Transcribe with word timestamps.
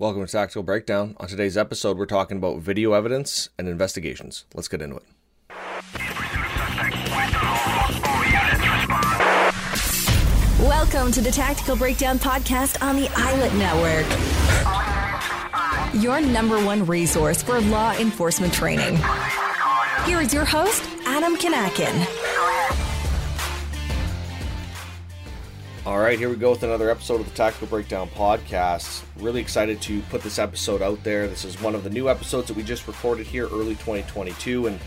Welcome 0.00 0.24
to 0.24 0.32
Tactical 0.32 0.62
Breakdown. 0.62 1.14
On 1.20 1.28
today's 1.28 1.58
episode, 1.58 1.98
we're 1.98 2.06
talking 2.06 2.38
about 2.38 2.60
video 2.60 2.94
evidence 2.94 3.50
and 3.58 3.68
investigations. 3.68 4.46
Let's 4.54 4.66
get 4.66 4.80
into 4.80 4.96
it. 4.96 5.02
Welcome 10.58 11.12
to 11.12 11.20
the 11.20 11.30
Tactical 11.30 11.76
Breakdown 11.76 12.18
podcast 12.18 12.82
on 12.82 12.96
the 12.96 13.08
ILET 13.08 13.52
Network. 13.58 14.06
Your 16.02 16.22
number 16.22 16.64
one 16.64 16.86
resource 16.86 17.42
for 17.42 17.60
law 17.60 17.92
enforcement 17.98 18.54
training. 18.54 18.98
Here 20.06 20.22
is 20.22 20.32
your 20.32 20.46
host, 20.46 20.82
Adam 21.04 21.36
Kanakin. 21.36 22.29
All 25.86 25.98
right, 25.98 26.18
here 26.18 26.28
we 26.28 26.36
go 26.36 26.50
with 26.50 26.62
another 26.62 26.90
episode 26.90 27.22
of 27.22 27.26
the 27.26 27.34
Tactical 27.34 27.66
Breakdown 27.66 28.10
podcast. 28.10 29.02
Really 29.16 29.40
excited 29.40 29.80
to 29.80 30.02
put 30.02 30.20
this 30.20 30.38
episode 30.38 30.82
out 30.82 31.02
there. 31.04 31.26
This 31.26 31.46
is 31.46 31.58
one 31.62 31.74
of 31.74 31.84
the 31.84 31.88
new 31.88 32.10
episodes 32.10 32.48
that 32.48 32.56
we 32.56 32.62
just 32.62 32.86
recorded 32.86 33.26
here 33.26 33.46
early 33.46 33.76
2022, 33.76 34.66
and 34.66 34.78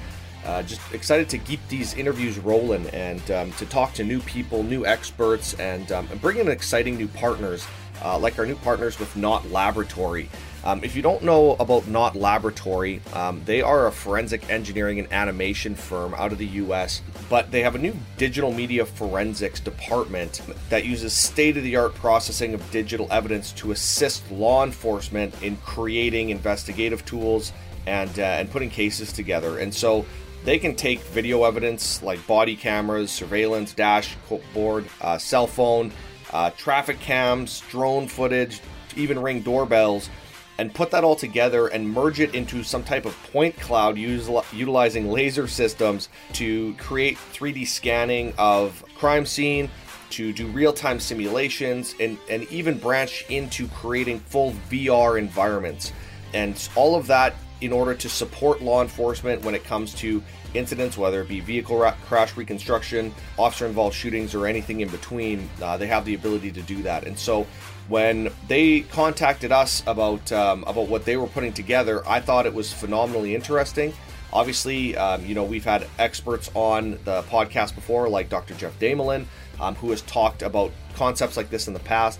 uh, 0.45 0.61
just 0.61 0.79
excited 0.93 1.29
to 1.29 1.39
keep 1.39 1.67
these 1.67 1.95
interviews 1.95 2.37
rolling 2.37 2.87
and 2.89 3.31
um, 3.31 3.51
to 3.53 3.65
talk 3.65 3.93
to 3.93 4.03
new 4.03 4.19
people, 4.19 4.61
new 4.61 4.85
experts, 4.85 5.55
and, 5.55 5.91
um, 5.91 6.07
and 6.11 6.21
bring 6.21 6.37
in 6.37 6.47
exciting 6.47 6.95
new 6.95 7.07
partners, 7.07 7.65
uh, 8.05 8.19
like 8.19 8.37
our 8.37 8.45
new 8.45 8.57
partners 8.57 8.99
with 8.99 9.15
Knott 9.15 9.49
Laboratory. 9.49 10.29
Um, 10.65 10.81
if 10.81 10.95
you 10.95 11.01
don't 11.01 11.23
know 11.23 11.57
about 11.59 11.87
Knott 11.87 12.15
Laboratory, 12.15 13.01
um, 13.13 13.41
they 13.43 13.61
are 13.61 13.87
a 13.87 13.91
forensic 13.91 14.49
engineering 14.49 14.97
and 14.97 15.11
animation 15.11 15.75
firm 15.75 16.13
out 16.13 16.31
of 16.31 16.37
the 16.37 16.47
US, 16.47 17.01
but 17.29 17.51
they 17.51 17.61
have 17.61 17.75
a 17.75 17.77
new 17.77 17.93
digital 18.17 18.53
media 18.53 18.85
forensics 18.85 19.59
department 19.59 20.41
that 20.69 20.85
uses 20.85 21.11
state 21.13 21.57
of 21.57 21.63
the 21.63 21.75
art 21.75 21.93
processing 21.95 22.53
of 22.53 22.71
digital 22.71 23.07
evidence 23.11 23.51
to 23.53 23.71
assist 23.71 24.29
law 24.31 24.63
enforcement 24.63 25.33
in 25.43 25.57
creating 25.57 26.29
investigative 26.29 27.03
tools 27.03 27.51
and, 27.85 28.17
uh, 28.17 28.23
and 28.23 28.49
putting 28.49 28.69
cases 28.69 29.11
together. 29.11 29.57
And 29.57 29.73
so 29.73 30.05
they 30.45 30.57
can 30.59 30.75
take 30.75 31.01
video 31.01 31.43
evidence 31.43 32.01
like 32.01 32.25
body 32.25 32.55
cameras, 32.55 33.11
surveillance, 33.11 33.73
dashboard, 33.73 34.85
uh, 35.01 35.17
cell 35.17 35.47
phone, 35.47 35.91
uh, 36.31 36.51
traffic 36.51 37.01
cams, 37.01 37.61
drone 37.69 38.07
footage, 38.07 38.61
even 38.95 39.19
ring 39.19 39.41
doorbells 39.41 40.09
and 40.57 40.73
put 40.73 40.91
that 40.91 41.03
all 41.03 41.15
together 41.15 41.67
and 41.67 41.87
merge 41.89 42.19
it 42.19 42.35
into 42.35 42.63
some 42.63 42.83
type 42.83 43.05
of 43.05 43.15
point 43.31 43.59
cloud 43.59 43.97
utilizing 43.97 45.09
laser 45.09 45.47
systems 45.47 46.09
to 46.33 46.73
create 46.75 47.17
3D 47.33 47.67
scanning 47.67 48.33
of 48.37 48.83
crime 48.95 49.25
scene, 49.25 49.69
to 50.11 50.31
do 50.31 50.45
real-time 50.47 50.99
simulations, 50.99 51.95
and, 51.99 52.17
and 52.29 52.43
even 52.51 52.77
branch 52.77 53.25
into 53.29 53.67
creating 53.69 54.19
full 54.19 54.53
VR 54.69 55.17
environments. 55.17 55.91
And 56.33 56.69
all 56.75 56.95
of 56.95 57.07
that 57.07 57.33
in 57.61 57.71
order 57.71 57.95
to 57.95 58.09
support 58.09 58.61
law 58.61 58.81
enforcement 58.81 59.43
when 59.43 59.55
it 59.55 59.63
comes 59.63 59.93
to 59.95 60.21
incidents, 60.53 60.97
whether 60.97 61.21
it 61.21 61.29
be 61.29 61.39
vehicle 61.39 61.77
ra- 61.77 61.95
crash 62.05 62.35
reconstruction, 62.35 63.13
officer 63.39 63.65
involved 63.65 63.95
shootings, 63.95 64.35
or 64.35 64.45
anything 64.45 64.81
in 64.81 64.89
between. 64.89 65.49
Uh, 65.61 65.77
they 65.77 65.87
have 65.87 66.05
the 66.05 66.13
ability 66.13 66.51
to 66.51 66.61
do 66.61 66.83
that. 66.83 67.05
And 67.05 67.17
so 67.17 67.47
when 67.87 68.31
they 68.47 68.81
contacted 68.81 69.51
us 69.51 69.83
about 69.85 70.31
um, 70.31 70.63
about 70.63 70.87
what 70.87 71.05
they 71.05 71.17
were 71.17 71.27
putting 71.27 71.53
together, 71.53 72.01
I 72.07 72.21
thought 72.21 72.45
it 72.45 72.53
was 72.53 72.71
phenomenally 72.71 73.35
interesting. 73.35 73.93
Obviously, 74.31 74.95
um, 74.95 75.25
you 75.25 75.35
know 75.35 75.43
we've 75.43 75.65
had 75.65 75.87
experts 75.99 76.49
on 76.53 76.91
the 77.03 77.23
podcast 77.23 77.75
before, 77.75 78.09
like 78.09 78.29
Dr. 78.29 78.53
Jeff 78.55 78.77
Damelin, 78.79 79.25
um, 79.59 79.75
who 79.75 79.91
has 79.91 80.01
talked 80.03 80.41
about 80.41 80.71
concepts 80.95 81.35
like 81.35 81.49
this 81.49 81.67
in 81.67 81.73
the 81.73 81.79
past, 81.81 82.19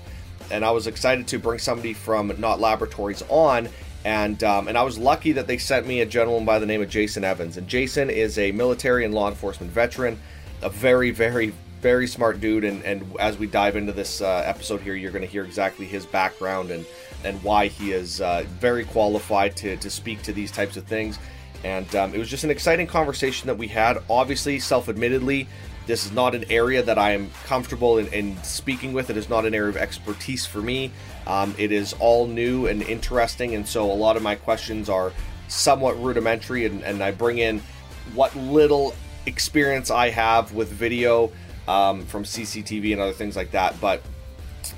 and 0.52 0.66
I 0.66 0.72
was 0.72 0.88
excited 0.88 1.28
to 1.28 1.40
bring 1.40 1.60
somebody 1.60 1.94
from 1.94 2.34
Knott 2.40 2.60
Laboratories 2.60 3.24
on. 3.30 3.70
And 4.06 4.44
um, 4.44 4.68
and 4.68 4.78
I 4.78 4.84
was 4.84 4.98
lucky 4.98 5.32
that 5.32 5.48
they 5.48 5.58
sent 5.58 5.88
me 5.88 6.02
a 6.02 6.06
gentleman 6.06 6.44
by 6.44 6.60
the 6.60 6.66
name 6.66 6.82
of 6.82 6.90
Jason 6.90 7.24
Evans. 7.24 7.56
And 7.56 7.70
Jason 7.70 8.10
is 8.10 8.38
a 8.38 8.52
military 8.52 9.06
and 9.06 9.14
law 9.14 9.30
enforcement 9.30 9.72
veteran, 9.72 10.20
a 10.62 10.70
very 10.70 11.12
very 11.12 11.54
very 11.84 12.08
smart 12.08 12.40
dude, 12.40 12.64
and, 12.64 12.82
and 12.86 13.14
as 13.20 13.38
we 13.38 13.46
dive 13.46 13.76
into 13.76 13.92
this 13.92 14.22
uh, 14.22 14.42
episode 14.46 14.80
here, 14.80 14.96
you're 14.96 15.12
going 15.12 15.22
to 15.22 15.28
hear 15.28 15.44
exactly 15.44 15.86
his 15.86 16.06
background 16.06 16.72
and 16.72 16.86
and 17.26 17.42
why 17.44 17.68
he 17.68 17.92
is 17.92 18.22
uh, 18.22 18.44
very 18.60 18.86
qualified 18.86 19.56
to, 19.56 19.78
to 19.78 19.90
speak 19.90 20.22
to 20.22 20.34
these 20.34 20.52
types 20.52 20.76
of 20.76 20.84
things. 20.86 21.20
And 21.64 21.94
um, 21.96 22.14
it 22.14 22.18
was 22.18 22.30
just 22.30 22.44
an 22.44 22.52
exciting 22.52 22.88
conversation 22.88 23.48
that 23.48 23.58
we 23.58 23.68
had. 23.68 24.02
Obviously, 24.10 24.60
self 24.60 24.88
admittedly, 24.90 25.48
this 25.86 26.06
is 26.06 26.14
not 26.14 26.36
an 26.36 26.46
area 26.50 26.82
that 26.84 26.98
I 26.98 27.12
am 27.12 27.30
comfortable 27.46 27.98
in, 27.98 28.08
in, 28.08 28.42
speaking 28.44 28.94
with. 28.94 29.10
It 29.10 29.18
is 29.18 29.30
not 29.30 29.46
an 29.46 29.54
area 29.54 29.70
of 29.70 29.78
expertise 29.78 30.46
for 30.46 30.62
me. 30.62 30.90
Um, 31.28 31.54
it 31.58 31.74
is 31.74 31.94
all 32.00 32.28
new 32.28 32.68
and 32.68 32.82
interesting, 32.82 33.56
and 33.56 33.68
so 33.68 33.92
a 33.92 33.94
lot 33.94 34.16
of 34.16 34.24
my 34.24 34.36
questions 34.36 34.90
are 34.90 35.12
somewhat 35.50 36.02
rudimentary, 36.02 36.66
and, 36.66 36.82
and 36.84 37.04
I 37.04 37.12
bring 37.12 37.40
in 37.40 37.62
what 38.14 38.36
little 38.36 38.96
experience 39.26 39.90
I 39.90 40.10
have 40.10 40.54
with 40.54 40.70
video 40.70 41.32
um, 41.68 42.06
from 42.06 42.24
CCTV 42.24 42.94
and 42.94 43.02
other 43.02 43.14
things 43.14 43.36
like 43.36 43.52
that. 43.52 43.80
But 43.80 44.02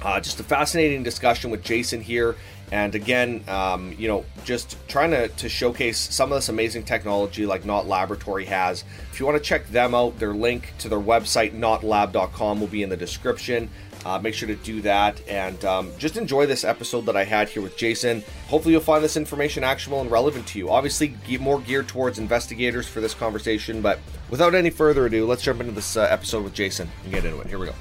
uh, 0.04 0.20
just 0.20 0.40
a 0.40 0.44
fascinating 0.44 1.04
discussion 1.04 1.52
with 1.52 1.64
Jason 1.64 2.02
here. 2.02 2.36
And 2.72 2.96
again, 2.96 3.44
um, 3.48 3.94
you 3.98 4.08
know, 4.08 4.26
just 4.44 4.78
trying 4.88 5.12
to, 5.12 5.28
to 5.28 5.50
showcase 5.50 6.00
some 6.00 6.32
of 6.32 6.38
this 6.38 6.50
amazing 6.50 6.84
technology 6.84 7.46
like 7.46 7.64
Knott 7.64 7.88
Laboratory 7.88 8.46
has. 8.46 8.84
If 9.12 9.20
you 9.20 9.26
want 9.26 9.38
to 9.38 9.44
check 9.44 9.68
them 9.68 9.94
out, 9.94 10.18
their 10.18 10.34
link 10.34 10.74
to 10.80 10.90
their 10.90 11.00
website, 11.00 11.58
knottlab.com, 11.58 12.60
will 12.60 12.68
be 12.68 12.82
in 12.82 12.90
the 12.90 12.98
description. 12.98 13.70
Uh, 14.06 14.20
make 14.20 14.36
sure 14.36 14.48
to 14.48 14.56
do 14.58 14.82
that 14.82 15.20
and 15.28 15.66
um, 15.66 15.92
just 15.98 16.16
enjoy 16.16 16.46
this 16.46 16.64
episode 16.64 17.08
that 17.08 17.18
I 17.18 17.24
had 17.24 17.50
here 17.50 17.64
with 17.64 17.76
Jason. 17.76 18.24
Hopefully, 18.50 18.74
you'll 18.74 18.82
find 18.82 19.04
this 19.04 19.18
information 19.18 19.64
actionable 19.64 20.00
and 20.00 20.12
relevant 20.12 20.46
to 20.50 20.60
you. 20.60 20.70
Obviously, 20.70 21.16
more 21.40 21.60
geared 21.60 21.88
towards 21.88 22.20
investigators 22.20 22.88
for 22.88 23.02
this 23.02 23.16
conversation, 23.16 23.82
but 23.82 23.98
without 24.30 24.54
any 24.54 24.70
further 24.70 25.08
ado, 25.08 25.26
let's 25.26 25.42
jump 25.42 25.60
into 25.60 25.72
this 25.72 25.98
uh, 25.98 26.02
episode 26.04 26.44
with 26.44 26.54
Jason 26.54 26.88
and 27.04 27.14
get 27.14 27.26
into 27.26 27.42
it. 27.42 27.48
Here 27.48 27.58
we 27.58 27.66
go. 27.66 27.74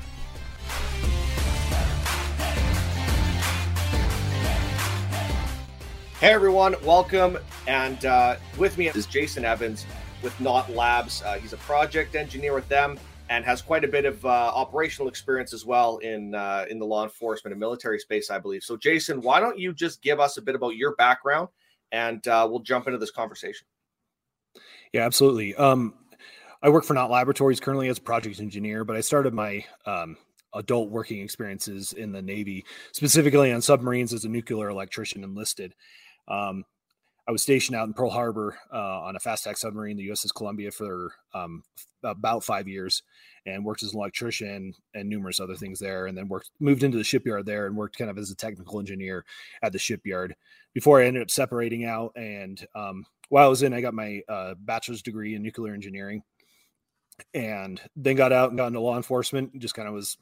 Hey 6.20 6.32
everyone, 6.32 6.74
welcome. 6.82 7.36
And 7.66 8.02
uh, 8.06 8.36
with 8.56 8.78
me 8.78 8.88
is 8.88 9.04
Jason 9.04 9.44
Evans 9.44 9.84
with 10.22 10.40
Knott 10.40 10.70
Labs. 10.72 11.22
Uh, 11.22 11.34
he's 11.34 11.52
a 11.52 11.58
project 11.58 12.14
engineer 12.14 12.54
with 12.54 12.66
them 12.68 12.98
and 13.28 13.44
has 13.44 13.62
quite 13.62 13.84
a 13.84 13.88
bit 13.88 14.04
of 14.04 14.24
uh, 14.24 14.28
operational 14.28 15.08
experience 15.08 15.52
as 15.52 15.64
well 15.64 15.98
in 15.98 16.34
uh, 16.34 16.66
in 16.70 16.78
the 16.78 16.84
law 16.84 17.04
enforcement 17.04 17.52
and 17.52 17.60
military 17.60 17.98
space, 17.98 18.30
I 18.30 18.38
believe. 18.38 18.62
So, 18.62 18.76
Jason, 18.76 19.20
why 19.20 19.40
don't 19.40 19.58
you 19.58 19.72
just 19.72 20.02
give 20.02 20.20
us 20.20 20.36
a 20.36 20.42
bit 20.42 20.54
about 20.54 20.76
your 20.76 20.94
background, 20.96 21.48
and 21.92 22.26
uh, 22.28 22.46
we'll 22.50 22.60
jump 22.60 22.86
into 22.86 22.98
this 22.98 23.10
conversation. 23.10 23.66
Yeah, 24.92 25.04
absolutely. 25.04 25.54
Um, 25.56 25.94
I 26.62 26.68
work 26.68 26.84
for 26.84 26.94
Knott 26.94 27.10
Laboratories 27.10 27.60
currently 27.60 27.88
as 27.88 27.98
a 27.98 28.02
project 28.02 28.40
engineer, 28.40 28.84
but 28.84 28.96
I 28.96 29.00
started 29.00 29.34
my 29.34 29.64
um, 29.86 30.16
adult 30.54 30.90
working 30.90 31.20
experiences 31.20 31.92
in 31.92 32.12
the 32.12 32.22
Navy, 32.22 32.64
specifically 32.92 33.52
on 33.52 33.60
submarines 33.60 34.12
as 34.12 34.24
a 34.24 34.28
nuclear 34.28 34.68
electrician 34.68 35.24
enlisted. 35.24 35.74
Um, 36.28 36.64
I 37.26 37.32
was 37.32 37.42
stationed 37.42 37.76
out 37.76 37.86
in 37.86 37.94
Pearl 37.94 38.10
Harbor 38.10 38.58
uh, 38.72 39.00
on 39.00 39.16
a 39.16 39.20
fast 39.20 39.46
attack 39.46 39.56
submarine, 39.56 39.96
the 39.96 40.08
USS 40.08 40.34
Columbia, 40.34 40.70
for 40.70 41.12
um, 41.32 41.62
about 42.02 42.44
five 42.44 42.68
years, 42.68 43.02
and 43.46 43.64
worked 43.64 43.82
as 43.82 43.94
an 43.94 43.98
electrician 43.98 44.74
and 44.94 45.08
numerous 45.08 45.40
other 45.40 45.54
things 45.54 45.80
there. 45.80 46.06
And 46.06 46.16
then 46.16 46.28
worked 46.28 46.50
moved 46.60 46.82
into 46.82 46.98
the 46.98 47.04
shipyard 47.04 47.46
there 47.46 47.66
and 47.66 47.76
worked 47.76 47.96
kind 47.96 48.10
of 48.10 48.18
as 48.18 48.30
a 48.30 48.36
technical 48.36 48.78
engineer 48.78 49.24
at 49.62 49.72
the 49.72 49.78
shipyard 49.78 50.36
before 50.74 51.00
I 51.00 51.06
ended 51.06 51.22
up 51.22 51.30
separating 51.30 51.86
out. 51.86 52.12
And 52.14 52.64
um, 52.74 53.06
while 53.30 53.46
I 53.46 53.48
was 53.48 53.62
in, 53.62 53.72
I 53.72 53.80
got 53.80 53.94
my 53.94 54.20
uh, 54.28 54.54
bachelor's 54.58 55.02
degree 55.02 55.34
in 55.34 55.42
nuclear 55.42 55.72
engineering, 55.72 56.22
and 57.32 57.80
then 57.96 58.16
got 58.16 58.32
out 58.32 58.50
and 58.50 58.58
got 58.58 58.66
into 58.66 58.80
law 58.80 58.98
enforcement. 58.98 59.58
Just 59.58 59.74
kind 59.74 59.88
of 59.88 59.94
was 59.94 60.18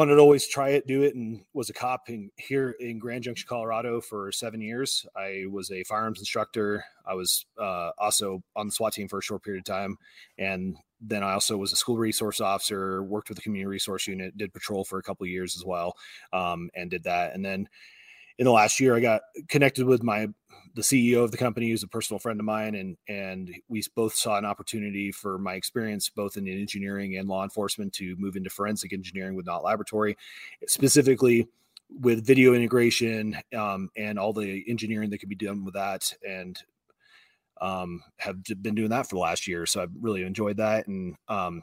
wanted 0.00 0.14
to 0.14 0.20
always 0.22 0.48
try 0.48 0.70
it, 0.70 0.86
do 0.86 1.02
it, 1.02 1.14
and 1.14 1.42
was 1.52 1.68
a 1.68 1.74
cop 1.74 2.08
in, 2.08 2.30
here 2.38 2.70
in 2.80 2.98
Grand 2.98 3.22
Junction, 3.22 3.46
Colorado 3.46 4.00
for 4.00 4.32
seven 4.32 4.62
years. 4.62 5.04
I 5.14 5.44
was 5.50 5.70
a 5.70 5.84
firearms 5.84 6.20
instructor. 6.20 6.82
I 7.06 7.12
was 7.12 7.44
uh, 7.60 7.90
also 7.98 8.42
on 8.56 8.68
the 8.68 8.72
SWAT 8.72 8.94
team 8.94 9.08
for 9.08 9.18
a 9.18 9.22
short 9.22 9.42
period 9.42 9.60
of 9.60 9.66
time. 9.66 9.98
And 10.38 10.78
then 11.02 11.22
I 11.22 11.34
also 11.34 11.58
was 11.58 11.74
a 11.74 11.76
school 11.76 11.98
resource 11.98 12.40
officer, 12.40 13.02
worked 13.02 13.28
with 13.28 13.36
the 13.36 13.42
community 13.42 13.66
resource 13.66 14.06
unit, 14.06 14.38
did 14.38 14.54
patrol 14.54 14.84
for 14.84 14.98
a 14.98 15.02
couple 15.02 15.26
years 15.26 15.54
as 15.54 15.66
well, 15.66 15.94
um, 16.32 16.70
and 16.74 16.90
did 16.90 17.04
that. 17.04 17.34
And 17.34 17.44
then 17.44 17.68
in 18.40 18.46
the 18.46 18.52
last 18.52 18.80
year, 18.80 18.96
I 18.96 19.00
got 19.00 19.20
connected 19.48 19.84
with 19.84 20.02
my 20.02 20.26
the 20.74 20.82
CEO 20.82 21.24
of 21.24 21.30
the 21.30 21.36
company, 21.36 21.68
who's 21.68 21.82
a 21.82 21.88
personal 21.88 22.18
friend 22.18 22.40
of 22.40 22.46
mine, 22.46 22.74
and 22.74 22.96
and 23.06 23.54
we 23.68 23.84
both 23.94 24.14
saw 24.14 24.38
an 24.38 24.46
opportunity 24.46 25.12
for 25.12 25.36
my 25.36 25.54
experience 25.54 26.08
both 26.08 26.38
in 26.38 26.48
engineering 26.48 27.18
and 27.18 27.28
law 27.28 27.44
enforcement 27.44 27.92
to 27.92 28.16
move 28.18 28.36
into 28.36 28.48
forensic 28.48 28.94
engineering 28.94 29.36
with 29.36 29.44
Knott 29.44 29.62
Laboratory, 29.62 30.16
specifically 30.66 31.48
with 32.00 32.26
video 32.26 32.54
integration 32.54 33.36
um, 33.54 33.90
and 33.96 34.18
all 34.18 34.32
the 34.32 34.64
engineering 34.68 35.10
that 35.10 35.18
can 35.18 35.28
be 35.28 35.34
done 35.34 35.62
with 35.62 35.74
that, 35.74 36.10
and 36.26 36.58
um, 37.60 38.02
have 38.16 38.42
been 38.62 38.74
doing 38.74 38.88
that 38.88 39.06
for 39.06 39.16
the 39.16 39.20
last 39.20 39.46
year. 39.46 39.66
So 39.66 39.82
I've 39.82 39.92
really 40.00 40.22
enjoyed 40.22 40.56
that 40.56 40.86
and 40.86 41.14
um, 41.28 41.62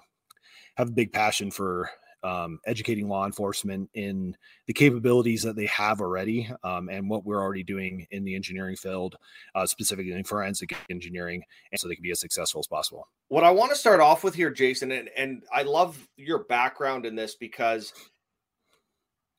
have 0.76 0.90
a 0.90 0.92
big 0.92 1.12
passion 1.12 1.50
for 1.50 1.90
um, 2.28 2.60
educating 2.66 3.08
law 3.08 3.26
enforcement 3.26 3.90
in 3.94 4.36
the 4.66 4.74
capabilities 4.74 5.44
that 5.44 5.56
they 5.56 5.68
have 5.68 6.02
already 6.02 6.50
um, 6.62 6.90
and 6.90 7.10
what 7.10 7.26
we're 7.26 7.42
already 7.42 7.64
doing 7.64 8.06
in 8.12 8.26
the 8.26 8.36
engineering 8.36 8.76
field, 8.76 9.16
uh, 9.56 9.66
specifically 9.66 10.12
in 10.12 10.26
forensic 10.26 10.76
engineering, 10.90 11.42
and 11.72 11.80
so 11.80 11.88
they 11.88 11.96
can 11.96 12.04
be 12.04 12.12
as 12.12 12.20
successful 12.20 12.60
as 12.60 12.68
possible. 12.68 13.08
What 13.30 13.46
I 13.46 13.52
want 13.52 13.72
to 13.72 13.78
start 13.78 14.02
off 14.02 14.26
with 14.26 14.36
here, 14.36 14.52
Jason, 14.52 14.92
and, 14.92 15.10
and 15.16 15.44
I 15.54 15.64
love 15.64 16.06
your 16.18 16.44
background 16.44 17.06
in 17.06 17.16
this 17.16 17.36
because 17.36 17.94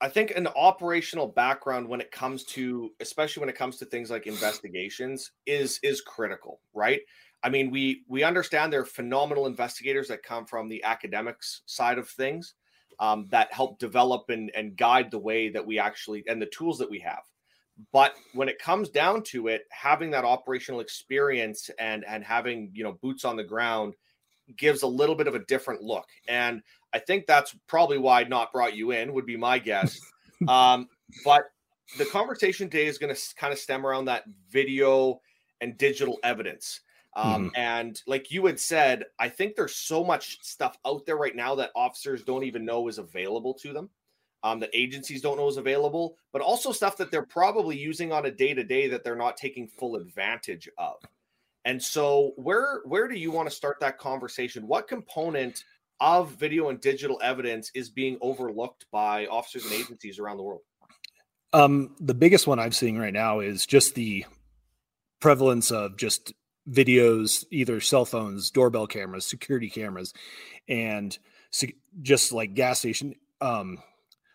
I 0.00 0.08
think 0.08 0.30
an 0.30 0.46
operational 0.46 1.26
background 1.26 1.86
when 1.86 2.00
it 2.00 2.10
comes 2.10 2.44
to, 2.44 2.90
especially 3.00 3.40
when 3.40 3.50
it 3.50 3.56
comes 3.56 3.76
to 3.78 3.84
things 3.84 4.10
like 4.10 4.26
investigations, 4.26 5.32
is 5.44 5.78
is 5.82 6.00
critical, 6.00 6.60
right? 6.72 7.00
I 7.42 7.50
mean, 7.50 7.70
we 7.70 8.04
we 8.08 8.22
understand 8.22 8.72
there 8.72 8.80
are 8.80 8.86
phenomenal 8.86 9.46
investigators 9.46 10.08
that 10.08 10.22
come 10.22 10.46
from 10.46 10.70
the 10.70 10.82
academics 10.84 11.62
side 11.66 11.98
of 11.98 12.08
things 12.08 12.54
um, 13.00 13.26
that 13.30 13.52
help 13.52 13.78
develop 13.78 14.30
and, 14.30 14.50
and 14.54 14.76
guide 14.76 15.10
the 15.10 15.18
way 15.18 15.48
that 15.50 15.66
we 15.66 15.78
actually 15.78 16.24
and 16.26 16.40
the 16.40 16.46
tools 16.46 16.78
that 16.78 16.90
we 16.90 16.98
have. 17.00 17.22
But 17.92 18.14
when 18.34 18.48
it 18.48 18.58
comes 18.58 18.88
down 18.88 19.22
to 19.24 19.48
it, 19.48 19.62
having 19.70 20.10
that 20.10 20.24
operational 20.24 20.80
experience 20.80 21.70
and 21.78 22.04
and 22.06 22.24
having 22.24 22.70
you 22.74 22.82
know 22.82 22.98
boots 23.00 23.24
on 23.24 23.36
the 23.36 23.44
ground 23.44 23.94
gives 24.56 24.82
a 24.82 24.86
little 24.86 25.14
bit 25.14 25.28
of 25.28 25.34
a 25.34 25.44
different 25.44 25.82
look. 25.82 26.06
And 26.26 26.62
I 26.92 26.98
think 26.98 27.26
that's 27.26 27.54
probably 27.66 27.98
why 27.98 28.22
I 28.22 28.24
Knott 28.24 28.52
brought 28.52 28.74
you 28.74 28.92
in 28.92 29.12
would 29.12 29.26
be 29.26 29.36
my 29.36 29.58
guess. 29.58 29.98
um, 30.48 30.88
but 31.24 31.44
the 31.98 32.06
conversation 32.06 32.68
today 32.68 32.86
is 32.86 32.98
going 32.98 33.14
to 33.14 33.20
kind 33.36 33.52
of 33.52 33.58
stem 33.58 33.86
around 33.86 34.06
that 34.06 34.24
video 34.50 35.20
and 35.60 35.76
digital 35.78 36.18
evidence. 36.22 36.80
Um, 37.18 37.46
mm-hmm. 37.46 37.60
And 37.60 38.00
like 38.06 38.30
you 38.30 38.46
had 38.46 38.60
said, 38.60 39.06
I 39.18 39.28
think 39.28 39.56
there's 39.56 39.74
so 39.74 40.04
much 40.04 40.38
stuff 40.40 40.78
out 40.86 41.04
there 41.04 41.16
right 41.16 41.34
now 41.34 41.56
that 41.56 41.72
officers 41.74 42.22
don't 42.22 42.44
even 42.44 42.64
know 42.64 42.86
is 42.86 42.98
available 42.98 43.54
to 43.54 43.72
them, 43.72 43.90
um, 44.44 44.60
that 44.60 44.70
agencies 44.72 45.20
don't 45.20 45.36
know 45.36 45.48
is 45.48 45.56
available, 45.56 46.16
but 46.32 46.42
also 46.42 46.70
stuff 46.70 46.96
that 46.98 47.10
they're 47.10 47.26
probably 47.26 47.76
using 47.76 48.12
on 48.12 48.26
a 48.26 48.30
day 48.30 48.54
to 48.54 48.62
day 48.62 48.86
that 48.86 49.02
they're 49.02 49.16
not 49.16 49.36
taking 49.36 49.66
full 49.66 49.96
advantage 49.96 50.68
of. 50.78 50.94
And 51.64 51.82
so, 51.82 52.34
where 52.36 52.82
where 52.84 53.08
do 53.08 53.18
you 53.18 53.32
want 53.32 53.50
to 53.50 53.54
start 53.54 53.80
that 53.80 53.98
conversation? 53.98 54.68
What 54.68 54.86
component 54.86 55.64
of 55.98 56.30
video 56.36 56.68
and 56.68 56.80
digital 56.80 57.18
evidence 57.20 57.72
is 57.74 57.90
being 57.90 58.16
overlooked 58.20 58.86
by 58.92 59.26
officers 59.26 59.64
and 59.64 59.74
agencies 59.74 60.20
around 60.20 60.36
the 60.36 60.44
world? 60.44 60.60
Um, 61.52 61.96
the 61.98 62.14
biggest 62.14 62.46
one 62.46 62.60
I'm 62.60 62.70
seeing 62.70 62.96
right 62.96 63.12
now 63.12 63.40
is 63.40 63.66
just 63.66 63.96
the 63.96 64.24
prevalence 65.20 65.72
of 65.72 65.96
just 65.96 66.32
videos, 66.68 67.44
either 67.50 67.80
cell 67.80 68.04
phones, 68.04 68.50
doorbell 68.50 68.86
cameras, 68.86 69.26
security 69.26 69.70
cameras, 69.70 70.12
and 70.68 71.18
just 72.02 72.32
like 72.32 72.54
gas 72.54 72.80
station. 72.80 73.14
Um, 73.40 73.78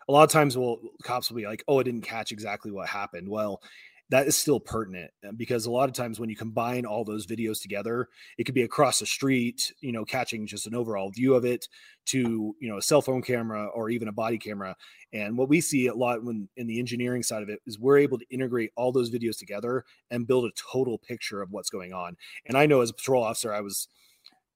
a 0.08 0.12
lot 0.12 0.24
of 0.24 0.30
times, 0.30 0.56
well, 0.56 0.80
cops 1.02 1.30
will 1.30 1.36
be 1.36 1.46
like, 1.46 1.64
"Oh, 1.68 1.80
I 1.80 1.82
didn't 1.82 2.02
catch 2.02 2.32
exactly 2.32 2.70
what 2.70 2.88
happened." 2.88 3.28
Well, 3.28 3.62
that 4.10 4.26
is 4.26 4.36
still 4.36 4.60
pertinent 4.60 5.10
uh, 5.26 5.32
because 5.32 5.66
a 5.66 5.70
lot 5.70 5.88
of 5.88 5.94
times 5.94 6.20
when 6.20 6.28
you 6.28 6.36
combine 6.36 6.84
all 6.84 7.04
those 7.04 7.26
videos 7.26 7.60
together, 7.60 8.08
it 8.36 8.44
could 8.44 8.54
be 8.54 8.62
across 8.62 8.98
the 8.98 9.06
street, 9.06 9.72
you 9.80 9.92
know, 9.92 10.04
catching 10.04 10.46
just 10.46 10.66
an 10.66 10.74
overall 10.74 11.10
view 11.10 11.34
of 11.34 11.44
it 11.44 11.68
to, 12.06 12.54
you 12.60 12.68
know, 12.68 12.76
a 12.76 12.82
cell 12.82 13.00
phone 13.00 13.22
camera 13.22 13.66
or 13.74 13.88
even 13.88 14.08
a 14.08 14.12
body 14.12 14.38
camera. 14.38 14.76
And 15.12 15.38
what 15.38 15.48
we 15.48 15.60
see 15.60 15.86
a 15.86 15.94
lot 15.94 16.22
when 16.22 16.48
in 16.56 16.66
the 16.66 16.78
engineering 16.78 17.22
side 17.22 17.42
of 17.42 17.48
it 17.48 17.60
is 17.66 17.78
we're 17.78 17.98
able 17.98 18.18
to 18.18 18.26
integrate 18.30 18.72
all 18.76 18.92
those 18.92 19.10
videos 19.10 19.38
together 19.38 19.84
and 20.10 20.26
build 20.26 20.44
a 20.44 20.52
total 20.72 20.98
picture 20.98 21.40
of 21.40 21.50
what's 21.50 21.70
going 21.70 21.92
on. 21.94 22.16
And 22.46 22.58
I 22.58 22.66
know 22.66 22.82
as 22.82 22.90
a 22.90 22.94
patrol 22.94 23.22
officer, 23.22 23.54
I 23.54 23.62
was 23.62 23.88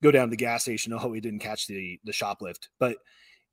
go 0.02 0.10
down 0.10 0.28
to 0.28 0.30
the 0.30 0.36
gas 0.36 0.62
station. 0.62 0.92
Oh, 1.00 1.08
we 1.08 1.20
didn't 1.20 1.40
catch 1.40 1.66
the 1.66 1.98
the 2.04 2.12
shoplift, 2.12 2.68
but 2.78 2.98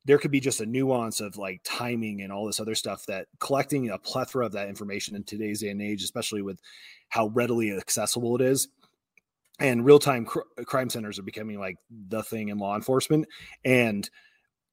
there 0.06 0.18
could 0.18 0.30
be 0.30 0.40
just 0.40 0.60
a 0.60 0.66
nuance 0.66 1.20
of 1.20 1.36
like 1.36 1.60
timing 1.64 2.22
and 2.22 2.32
all 2.32 2.46
this 2.46 2.60
other 2.60 2.76
stuff 2.76 3.04
that 3.06 3.26
collecting 3.40 3.90
a 3.90 3.98
plethora 3.98 4.46
of 4.46 4.52
that 4.52 4.68
information 4.68 5.16
in 5.16 5.24
today's 5.24 5.60
day 5.60 5.68
and 5.68 5.82
age, 5.82 6.02
especially 6.02 6.42
with 6.42 6.60
how 7.08 7.26
readily 7.28 7.72
accessible 7.72 8.36
it 8.36 8.42
is. 8.42 8.68
And 9.58 9.84
real 9.84 9.98
time 9.98 10.24
cr- 10.24 10.40
crime 10.64 10.90
centers 10.90 11.18
are 11.18 11.24
becoming 11.24 11.58
like 11.58 11.76
the 11.90 12.22
thing 12.22 12.50
in 12.50 12.58
law 12.58 12.76
enforcement. 12.76 13.26
And 13.64 14.08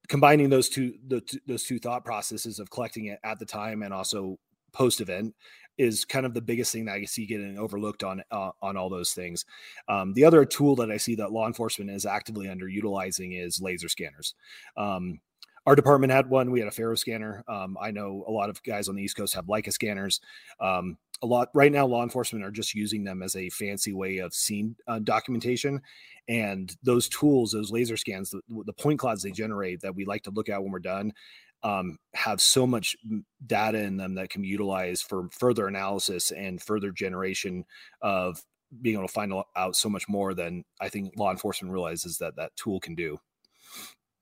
combining 0.08 0.50
those 0.50 0.68
two, 0.68 0.94
the, 1.06 1.22
those 1.46 1.64
two 1.64 1.80
thought 1.80 2.04
processes 2.04 2.60
of 2.60 2.70
collecting 2.70 3.06
it 3.06 3.18
at 3.24 3.38
the 3.40 3.46
time 3.46 3.82
and 3.82 3.92
also 3.92 4.38
post 4.72 5.00
event 5.00 5.34
is 5.78 6.04
kind 6.04 6.26
of 6.26 6.34
the 6.34 6.40
biggest 6.40 6.72
thing 6.72 6.84
that 6.86 6.94
I 6.94 7.04
see 7.04 7.26
getting 7.26 7.58
overlooked 7.58 8.04
on 8.04 8.22
uh, 8.30 8.50
on 8.62 8.76
all 8.76 8.88
those 8.88 9.12
things. 9.12 9.44
Um, 9.88 10.12
the 10.14 10.24
other 10.24 10.44
tool 10.44 10.76
that 10.76 10.90
I 10.90 10.96
see 10.96 11.14
that 11.16 11.32
law 11.32 11.46
enforcement 11.46 11.90
is 11.90 12.06
actively 12.06 12.46
underutilizing 12.46 13.42
is 13.42 13.60
laser 13.60 13.88
scanners. 13.88 14.34
Um, 14.76 15.20
our 15.66 15.74
department 15.74 16.12
had 16.12 16.28
one. 16.28 16.50
We 16.50 16.60
had 16.60 16.68
a 16.68 16.72
Faro 16.72 16.94
scanner. 16.94 17.42
Um, 17.48 17.76
I 17.80 17.90
know 17.90 18.24
a 18.28 18.30
lot 18.30 18.50
of 18.50 18.62
guys 18.62 18.88
on 18.88 18.96
the 18.96 19.02
East 19.02 19.16
Coast 19.16 19.34
have 19.34 19.46
Leica 19.46 19.72
scanners. 19.72 20.20
Um, 20.60 20.98
a 21.22 21.26
lot 21.26 21.48
right 21.54 21.72
now, 21.72 21.86
law 21.86 22.02
enforcement 22.02 22.44
are 22.44 22.50
just 22.50 22.74
using 22.74 23.02
them 23.02 23.22
as 23.22 23.34
a 23.34 23.48
fancy 23.48 23.92
way 23.92 24.18
of 24.18 24.34
scene 24.34 24.76
uh, 24.86 24.98
documentation. 24.98 25.80
And 26.28 26.74
those 26.82 27.08
tools, 27.08 27.52
those 27.52 27.70
laser 27.70 27.96
scans, 27.96 28.30
the, 28.30 28.42
the 28.48 28.72
point 28.72 28.98
clouds 28.98 29.22
they 29.22 29.30
generate 29.30 29.80
that 29.80 29.94
we 29.94 30.04
like 30.04 30.22
to 30.24 30.30
look 30.30 30.48
at 30.48 30.62
when 30.62 30.70
we're 30.70 30.80
done, 30.80 31.12
um, 31.64 31.98
have 32.14 32.40
so 32.40 32.66
much 32.66 32.94
data 33.46 33.78
in 33.78 33.96
them 33.96 34.14
that 34.14 34.30
can 34.30 34.42
be 34.42 34.48
utilized 34.48 35.04
for 35.08 35.28
further 35.32 35.66
analysis 35.66 36.30
and 36.30 36.62
further 36.62 36.92
generation 36.92 37.64
of 38.02 38.40
being 38.82 38.96
able 38.96 39.06
to 39.08 39.12
find 39.12 39.32
out 39.56 39.74
so 39.74 39.88
much 39.88 40.08
more 40.08 40.34
than 40.34 40.64
I 40.80 40.90
think 40.90 41.14
law 41.16 41.30
enforcement 41.30 41.72
realizes 41.72 42.18
that 42.18 42.36
that 42.36 42.54
tool 42.56 42.80
can 42.80 42.94
do. 42.94 43.18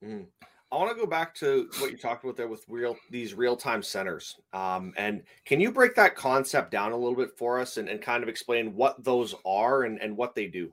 Mm. 0.04 0.26
I 0.70 0.76
want 0.76 0.90
to 0.90 0.96
go 0.96 1.06
back 1.06 1.34
to 1.36 1.68
what 1.78 1.90
you 1.90 1.98
talked 1.98 2.24
about 2.24 2.36
there 2.36 2.48
with 2.48 2.64
real 2.66 2.96
these 3.10 3.34
real 3.34 3.56
time 3.56 3.82
centers. 3.82 4.36
Um, 4.54 4.94
and 4.96 5.22
can 5.44 5.60
you 5.60 5.70
break 5.70 5.94
that 5.96 6.16
concept 6.16 6.70
down 6.70 6.92
a 6.92 6.96
little 6.96 7.16
bit 7.16 7.36
for 7.36 7.60
us 7.60 7.76
and, 7.76 7.90
and 7.90 8.00
kind 8.00 8.22
of 8.22 8.28
explain 8.28 8.74
what 8.74 9.02
those 9.04 9.34
are 9.44 9.82
and, 9.82 10.00
and 10.00 10.16
what 10.16 10.34
they 10.34 10.46
do? 10.46 10.72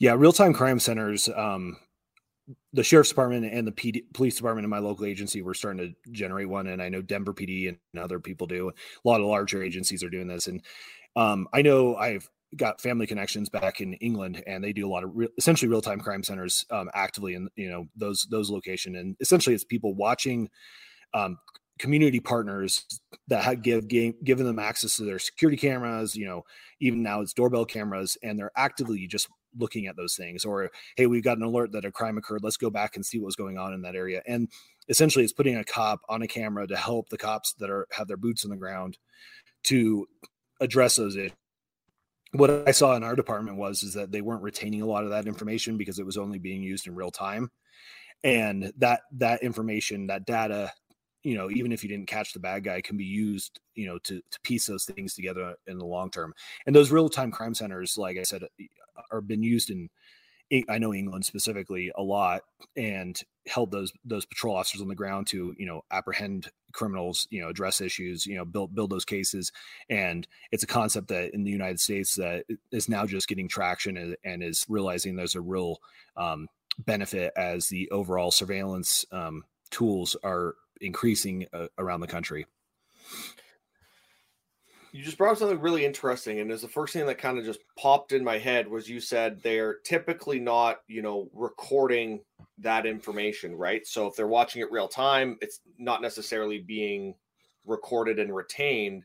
Yeah, 0.00 0.14
real 0.14 0.32
time 0.32 0.52
crime 0.52 0.80
centers. 0.80 1.28
Um, 1.28 1.76
the 2.72 2.84
sheriff's 2.84 3.08
department 3.08 3.52
and 3.52 3.66
the 3.66 3.72
PD, 3.72 4.02
police 4.14 4.36
department 4.36 4.64
in 4.64 4.70
my 4.70 4.78
local 4.78 5.06
agency 5.06 5.42
were 5.42 5.54
starting 5.54 5.94
to 6.04 6.10
generate 6.12 6.48
one, 6.48 6.68
and 6.68 6.80
I 6.80 6.88
know 6.88 7.02
Denver 7.02 7.34
PD 7.34 7.68
and 7.68 7.78
other 8.00 8.20
people 8.20 8.46
do. 8.46 8.68
A 8.68 9.08
lot 9.08 9.20
of 9.20 9.26
larger 9.26 9.62
agencies 9.62 10.04
are 10.04 10.10
doing 10.10 10.28
this, 10.28 10.46
and 10.46 10.62
um, 11.16 11.48
I 11.52 11.62
know 11.62 11.96
I've 11.96 12.28
got 12.54 12.80
family 12.80 13.06
connections 13.06 13.48
back 13.48 13.80
in 13.80 13.94
England, 13.94 14.42
and 14.46 14.62
they 14.62 14.72
do 14.72 14.86
a 14.86 14.90
lot 14.90 15.04
of 15.04 15.10
re- 15.14 15.28
essentially 15.38 15.68
real 15.68 15.82
time 15.82 16.00
crime 16.00 16.22
centers 16.22 16.64
um, 16.70 16.88
actively 16.94 17.34
in 17.34 17.48
you 17.56 17.68
know 17.68 17.86
those 17.96 18.26
those 18.30 18.50
location, 18.50 18.96
and 18.96 19.16
essentially 19.20 19.54
it's 19.54 19.64
people 19.64 19.94
watching 19.94 20.48
um, 21.14 21.38
community 21.78 22.20
partners 22.20 22.84
that 23.28 23.42
have 23.42 23.62
give 23.62 23.88
given 23.88 24.46
them 24.46 24.58
access 24.58 24.96
to 24.96 25.04
their 25.04 25.18
security 25.18 25.56
cameras, 25.56 26.16
you 26.16 26.26
know, 26.26 26.42
even 26.80 27.02
now 27.02 27.20
it's 27.20 27.32
doorbell 27.32 27.64
cameras, 27.64 28.16
and 28.22 28.38
they're 28.38 28.52
actively 28.56 29.06
just 29.06 29.28
looking 29.58 29.86
at 29.86 29.96
those 29.96 30.14
things 30.14 30.44
or 30.44 30.70
hey 30.96 31.06
we've 31.06 31.24
got 31.24 31.38
an 31.38 31.42
alert 31.42 31.72
that 31.72 31.84
a 31.84 31.92
crime 31.92 32.18
occurred. 32.18 32.42
Let's 32.42 32.56
go 32.56 32.70
back 32.70 32.96
and 32.96 33.04
see 33.04 33.18
what's 33.18 33.36
going 33.36 33.58
on 33.58 33.72
in 33.72 33.82
that 33.82 33.96
area. 33.96 34.22
And 34.26 34.48
essentially 34.88 35.24
it's 35.24 35.32
putting 35.32 35.56
a 35.56 35.64
cop 35.64 36.00
on 36.08 36.22
a 36.22 36.28
camera 36.28 36.66
to 36.66 36.76
help 36.76 37.08
the 37.08 37.18
cops 37.18 37.54
that 37.54 37.70
are 37.70 37.86
have 37.92 38.08
their 38.08 38.16
boots 38.16 38.44
on 38.44 38.50
the 38.50 38.56
ground 38.56 38.98
to 39.64 40.06
address 40.60 40.96
those 40.96 41.16
issues 41.16 41.32
what 42.32 42.68
i 42.68 42.70
saw 42.70 42.94
in 42.96 43.02
our 43.02 43.16
department 43.16 43.56
was 43.56 43.82
is 43.82 43.94
that 43.94 44.12
they 44.12 44.20
weren't 44.20 44.42
retaining 44.42 44.82
a 44.82 44.86
lot 44.86 45.04
of 45.04 45.10
that 45.10 45.26
information 45.26 45.76
because 45.76 45.98
it 45.98 46.06
was 46.06 46.16
only 46.16 46.38
being 46.38 46.62
used 46.62 46.86
in 46.86 46.94
real 46.94 47.10
time. 47.10 47.50
And 48.24 48.72
that 48.78 49.02
that 49.12 49.42
information 49.42 50.08
that 50.08 50.26
data 50.26 50.72
you 51.26 51.36
know 51.36 51.50
even 51.50 51.72
if 51.72 51.82
you 51.82 51.88
didn't 51.88 52.06
catch 52.06 52.32
the 52.32 52.38
bad 52.38 52.62
guy 52.62 52.80
can 52.80 52.96
be 52.96 53.04
used 53.04 53.58
you 53.74 53.86
know 53.86 53.98
to 53.98 54.22
to 54.30 54.40
piece 54.42 54.66
those 54.66 54.84
things 54.84 55.14
together 55.14 55.56
in 55.66 55.78
the 55.78 55.84
long 55.84 56.10
term. 56.10 56.32
And 56.66 56.74
those 56.74 56.92
real 56.92 57.08
time 57.08 57.32
crime 57.32 57.54
centers 57.54 57.98
like 57.98 58.16
i 58.16 58.22
said 58.22 58.42
are 59.10 59.20
been 59.20 59.42
used 59.42 59.70
in 59.70 59.90
I 60.68 60.78
know 60.78 60.94
England 60.94 61.24
specifically 61.24 61.90
a 61.96 62.02
lot 62.02 62.42
and 62.76 63.20
held 63.48 63.72
those 63.72 63.92
those 64.04 64.24
patrol 64.24 64.54
officers 64.54 64.80
on 64.80 64.86
the 64.86 64.94
ground 64.94 65.26
to 65.28 65.52
you 65.58 65.66
know 65.66 65.82
apprehend 65.90 66.52
criminals, 66.72 67.26
you 67.30 67.42
know 67.42 67.48
address 67.48 67.80
issues, 67.80 68.26
you 68.26 68.36
know 68.36 68.44
build 68.44 68.72
build 68.72 68.90
those 68.90 69.04
cases, 69.04 69.50
and 69.90 70.28
it's 70.52 70.62
a 70.62 70.68
concept 70.68 71.08
that 71.08 71.34
in 71.34 71.42
the 71.42 71.50
United 71.50 71.80
States 71.80 72.14
that 72.14 72.44
is 72.70 72.88
now 72.88 73.04
just 73.06 73.26
getting 73.26 73.48
traction 73.48 73.96
and, 73.96 74.16
and 74.24 74.40
is 74.40 74.64
realizing 74.68 75.16
there's 75.16 75.34
a 75.34 75.40
real 75.40 75.80
um, 76.16 76.46
benefit 76.78 77.32
as 77.36 77.68
the 77.68 77.90
overall 77.90 78.30
surveillance 78.30 79.04
um, 79.10 79.42
tools 79.70 80.14
are 80.22 80.54
increasing 80.80 81.46
uh, 81.52 81.66
around 81.78 82.00
the 82.00 82.06
country. 82.06 82.46
You 84.92 85.02
just 85.02 85.18
brought 85.18 85.32
up 85.32 85.38
something 85.38 85.60
really 85.60 85.84
interesting 85.84 86.40
and 86.40 86.48
it 86.48 86.54
was 86.54 86.62
the 86.62 86.68
first 86.68 86.94
thing 86.94 87.04
that 87.06 87.18
kind 87.18 87.38
of 87.38 87.44
just 87.44 87.60
popped 87.78 88.12
in 88.12 88.24
my 88.24 88.38
head 88.38 88.66
was 88.66 88.88
you 88.88 88.98
said 88.98 89.42
they're 89.42 89.74
typically 89.84 90.40
not 90.40 90.78
you 90.88 91.02
know 91.02 91.28
recording 91.34 92.20
that 92.58 92.86
information 92.86 93.54
right? 93.54 93.86
So 93.86 94.06
if 94.06 94.16
they're 94.16 94.26
watching 94.26 94.62
it 94.62 94.72
real 94.72 94.88
time 94.88 95.36
it's 95.42 95.60
not 95.78 96.00
necessarily 96.00 96.60
being 96.60 97.14
recorded 97.66 98.18
and 98.18 98.34
retained. 98.34 99.04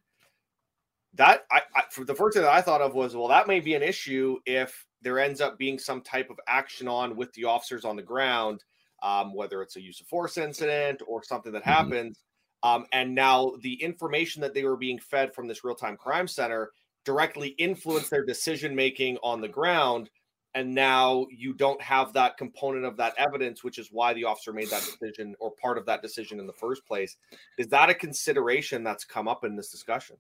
That 1.16 1.42
I, 1.52 1.62
I 1.76 1.84
for 1.90 2.06
the 2.06 2.16
first 2.16 2.36
thing 2.36 2.44
that 2.44 2.54
i 2.54 2.62
thought 2.62 2.80
of 2.82 2.96
was 2.96 3.18
well 3.18 3.28
that 3.28 3.48
may 3.48 3.60
be 3.60 3.74
an 3.74 3.84
issue 3.84 4.38
if 4.46 4.86
there 5.02 5.20
ends 5.20 5.42
up 5.42 5.58
being 5.58 5.78
some 5.78 6.02
type 6.02 6.30
of 6.30 6.40
action 6.48 6.88
on 6.88 7.18
with 7.18 7.34
the 7.34 7.44
officers 7.44 7.84
on 7.84 7.98
the 7.98 8.02
ground 8.02 8.64
um, 9.02 9.34
whether 9.34 9.62
it's 9.62 9.76
a 9.76 9.82
use 9.82 10.02
of 10.02 10.08
force 10.08 10.38
incident 10.38 11.02
or 11.08 11.24
something 11.24 11.52
that 11.54 11.64
mm-hmm. 11.64 11.72
happens. 11.72 12.24
Um, 12.64 12.86
and 12.92 13.16
now 13.16 13.54
the 13.62 13.82
information 13.82 14.42
that 14.42 14.54
they 14.54 14.64
were 14.64 14.78
being 14.78 15.00
fed 15.00 15.34
from 15.34 15.48
this 15.48 15.64
real 15.64 15.76
time 15.76 15.98
crime 15.98 16.28
center 16.28 16.72
directly 17.06 17.50
influenced 17.50 18.12
their 18.12 18.26
decision 18.26 18.76
making 18.76 19.18
on 19.24 19.42
the 19.42 19.48
ground. 19.48 20.10
And 20.54 20.76
now 20.76 21.28
you 21.32 21.54
don't 21.54 21.82
have 21.82 22.14
that 22.14 22.38
component 22.38 22.86
of 22.86 22.98
that 22.98 23.14
evidence, 23.18 23.64
which 23.64 23.80
is 23.80 23.88
why 23.92 24.14
the 24.14 24.26
officer 24.26 24.52
made 24.52 24.70
that 24.70 24.84
decision 24.84 25.34
or 25.40 25.52
part 25.52 25.78
of 25.78 25.86
that 25.86 26.02
decision 26.02 26.40
in 26.40 26.46
the 26.46 26.54
first 26.54 26.86
place. 26.86 27.16
Is 27.58 27.70
that 27.70 27.90
a 27.90 27.94
consideration 27.96 28.84
that's 28.84 29.06
come 29.06 29.28
up 29.28 29.46
in 29.46 29.56
this 29.56 29.72
discussion? 29.72 30.18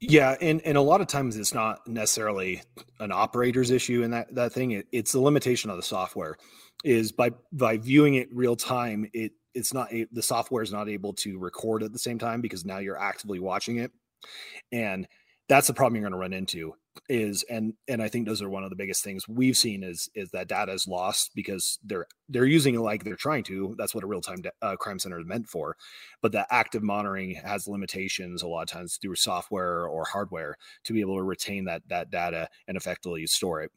Yeah, 0.00 0.36
and 0.40 0.60
and 0.62 0.76
a 0.76 0.82
lot 0.82 1.00
of 1.00 1.06
times 1.06 1.38
it's 1.38 1.54
not 1.54 1.86
necessarily 1.88 2.62
an 3.00 3.12
operator's 3.12 3.70
issue 3.70 4.02
in 4.02 4.10
that 4.10 4.34
that 4.34 4.52
thing. 4.52 4.72
It, 4.72 4.86
it's 4.92 5.12
the 5.12 5.20
limitation 5.20 5.70
of 5.70 5.76
the 5.76 5.82
software. 5.82 6.36
Is 6.84 7.10
by 7.12 7.30
by 7.52 7.78
viewing 7.78 8.14
it 8.14 8.28
real 8.32 8.56
time, 8.56 9.08
it 9.12 9.32
it's 9.54 9.72
not 9.72 9.92
a, 9.92 10.06
the 10.12 10.22
software 10.22 10.62
is 10.62 10.72
not 10.72 10.88
able 10.88 11.14
to 11.14 11.38
record 11.38 11.82
at 11.82 11.92
the 11.92 11.98
same 11.98 12.18
time 12.18 12.40
because 12.40 12.64
now 12.64 12.78
you're 12.78 13.00
actively 13.00 13.40
watching 13.40 13.78
it, 13.78 13.90
and 14.72 15.08
that's 15.48 15.66
the 15.66 15.74
problem 15.74 15.94
you're 15.94 16.08
going 16.08 16.12
to 16.12 16.18
run 16.18 16.32
into 16.32 16.74
is 17.08 17.44
and 17.50 17.74
and 17.88 18.02
i 18.02 18.08
think 18.08 18.26
those 18.26 18.40
are 18.40 18.48
one 18.48 18.64
of 18.64 18.70
the 18.70 18.76
biggest 18.76 19.04
things 19.04 19.28
we've 19.28 19.56
seen 19.56 19.82
is 19.82 20.08
is 20.14 20.30
that 20.30 20.48
data 20.48 20.72
is 20.72 20.88
lost 20.88 21.30
because 21.34 21.78
they're 21.84 22.06
they're 22.28 22.44
using 22.44 22.74
it 22.74 22.80
like 22.80 23.04
they're 23.04 23.16
trying 23.16 23.44
to. 23.44 23.74
That's 23.78 23.94
what 23.94 24.04
a 24.04 24.06
real-time 24.06 24.42
uh, 24.62 24.76
crime 24.76 24.98
center 24.98 25.20
is 25.20 25.26
meant 25.26 25.48
for. 25.48 25.76
But 26.22 26.32
the 26.32 26.46
active 26.52 26.82
monitoring 26.82 27.34
has 27.34 27.68
limitations 27.68 28.42
a 28.42 28.48
lot 28.48 28.62
of 28.62 28.68
times 28.68 28.98
through 29.00 29.16
software 29.16 29.86
or 29.86 30.04
hardware 30.04 30.56
to 30.84 30.92
be 30.92 31.00
able 31.00 31.16
to 31.16 31.22
retain 31.22 31.64
that 31.66 31.82
that 31.88 32.10
data 32.10 32.48
and 32.66 32.76
effectively 32.76 33.26
store 33.26 33.62
it 33.62 33.70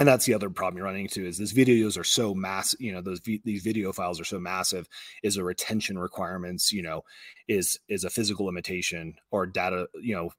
and 0.00 0.08
that's 0.08 0.24
the 0.24 0.34
other 0.34 0.48
problem 0.50 0.78
you're 0.78 0.86
running 0.86 1.02
into 1.02 1.24
is 1.24 1.36
these 1.36 1.52
videos 1.52 1.98
are 1.98 2.04
so 2.04 2.34
massive 2.34 2.80
you 2.80 2.90
know 2.90 3.00
those 3.00 3.20
these 3.20 3.62
video 3.62 3.92
files 3.92 4.18
are 4.18 4.24
so 4.24 4.40
massive 4.40 4.88
is 5.22 5.36
a 5.36 5.44
retention 5.44 5.98
requirements 5.98 6.72
you 6.72 6.82
know 6.82 7.02
is 7.46 7.78
is 7.88 8.02
a 8.02 8.10
physical 8.10 8.46
limitation 8.46 9.14
or 9.30 9.46
data 9.46 9.86
you 10.00 10.14
know 10.14 10.30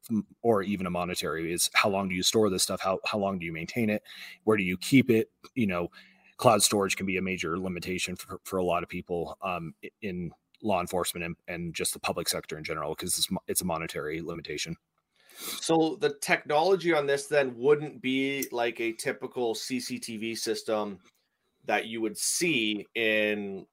or 0.41 0.63
even 0.63 0.85
a 0.85 0.89
monetary 0.89 1.53
is 1.53 1.69
how 1.73 1.87
long 1.87 2.09
do 2.09 2.15
you 2.15 2.23
store 2.23 2.49
this 2.49 2.63
stuff? 2.63 2.81
How 2.81 2.99
how 3.05 3.19
long 3.19 3.39
do 3.39 3.45
you 3.45 3.53
maintain 3.53 3.89
it? 3.89 4.01
Where 4.43 4.57
do 4.57 4.63
you 4.63 4.77
keep 4.77 5.09
it? 5.09 5.29
You 5.55 5.67
know 5.67 5.89
cloud 6.37 6.63
storage 6.63 6.95
can 6.95 7.05
be 7.05 7.17
a 7.17 7.21
major 7.21 7.59
limitation 7.59 8.15
for, 8.15 8.39
for 8.43 8.57
a 8.57 8.63
lot 8.63 8.81
of 8.81 8.89
people 8.89 9.37
um, 9.43 9.75
in 10.01 10.31
law 10.63 10.81
enforcement 10.81 11.23
and, 11.23 11.35
and 11.47 11.75
just 11.75 11.93
the 11.93 11.99
public 11.99 12.27
sector 12.27 12.57
in 12.57 12.63
general 12.63 12.95
because 12.95 13.15
it's, 13.15 13.27
it's 13.47 13.61
a 13.61 13.65
monetary 13.65 14.21
limitation 14.21 14.75
so 15.37 15.97
the 15.99 16.15
technology 16.21 16.93
on 16.93 17.07
this 17.07 17.27
then 17.27 17.53
wouldn't 17.57 18.01
be 18.01 18.47
like 18.51 18.79
a 18.79 18.93
typical 18.93 19.53
CCTV 19.55 20.37
system 20.37 20.99
that 21.65 21.87
you 21.87 22.01
would 22.01 22.17
see 22.17 22.85
in 22.95 23.65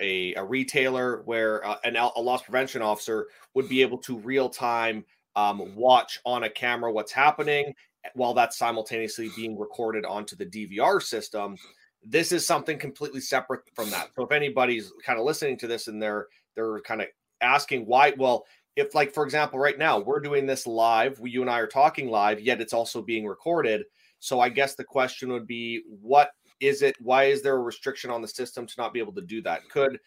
a, 0.00 0.34
a 0.34 0.44
retailer 0.44 1.22
where 1.24 1.64
uh, 1.66 1.76
an, 1.84 1.96
a 1.96 2.20
loss 2.20 2.42
prevention 2.42 2.82
officer 2.82 3.26
would 3.54 3.68
be 3.68 3.82
able 3.82 3.98
to 3.98 4.18
real 4.18 4.48
time 4.48 5.04
um, 5.36 5.74
watch 5.76 6.18
on 6.24 6.44
a 6.44 6.50
camera 6.50 6.92
what's 6.92 7.12
happening 7.12 7.74
while 8.14 8.34
that's 8.34 8.58
simultaneously 8.58 9.30
being 9.36 9.58
recorded 9.58 10.04
onto 10.04 10.34
the 10.34 10.46
DVR 10.46 11.02
system. 11.02 11.56
This 12.02 12.32
is 12.32 12.46
something 12.46 12.78
completely 12.78 13.20
separate 13.20 13.62
from 13.74 13.90
that. 13.90 14.08
So 14.16 14.24
if 14.24 14.32
anybody's 14.32 14.90
kind 15.04 15.18
of 15.18 15.26
listening 15.26 15.58
to 15.58 15.66
this 15.66 15.86
and 15.86 16.02
they're 16.02 16.26
they're 16.56 16.80
kind 16.80 17.02
of 17.02 17.08
asking 17.42 17.86
why, 17.86 18.12
well, 18.16 18.44
if 18.80 18.94
like 18.94 19.12
for 19.12 19.24
example 19.24 19.58
right 19.58 19.78
now 19.78 19.98
we're 19.98 20.20
doing 20.20 20.46
this 20.46 20.66
live 20.66 21.20
we, 21.20 21.30
you 21.30 21.42
and 21.42 21.50
i 21.50 21.58
are 21.58 21.66
talking 21.66 22.08
live 22.08 22.40
yet 22.40 22.60
it's 22.60 22.72
also 22.72 23.02
being 23.02 23.26
recorded. 23.26 23.84
So 24.18 24.40
i 24.40 24.48
guess 24.48 24.74
the 24.74 24.84
question 24.84 25.32
would 25.32 25.46
be 25.46 25.82
what 25.88 26.30
is 26.60 26.82
it 26.82 26.96
why 27.00 27.24
is 27.24 27.42
there 27.42 27.56
a 27.56 27.60
restriction 27.60 28.10
on 28.10 28.22
the 28.22 28.28
system 28.28 28.66
to 28.66 28.74
not 28.78 28.92
be 28.92 29.00
able 29.00 29.14
to 29.14 29.22
do 29.22 29.42
that? 29.42 29.68
Could 29.70 29.98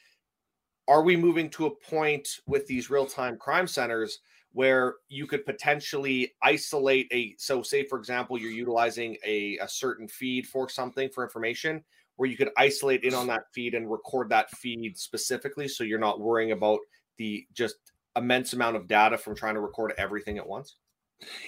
are 0.87 1.01
we 1.01 1.15
moving 1.15 1.49
to 1.51 1.65
a 1.65 1.75
point 1.75 2.27
with 2.45 2.67
these 2.67 2.89
real-time 2.89 3.37
crime 3.37 3.67
centers 3.67 4.19
where 4.51 4.95
you 5.09 5.25
could 5.25 5.45
potentially 5.45 6.33
isolate 6.43 7.07
a 7.11 7.35
so 7.37 7.63
say 7.63 7.85
for 7.85 7.97
example 7.97 8.37
you're 8.37 8.51
utilizing 8.51 9.17
a, 9.25 9.57
a 9.57 9.67
certain 9.67 10.07
feed 10.07 10.45
for 10.45 10.69
something 10.69 11.09
for 11.09 11.23
information 11.23 11.83
where 12.17 12.29
you 12.29 12.37
could 12.37 12.51
isolate 12.57 13.03
in 13.03 13.15
on 13.15 13.25
that 13.25 13.45
feed 13.53 13.73
and 13.73 13.89
record 13.89 14.29
that 14.29 14.51
feed 14.51 14.95
specifically 14.95 15.67
so 15.67 15.83
you're 15.83 15.97
not 15.97 16.19
worrying 16.19 16.51
about 16.51 16.79
the 17.17 17.45
just 17.53 17.92
immense 18.15 18.53
amount 18.53 18.75
of 18.75 18.87
data 18.87 19.17
from 19.17 19.35
trying 19.35 19.55
to 19.55 19.61
record 19.61 19.93
everything 19.97 20.37
at 20.37 20.47
once. 20.47 20.75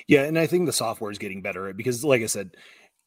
Yeah, 0.07 0.24
and 0.24 0.39
I 0.39 0.48
think 0.48 0.65
the 0.65 0.74
software 0.74 1.12
is 1.12 1.17
getting 1.17 1.41
better 1.41 1.72
because, 1.74 2.03
like 2.03 2.22
I 2.22 2.27
said, 2.27 2.55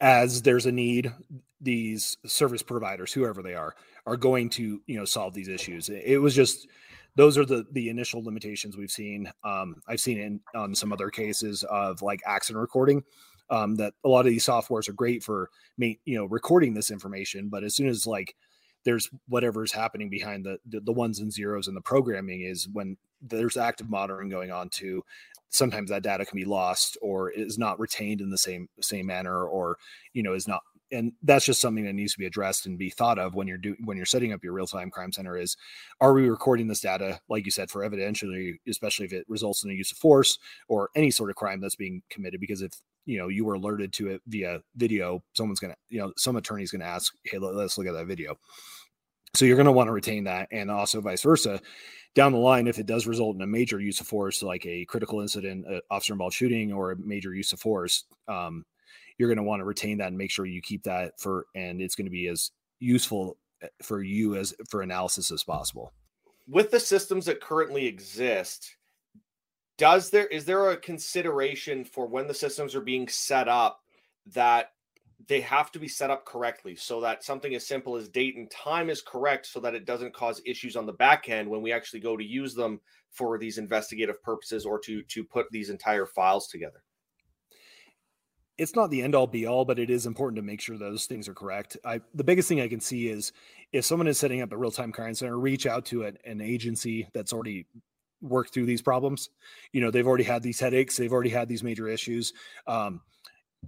as 0.01 0.43
there's 0.43 0.67
a 0.67 0.73
need, 0.73 1.13
these 1.61 2.17
service 2.27 2.63
providers, 2.63 3.13
whoever 3.13 3.43
they 3.43 3.55
are, 3.55 3.75
are 4.07 4.17
going 4.17 4.51
to 4.51 4.81
you 4.87 4.97
know 4.97 5.05
solve 5.05 5.35
these 5.35 5.49
issues. 5.49 5.89
It 5.89 6.21
was 6.21 6.35
just 6.35 6.69
those 7.17 7.37
are 7.37 7.45
the 7.45 7.67
the 7.73 7.89
initial 7.89 8.23
limitations 8.23 8.77
we've 8.77 8.91
seen. 8.91 9.31
Um, 9.45 9.77
I've 9.89 10.01
seen 10.01 10.19
in 10.19 10.41
on 10.55 10.75
some 10.75 10.93
other 10.93 11.11
cases 11.11 11.65
of 11.65 12.03
like 12.03 12.21
accident 12.27 12.61
recording. 12.61 13.03
Um, 13.51 13.77
that 13.77 13.95
a 14.05 14.09
lot 14.11 14.27
of 14.27 14.31
these 14.31 14.45
softwares 14.45 14.91
are 14.91 14.93
great 14.93 15.25
for 15.25 15.49
me, 15.79 15.99
you 16.05 16.19
know, 16.19 16.27
recording 16.27 16.75
this 16.75 16.91
information, 16.91 17.49
but 17.49 17.65
as 17.65 17.75
soon 17.75 17.89
as 17.89 18.07
like 18.07 18.37
there's 18.85 19.09
whatever's 19.29 19.73
happening 19.73 20.09
behind 20.09 20.45
the, 20.45 20.59
the, 20.67 20.81
the 20.81 20.93
ones 20.93 21.19
and 21.19 21.33
zeros 21.33 21.69
in 21.69 21.75
the 21.75 21.81
programming 21.81 22.43
is 22.43 22.69
when 22.73 22.97
there's 23.21 23.57
active 23.57 23.91
monitoring 23.91 24.29
going 24.29 24.51
on 24.51 24.69
too 24.69 25.03
sometimes 25.51 25.91
that 25.91 26.03
data 26.03 26.25
can 26.25 26.37
be 26.37 26.45
lost 26.45 26.97
or 27.01 27.31
is 27.31 27.59
not 27.59 27.79
retained 27.81 28.21
in 28.21 28.31
the 28.31 28.39
same 28.39 28.69
same 28.81 29.07
manner 29.07 29.45
or 29.45 29.77
you 30.13 30.23
know 30.23 30.35
is 30.35 30.47
not 30.47 30.61
and 30.91 31.13
that's 31.23 31.45
just 31.45 31.61
something 31.61 31.85
that 31.85 31.93
needs 31.93 32.13
to 32.13 32.19
be 32.19 32.27
addressed 32.27 32.67
and 32.67 32.79
be 32.79 32.91
thought 32.91 33.19
of 33.19 33.35
when 33.35 33.47
you're 33.47 33.59
doing 33.59 33.77
when 33.85 33.97
you're 33.97 34.07
setting 34.07 34.33
up 34.33 34.43
your 34.43 34.53
real-time 34.53 34.91
crime 34.91 35.13
center 35.13 35.37
is 35.37 35.57
are 36.01 36.13
we 36.13 36.29
recording 36.29 36.69
this 36.69 36.81
data 36.81 37.21
like 37.29 37.45
you 37.45 37.51
said 37.51 37.71
for 37.71 37.89
evidentially 37.89 38.55
especially 38.69 39.07
if 39.07 39.13
it 39.13 39.27
results 39.29 39.65
in 39.65 39.71
a 39.71 39.75
use 39.75 39.91
of 39.93 39.99
force 39.99 40.39
or 40.69 40.91
any 40.95 41.11
sort 41.11 41.31
of 41.31 41.37
crime 41.37 41.61
that's 41.61 41.77
being 41.77 42.03
committed? 42.11 42.41
Because 42.41 42.63
if 42.63 42.73
you 43.09 43.19
know 43.19 43.29
you 43.29 43.45
were 43.45 43.55
alerted 43.55 43.93
to 43.93 44.09
it 44.09 44.21
via 44.27 44.61
video 44.77 45.23
someone's 45.33 45.61
gonna 45.61 45.77
you 45.89 45.99
know 45.99 46.13
some 46.17 46.37
attorney's 46.37 46.71
gonna 46.71 46.85
ask 46.85 47.15
hey 47.25 47.39
let's 47.39 47.79
look 47.79 47.87
at 47.87 47.95
that 47.95 48.07
video 48.07 48.39
so 49.35 49.45
you're 49.45 49.57
going 49.57 49.67
to 49.67 49.73
want 49.73 49.89
to 49.89 49.93
retain 49.93 50.25
that 50.25 50.49
and 50.53 50.71
also 50.71 51.03
vice 51.03 51.23
versa 51.23 51.61
down 52.15 52.33
the 52.33 52.39
line, 52.39 52.67
if 52.67 52.81
it 52.81 52.87
does 52.87 53.07
result 53.07 53.37
in 53.37 53.43
a 53.43 53.47
major 53.47 53.81
use 53.81 54.01
of 54.01 54.07
force, 54.09 54.43
like 54.43 54.67
a 54.67 54.85
critical 54.87 55.21
incident, 55.21 55.65
officer 55.89 56.13
involved 56.13 56.35
shooting, 56.35 56.73
or 56.73 56.91
a 56.91 56.97
major 56.97 57.33
use 57.33 57.53
of 57.53 57.61
force, 57.61 58.05
um, 58.27 58.65
you're 59.19 59.29
going 59.29 59.37
to 59.37 59.45
want 59.45 59.61
to 59.61 59.65
retain 59.65 59.99
that 59.99 60.09
and 60.09 60.19
make 60.19 60.33
sure 60.33 60.45
you 60.45 60.61
keep 60.61 60.83
that 60.83 61.13
for, 61.21 61.47
and 61.55 61.81
it's 61.81 61.95
going 61.95 62.07
to 62.07 62.11
be 62.11 62.27
as 62.27 62.51
useful 62.81 63.37
eh, 63.63 63.69
for 63.83 64.03
you 64.03 64.37
as 64.37 64.55
for 64.69 64.83
analysis 64.83 65.31
as 65.31 65.45
possible. 65.45 65.93
With 66.49 66.73
the 66.73 66.81
systems 66.81 67.27
that 67.27 67.41
currently 67.41 67.87
exist, 67.87 68.77
does 69.79 70.11
there 70.11 70.27
is 70.27 70.45
there 70.45 70.71
a 70.71 70.77
consideration 70.77 71.85
for 71.85 72.07
when 72.07 72.27
the 72.27 72.35
systems 72.35 72.75
are 72.75 72.83
being 72.83 73.09
set 73.09 73.49
up 73.49 73.81
that 74.27 74.73
they 75.27 75.41
have 75.41 75.73
to 75.73 75.79
be 75.79 75.89
set 75.89 76.11
up 76.11 76.25
correctly 76.25 76.77
so 76.77 77.01
that 77.01 77.25
something 77.25 77.55
as 77.55 77.67
simple 77.67 77.97
as 77.97 78.09
date 78.09 78.37
and 78.37 78.51
time 78.51 78.91
is 78.91 79.03
correct 79.03 79.47
so 79.47 79.59
that 79.61 79.75
it 79.75 79.85
doesn't 79.85 80.15
cause 80.15 80.41
issues 80.45 80.77
on 80.77 80.87
the 80.87 80.93
back 80.93 81.29
end 81.29 81.49
when 81.49 81.63
we 81.63 81.73
actually 81.73 82.01
go 82.01 82.17
to 82.17 82.25
use 82.25 82.55
them 82.55 82.81
for 83.11 83.39
these 83.39 83.59
investigative 83.59 84.23
purposes 84.23 84.67
or 84.67 84.79
to 84.79 85.03
to 85.05 85.25
put 85.25 85.47
these 85.51 85.71
entire 85.71 86.07
files 86.07 86.49
together? 86.49 86.83
It's 88.59 88.75
not 88.75 88.91
the 88.91 89.03
end 89.03 89.15
all 89.15 89.27
be 89.27 89.47
all 89.47 89.65
but 89.65 89.79
it 89.79 89.91
is 89.91 90.07
important 90.07 90.37
to 90.37 90.43
make 90.43 90.61
sure 90.61 90.77
those 90.77 91.07
things 91.07 91.29
are 91.29 91.35
correct. 91.35 91.77
I 91.85 92.01
the 92.15 92.25
biggest 92.25 92.49
thing 92.49 92.61
i 92.61 92.69
can 92.69 92.81
see 92.81 93.09
is 93.09 93.33
if 93.73 93.85
someone 93.85 94.09
is 94.09 94.19
setting 94.19 94.41
up 94.41 94.53
a 94.53 94.57
real-time 94.57 94.93
crime 94.93 95.15
center 95.15 95.39
reach 95.39 95.67
out 95.67 95.85
to 95.87 96.05
an, 96.05 96.19
an 96.25 96.41
agency 96.41 97.09
that's 97.13 97.33
already 97.33 97.67
worked 98.21 98.53
through 98.53 98.67
these 98.67 98.83
problems. 98.83 99.29
You 99.73 99.81
know 99.81 99.91
they've 99.91 100.07
already 100.07 100.25
had 100.25 100.43
these 100.43 100.61
headaches 100.61 100.97
they've 100.97 101.13
already 101.13 101.31
had 101.31 101.49
these 101.49 101.63
major 101.63 101.89
issues. 101.89 102.33
Um, 102.67 103.01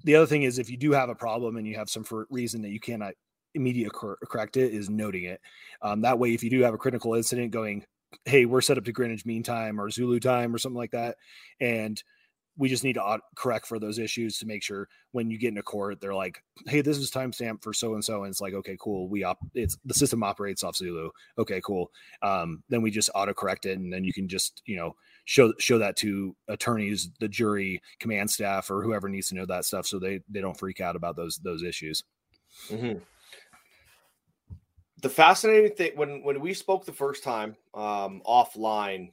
the 0.05 0.15
other 0.15 0.27
thing 0.27 0.43
is 0.43 0.59
if 0.59 0.71
you 0.71 0.77
do 0.77 0.93
have 0.93 1.09
a 1.09 1.15
problem 1.15 1.57
and 1.57 1.67
you 1.67 1.77
have 1.77 1.91
some 1.91 2.05
for 2.05 2.27
reason 2.31 2.63
that 2.63 2.71
you 2.71 2.81
cannot 2.81 3.15
immediately 3.55 3.91
correct 4.29 4.57
it 4.57 4.73
is 4.73 4.89
noting 4.89 5.25
it. 5.25 5.41
Um, 5.83 6.03
that 6.03 6.19
way 6.19 6.35
if 6.35 6.43
you 6.43 6.51
do 6.51 6.63
have 6.63 6.75
a 6.75 6.79
critical 6.79 7.15
incident 7.15 7.51
going 7.51 7.85
hey 8.25 8.45
we're 8.45 8.61
set 8.61 8.77
up 8.77 8.85
to 8.85 8.93
greenwich 8.93 9.25
mean 9.25 9.43
time 9.43 9.81
or 9.81 9.89
zulu 9.89 10.19
time 10.19 10.55
or 10.55 10.59
something 10.59 10.77
like 10.77 10.91
that 10.91 11.17
and 11.61 12.03
we 12.61 12.69
just 12.69 12.85
need 12.85 12.93
to 12.93 13.19
correct 13.35 13.67
for 13.67 13.79
those 13.79 13.99
issues 13.99 14.39
to 14.39 14.47
make 14.47 14.63
sure 14.63 14.89
when 15.13 15.31
you 15.31 15.39
get 15.39 15.49
into 15.49 15.63
court 15.63 16.01
they're 16.01 16.15
like 16.15 16.43
hey 16.67 16.81
this 16.81 16.99
is 16.99 17.11
timestamp 17.11 17.63
for 17.63 17.73
so 17.73 17.95
and 17.95 18.05
so 18.05 18.23
and 18.23 18.31
it's 18.31 18.41
like 18.41 18.55
okay 18.55 18.77
cool 18.79 19.09
we 19.09 19.25
op 19.25 19.39
it's 19.55 19.79
the 19.85 19.95
system 19.95 20.23
operates 20.23 20.63
off 20.63 20.77
zulu 20.77 21.11
okay 21.39 21.61
cool 21.65 21.91
um, 22.23 22.63
then 22.69 22.83
we 22.83 22.91
just 22.91 23.11
auto 23.15 23.33
correct 23.33 23.67
it 23.67 23.79
and 23.79 23.93
then 23.93 24.05
you 24.05 24.13
can 24.13 24.29
just 24.29 24.63
you 24.67 24.77
know 24.77 24.95
show 25.31 25.53
show 25.59 25.79
that 25.79 25.97
to 25.97 26.35
attorneys, 26.49 27.11
the 27.21 27.29
jury, 27.29 27.81
command 28.01 28.29
staff, 28.29 28.69
or 28.69 28.83
whoever 28.83 29.09
needs 29.09 29.29
to 29.29 29.37
know 29.37 29.47
that 29.47 29.65
stuff, 29.65 29.87
so 29.87 29.99
they 29.99 30.21
they 30.29 30.41
don't 30.41 30.59
freak 30.59 30.81
out 30.81 30.97
about 30.97 31.15
those 31.15 31.39
those 31.39 31.63
issues. 31.63 32.03
Mm-hmm. 32.69 32.99
The 35.03 35.09
fascinating 35.09 35.77
thing 35.77 35.93
when 35.95 36.25
when 36.25 36.41
we 36.41 36.53
spoke 36.53 36.85
the 36.85 36.93
first 36.93 37.23
time 37.23 37.57
um, 37.75 38.23
offline, 38.27 39.13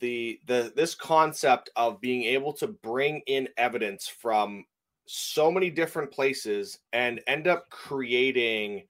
the 0.00 0.38
the 0.46 0.72
this 0.76 0.94
concept 0.94 1.70
of 1.76 2.00
being 2.00 2.24
able 2.24 2.52
to 2.54 2.68
bring 2.68 3.22
in 3.26 3.48
evidence 3.56 4.06
from 4.06 4.64
so 5.06 5.50
many 5.50 5.70
different 5.70 6.10
places 6.10 6.78
and 6.92 7.20
end 7.26 7.48
up 7.48 7.70
creating 7.70 8.82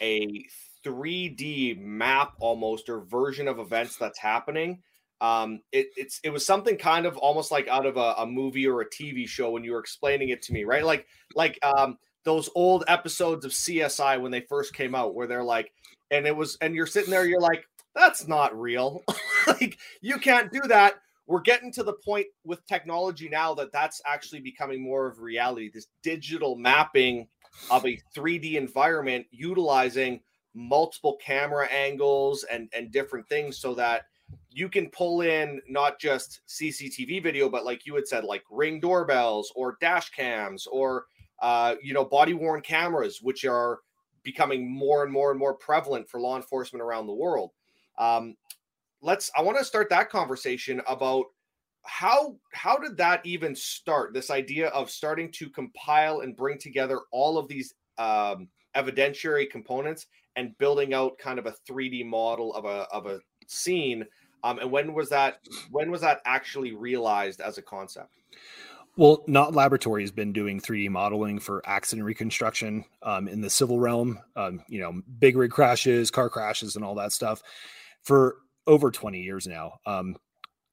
a 0.00 0.44
3D 0.84 1.80
map 1.80 2.34
almost 2.38 2.88
or 2.88 3.00
version 3.00 3.48
of 3.48 3.58
events 3.58 3.96
that's 3.96 4.18
happening. 4.18 4.82
Um, 5.20 5.60
it, 5.72 5.88
it's 5.96 6.20
it 6.22 6.30
was 6.30 6.44
something 6.44 6.76
kind 6.76 7.06
of 7.06 7.16
almost 7.16 7.50
like 7.50 7.66
out 7.68 7.86
of 7.86 7.96
a, 7.96 8.14
a, 8.18 8.26
movie 8.26 8.66
or 8.66 8.82
a 8.82 8.90
TV 8.90 9.26
show 9.26 9.50
when 9.50 9.64
you 9.64 9.72
were 9.72 9.78
explaining 9.78 10.28
it 10.28 10.42
to 10.42 10.52
me, 10.52 10.64
right? 10.64 10.84
Like 10.84 11.06
like 11.34 11.58
um, 11.62 11.98
those 12.24 12.50
old 12.54 12.84
episodes 12.88 13.44
of 13.44 13.52
CSI 13.52 14.20
when 14.20 14.32
they 14.32 14.40
first 14.40 14.74
came 14.74 14.94
out, 14.94 15.14
where 15.14 15.26
they're 15.26 15.44
like, 15.44 15.72
and 16.10 16.26
it 16.26 16.36
was, 16.36 16.58
and 16.60 16.74
you're 16.74 16.86
sitting 16.86 17.10
there, 17.10 17.26
you're 17.26 17.40
like, 17.40 17.64
that's 17.94 18.26
not 18.26 18.58
real. 18.58 19.02
like 19.46 19.78
you 20.00 20.18
can't 20.18 20.52
do 20.52 20.60
that. 20.68 20.94
We're 21.26 21.40
getting 21.40 21.72
to 21.72 21.82
the 21.82 21.94
point 21.94 22.26
with 22.44 22.66
technology 22.66 23.28
now 23.28 23.54
that 23.54 23.72
that's 23.72 24.02
actually 24.06 24.40
becoming 24.40 24.82
more 24.82 25.06
of 25.06 25.20
reality. 25.20 25.70
This 25.72 25.86
digital 26.02 26.56
mapping 26.56 27.28
of 27.70 27.86
a 27.86 27.98
3D 28.14 28.54
environment 28.54 29.26
utilizing 29.30 30.20
multiple 30.54 31.18
camera 31.24 31.66
angles 31.68 32.44
and 32.44 32.68
and 32.74 32.92
different 32.92 33.28
things 33.28 33.58
so 33.58 33.74
that 33.74 34.02
you 34.50 34.68
can 34.68 34.88
pull 34.90 35.22
in 35.22 35.60
not 35.68 35.98
just 35.98 36.40
CCTV 36.48 37.22
video, 37.22 37.48
but 37.48 37.64
like 37.64 37.86
you 37.86 37.94
had 37.94 38.06
said, 38.06 38.24
like 38.24 38.42
ring 38.50 38.80
doorbells 38.80 39.52
or 39.56 39.76
dash 39.80 40.10
cams 40.10 40.66
or 40.66 41.06
uh, 41.42 41.74
you 41.82 41.92
know 41.92 42.04
body 42.04 42.34
worn 42.34 42.60
cameras, 42.60 43.20
which 43.22 43.44
are 43.44 43.80
becoming 44.22 44.70
more 44.72 45.02
and 45.02 45.12
more 45.12 45.30
and 45.30 45.38
more 45.38 45.54
prevalent 45.54 46.08
for 46.08 46.20
law 46.20 46.36
enforcement 46.36 46.82
around 46.82 47.06
the 47.06 47.12
world. 47.12 47.50
Um, 47.98 48.36
let's. 49.02 49.30
I 49.36 49.42
want 49.42 49.58
to 49.58 49.64
start 49.64 49.90
that 49.90 50.10
conversation 50.10 50.80
about 50.86 51.26
how 51.84 52.36
how 52.52 52.76
did 52.76 52.96
that 52.96 53.24
even 53.24 53.54
start? 53.54 54.14
This 54.14 54.30
idea 54.30 54.68
of 54.68 54.90
starting 54.90 55.30
to 55.32 55.48
compile 55.50 56.20
and 56.20 56.36
bring 56.36 56.58
together 56.58 57.00
all 57.12 57.38
of 57.38 57.46
these 57.46 57.74
um, 57.98 58.48
evidentiary 58.74 59.48
components 59.48 60.06
and 60.36 60.56
building 60.58 60.94
out 60.94 61.16
kind 61.18 61.38
of 61.38 61.46
a 61.46 61.54
3D 61.68 62.04
model 62.04 62.54
of 62.54 62.64
a 62.64 62.86
of 62.90 63.06
a 63.06 63.20
scene. 63.46 64.04
Um, 64.42 64.58
and 64.58 64.70
when 64.70 64.94
was 64.94 65.08
that? 65.10 65.40
When 65.70 65.90
was 65.90 66.00
that 66.00 66.20
actually 66.24 66.72
realized 66.72 67.40
as 67.40 67.58
a 67.58 67.62
concept? 67.62 68.10
Well, 68.96 69.24
Knott 69.26 69.54
Laboratory 69.54 70.02
has 70.02 70.12
been 70.12 70.32
doing 70.32 70.60
3D 70.60 70.88
modeling 70.88 71.40
for 71.40 71.60
accident 71.66 72.06
reconstruction 72.06 72.84
um, 73.02 73.26
in 73.26 73.40
the 73.40 73.50
civil 73.50 73.80
realm. 73.80 74.20
Um, 74.36 74.62
you 74.68 74.80
know, 74.80 75.02
big 75.18 75.36
rig 75.36 75.50
crashes, 75.50 76.12
car 76.12 76.30
crashes, 76.30 76.76
and 76.76 76.84
all 76.84 76.94
that 76.94 77.12
stuff 77.12 77.42
for 78.04 78.36
over 78.66 78.90
20 78.90 79.20
years 79.20 79.46
now. 79.46 79.74
Um, 79.86 80.16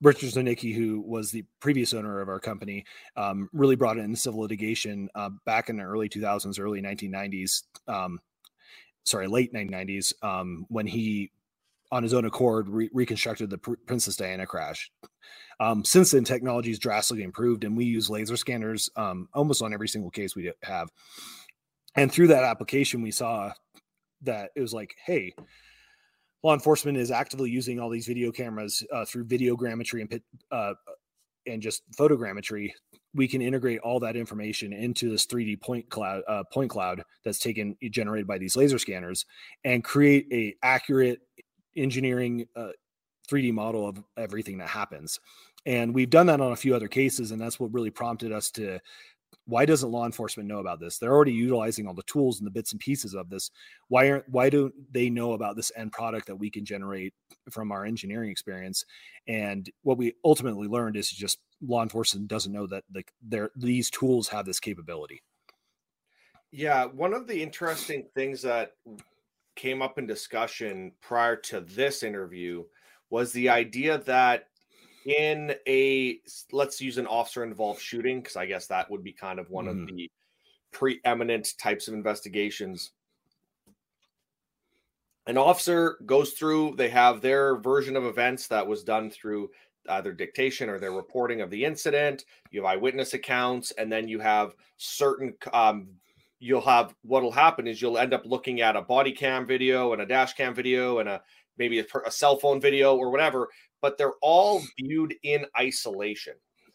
Richard 0.01 0.31
Zernicke, 0.31 0.75
who 0.75 1.01
was 1.01 1.31
the 1.31 1.45
previous 1.59 1.93
owner 1.93 2.21
of 2.21 2.29
our 2.29 2.39
company, 2.39 2.85
um, 3.15 3.49
really 3.53 3.75
brought 3.75 3.97
in 3.97 4.15
civil 4.15 4.41
litigation 4.41 5.09
uh, 5.13 5.29
back 5.45 5.69
in 5.69 5.77
the 5.77 5.83
early 5.83 6.09
2000s, 6.09 6.59
early 6.59 6.81
1990s. 6.81 7.63
Um, 7.87 8.19
sorry, 9.03 9.27
late 9.27 9.53
1990s, 9.53 10.13
um, 10.23 10.65
when 10.69 10.87
he, 10.87 11.31
on 11.91 12.01
his 12.01 12.13
own 12.13 12.25
accord, 12.25 12.67
re- 12.67 12.89
reconstructed 12.93 13.49
the 13.51 13.59
Pr- 13.59 13.75
Princess 13.85 14.15
Diana 14.15 14.47
crash. 14.47 14.91
Um, 15.59 15.85
since 15.85 16.09
then, 16.11 16.23
technology 16.23 16.69
has 16.69 16.79
drastically 16.79 17.23
improved, 17.23 17.63
and 17.63 17.77
we 17.77 17.85
use 17.85 18.09
laser 18.09 18.37
scanners 18.37 18.89
um, 18.95 19.29
almost 19.35 19.61
on 19.61 19.73
every 19.73 19.87
single 19.87 20.09
case 20.09 20.35
we 20.35 20.51
have. 20.63 20.89
And 21.95 22.11
through 22.11 22.27
that 22.27 22.43
application, 22.43 23.03
we 23.03 23.11
saw 23.11 23.51
that 24.23 24.49
it 24.55 24.61
was 24.61 24.73
like, 24.73 24.95
hey, 25.05 25.35
law 26.43 26.53
enforcement 26.53 26.97
is 26.97 27.11
actively 27.11 27.49
using 27.49 27.79
all 27.79 27.89
these 27.89 28.07
video 28.07 28.31
cameras 28.31 28.83
uh, 28.93 29.05
through 29.05 29.25
videogrammetry 29.25 30.01
and 30.01 30.21
uh, 30.51 30.73
and 31.47 31.61
just 31.61 31.89
photogrammetry 31.91 32.71
we 33.13 33.27
can 33.27 33.41
integrate 33.41 33.79
all 33.79 33.99
that 33.99 34.15
information 34.15 34.73
into 34.73 35.09
this 35.09 35.25
3D 35.25 35.59
point 35.61 35.89
cloud 35.89 36.23
uh, 36.27 36.43
point 36.51 36.69
cloud 36.69 37.03
that's 37.23 37.39
taken 37.39 37.75
generated 37.89 38.27
by 38.27 38.37
these 38.37 38.55
laser 38.55 38.79
scanners 38.79 39.25
and 39.63 39.83
create 39.83 40.27
a 40.31 40.55
accurate 40.63 41.19
engineering 41.75 42.47
uh, 42.55 42.69
3D 43.29 43.53
model 43.53 43.87
of 43.87 44.03
everything 44.17 44.57
that 44.57 44.69
happens. 44.69 45.19
And 45.65 45.93
we've 45.93 46.09
done 46.09 46.25
that 46.25 46.41
on 46.41 46.53
a 46.53 46.55
few 46.55 46.75
other 46.75 46.87
cases, 46.87 47.31
and 47.31 47.39
that's 47.39 47.59
what 47.59 47.73
really 47.73 47.91
prompted 47.91 48.31
us 48.31 48.49
to 48.51 48.79
why 49.45 49.65
doesn't 49.65 49.91
law 49.91 50.05
enforcement 50.05 50.47
know 50.47 50.59
about 50.59 50.79
this? 50.79 50.97
They're 50.97 51.13
already 51.13 51.33
utilizing 51.33 51.87
all 51.87 51.93
the 51.93 52.03
tools 52.03 52.39
and 52.39 52.47
the 52.47 52.51
bits 52.51 52.71
and 52.71 52.79
pieces 52.79 53.13
of 53.13 53.29
this. 53.29 53.51
Why 53.87 54.09
aren't 54.09 54.29
why 54.29 54.49
don't 54.49 54.73
they 54.91 55.09
know 55.09 55.33
about 55.33 55.55
this 55.55 55.71
end 55.75 55.91
product 55.91 56.27
that 56.27 56.37
we 56.37 56.49
can 56.49 56.65
generate 56.65 57.13
from 57.49 57.71
our 57.71 57.85
engineering 57.85 58.29
experience? 58.31 58.85
And 59.27 59.69
what 59.83 59.97
we 59.97 60.13
ultimately 60.23 60.67
learned 60.67 60.95
is 60.95 61.09
just 61.09 61.39
law 61.61 61.83
enforcement 61.83 62.27
doesn't 62.27 62.51
know 62.51 62.67
that 62.67 62.83
like 62.93 63.11
their 63.21 63.51
these 63.55 63.89
tools 63.89 64.29
have 64.29 64.45
this 64.45 64.59
capability. 64.59 65.21
Yeah, 66.51 66.85
one 66.85 67.13
of 67.13 67.27
the 67.27 67.41
interesting 67.41 68.07
things 68.13 68.41
that 68.41 68.73
came 69.55 69.81
up 69.81 69.97
in 69.97 70.05
discussion 70.05 70.91
prior 71.01 71.35
to 71.35 71.61
this 71.61 72.03
interview 72.03 72.63
was 73.09 73.31
the 73.31 73.49
idea 73.49 73.97
that 73.99 74.45
in 75.05 75.53
a 75.67 76.19
let's 76.51 76.81
use 76.81 76.97
an 76.97 77.07
officer 77.07 77.43
involved 77.43 77.81
shooting 77.81 78.21
because 78.21 78.35
I 78.35 78.45
guess 78.45 78.67
that 78.67 78.89
would 78.89 79.03
be 79.03 79.13
kind 79.13 79.39
of 79.39 79.49
one 79.49 79.65
mm. 79.65 79.69
of 79.69 79.87
the 79.87 80.09
preeminent 80.71 81.53
types 81.59 81.87
of 81.87 81.93
investigations. 81.93 82.91
An 85.27 85.37
officer 85.37 85.97
goes 86.05 86.31
through, 86.31 86.75
they 86.77 86.89
have 86.89 87.21
their 87.21 87.57
version 87.57 87.95
of 87.95 88.05
events 88.05 88.47
that 88.47 88.65
was 88.65 88.83
done 88.83 89.09
through 89.11 89.51
either 89.89 90.13
dictation 90.13 90.69
or 90.69 90.79
their 90.79 90.91
reporting 90.91 91.41
of 91.41 91.49
the 91.49 91.63
incident. 91.63 92.25
You 92.51 92.63
have 92.63 92.71
eyewitness 92.71 93.13
accounts, 93.13 93.71
and 93.71 93.91
then 93.91 94.07
you 94.07 94.19
have 94.19 94.55
certain. 94.77 95.33
Um, 95.53 95.89
you'll 96.39 96.61
have 96.61 96.95
what'll 97.03 97.31
happen 97.31 97.67
is 97.67 97.81
you'll 97.81 97.99
end 97.99 98.13
up 98.13 98.23
looking 98.25 98.61
at 98.61 98.75
a 98.75 98.81
body 98.81 99.11
cam 99.11 99.45
video 99.45 99.93
and 99.93 100.01
a 100.01 100.05
dash 100.07 100.33
cam 100.33 100.55
video 100.55 100.97
and 100.97 101.07
a 101.07 101.21
maybe 101.57 101.79
a, 101.79 101.85
a 102.05 102.11
cell 102.11 102.37
phone 102.37 102.59
video 102.59 102.95
or 102.95 103.11
whatever, 103.11 103.47
but 103.81 103.97
they're 103.97 104.13
all 104.21 104.61
viewed 104.79 105.15
in 105.23 105.45
isolation. 105.59 106.33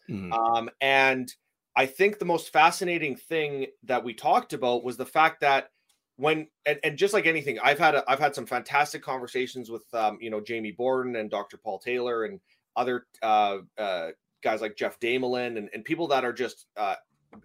Mm-hmm. 0.09 0.33
Um, 0.33 0.69
and 0.81 1.33
I 1.75 1.85
think 1.85 2.19
the 2.19 2.25
most 2.25 2.51
fascinating 2.51 3.15
thing 3.15 3.67
that 3.83 4.03
we 4.03 4.13
talked 4.13 4.53
about 4.53 4.83
was 4.83 4.97
the 4.97 5.05
fact 5.05 5.41
that 5.41 5.69
when 6.17 6.47
and, 6.65 6.79
and 6.83 6.97
just 6.97 7.13
like 7.13 7.27
anything, 7.27 7.59
I've 7.59 7.79
had 7.79 7.95
a, 7.95 8.03
I've 8.09 8.19
had 8.19 8.33
some 8.33 8.45
fantastic 8.45 9.03
conversations 9.03 9.69
with 9.69 9.83
um, 9.93 10.17
you 10.19 10.29
know 10.29 10.41
Jamie 10.41 10.71
Borden 10.71 11.15
and 11.15 11.29
Dr. 11.29 11.57
Paul 11.57 11.79
Taylor 11.79 12.25
and 12.25 12.39
other 12.75 13.05
uh, 13.21 13.59
uh, 13.77 14.09
guys 14.41 14.61
like 14.61 14.75
Jeff 14.75 14.99
Damelin 14.99 15.57
and, 15.57 15.69
and 15.73 15.85
people 15.85 16.07
that 16.07 16.25
are 16.25 16.33
just 16.33 16.65
uh, 16.75 16.95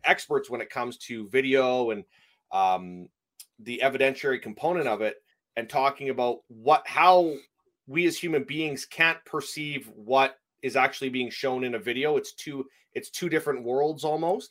experts 0.04 0.48
when 0.48 0.60
it 0.60 0.70
comes 0.70 0.96
to 0.98 1.28
video 1.28 1.90
and 1.90 2.04
um, 2.52 3.08
the 3.58 3.80
evidentiary 3.84 4.40
component 4.40 4.88
of 4.88 5.00
it 5.02 5.16
and 5.56 5.68
talking 5.68 6.08
about 6.10 6.38
what 6.48 6.82
how 6.86 7.34
we 7.92 8.06
as 8.06 8.18
human 8.18 8.42
beings 8.42 8.86
can't 8.86 9.22
perceive 9.24 9.88
what 9.94 10.36
is 10.62 10.76
actually 10.76 11.10
being 11.10 11.30
shown 11.30 11.62
in 11.62 11.74
a 11.74 11.78
video. 11.78 12.16
It's 12.16 12.32
two 12.32 12.66
it's 12.94 13.10
two 13.10 13.28
different 13.28 13.64
worlds 13.64 14.02
almost. 14.02 14.50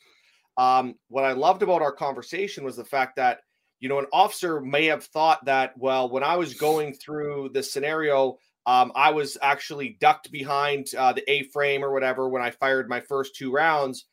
Um, 0.56 0.94
what 1.08 1.24
I 1.24 1.32
loved 1.32 1.62
about 1.62 1.82
our 1.82 1.92
conversation 1.92 2.64
was 2.64 2.76
the 2.76 2.84
fact 2.84 3.16
that 3.16 3.40
you 3.80 3.88
know 3.88 3.98
an 3.98 4.06
officer 4.12 4.60
may 4.60 4.86
have 4.86 5.04
thought 5.04 5.44
that 5.44 5.76
well 5.76 6.08
when 6.08 6.22
I 6.22 6.36
was 6.36 6.54
going 6.54 6.94
through 6.94 7.50
the 7.52 7.62
scenario. 7.62 8.38
Um, 8.64 8.92
I 8.94 9.10
was 9.10 9.36
actually 9.42 9.96
ducked 10.00 10.30
behind 10.30 10.86
uh, 10.96 11.12
the 11.12 11.28
A 11.28 11.42
frame 11.48 11.84
or 11.84 11.92
whatever 11.92 12.28
when 12.28 12.42
I 12.42 12.52
fired 12.52 12.88
my 12.88 13.00
first 13.00 13.34
two 13.34 13.50
rounds. 13.50 14.04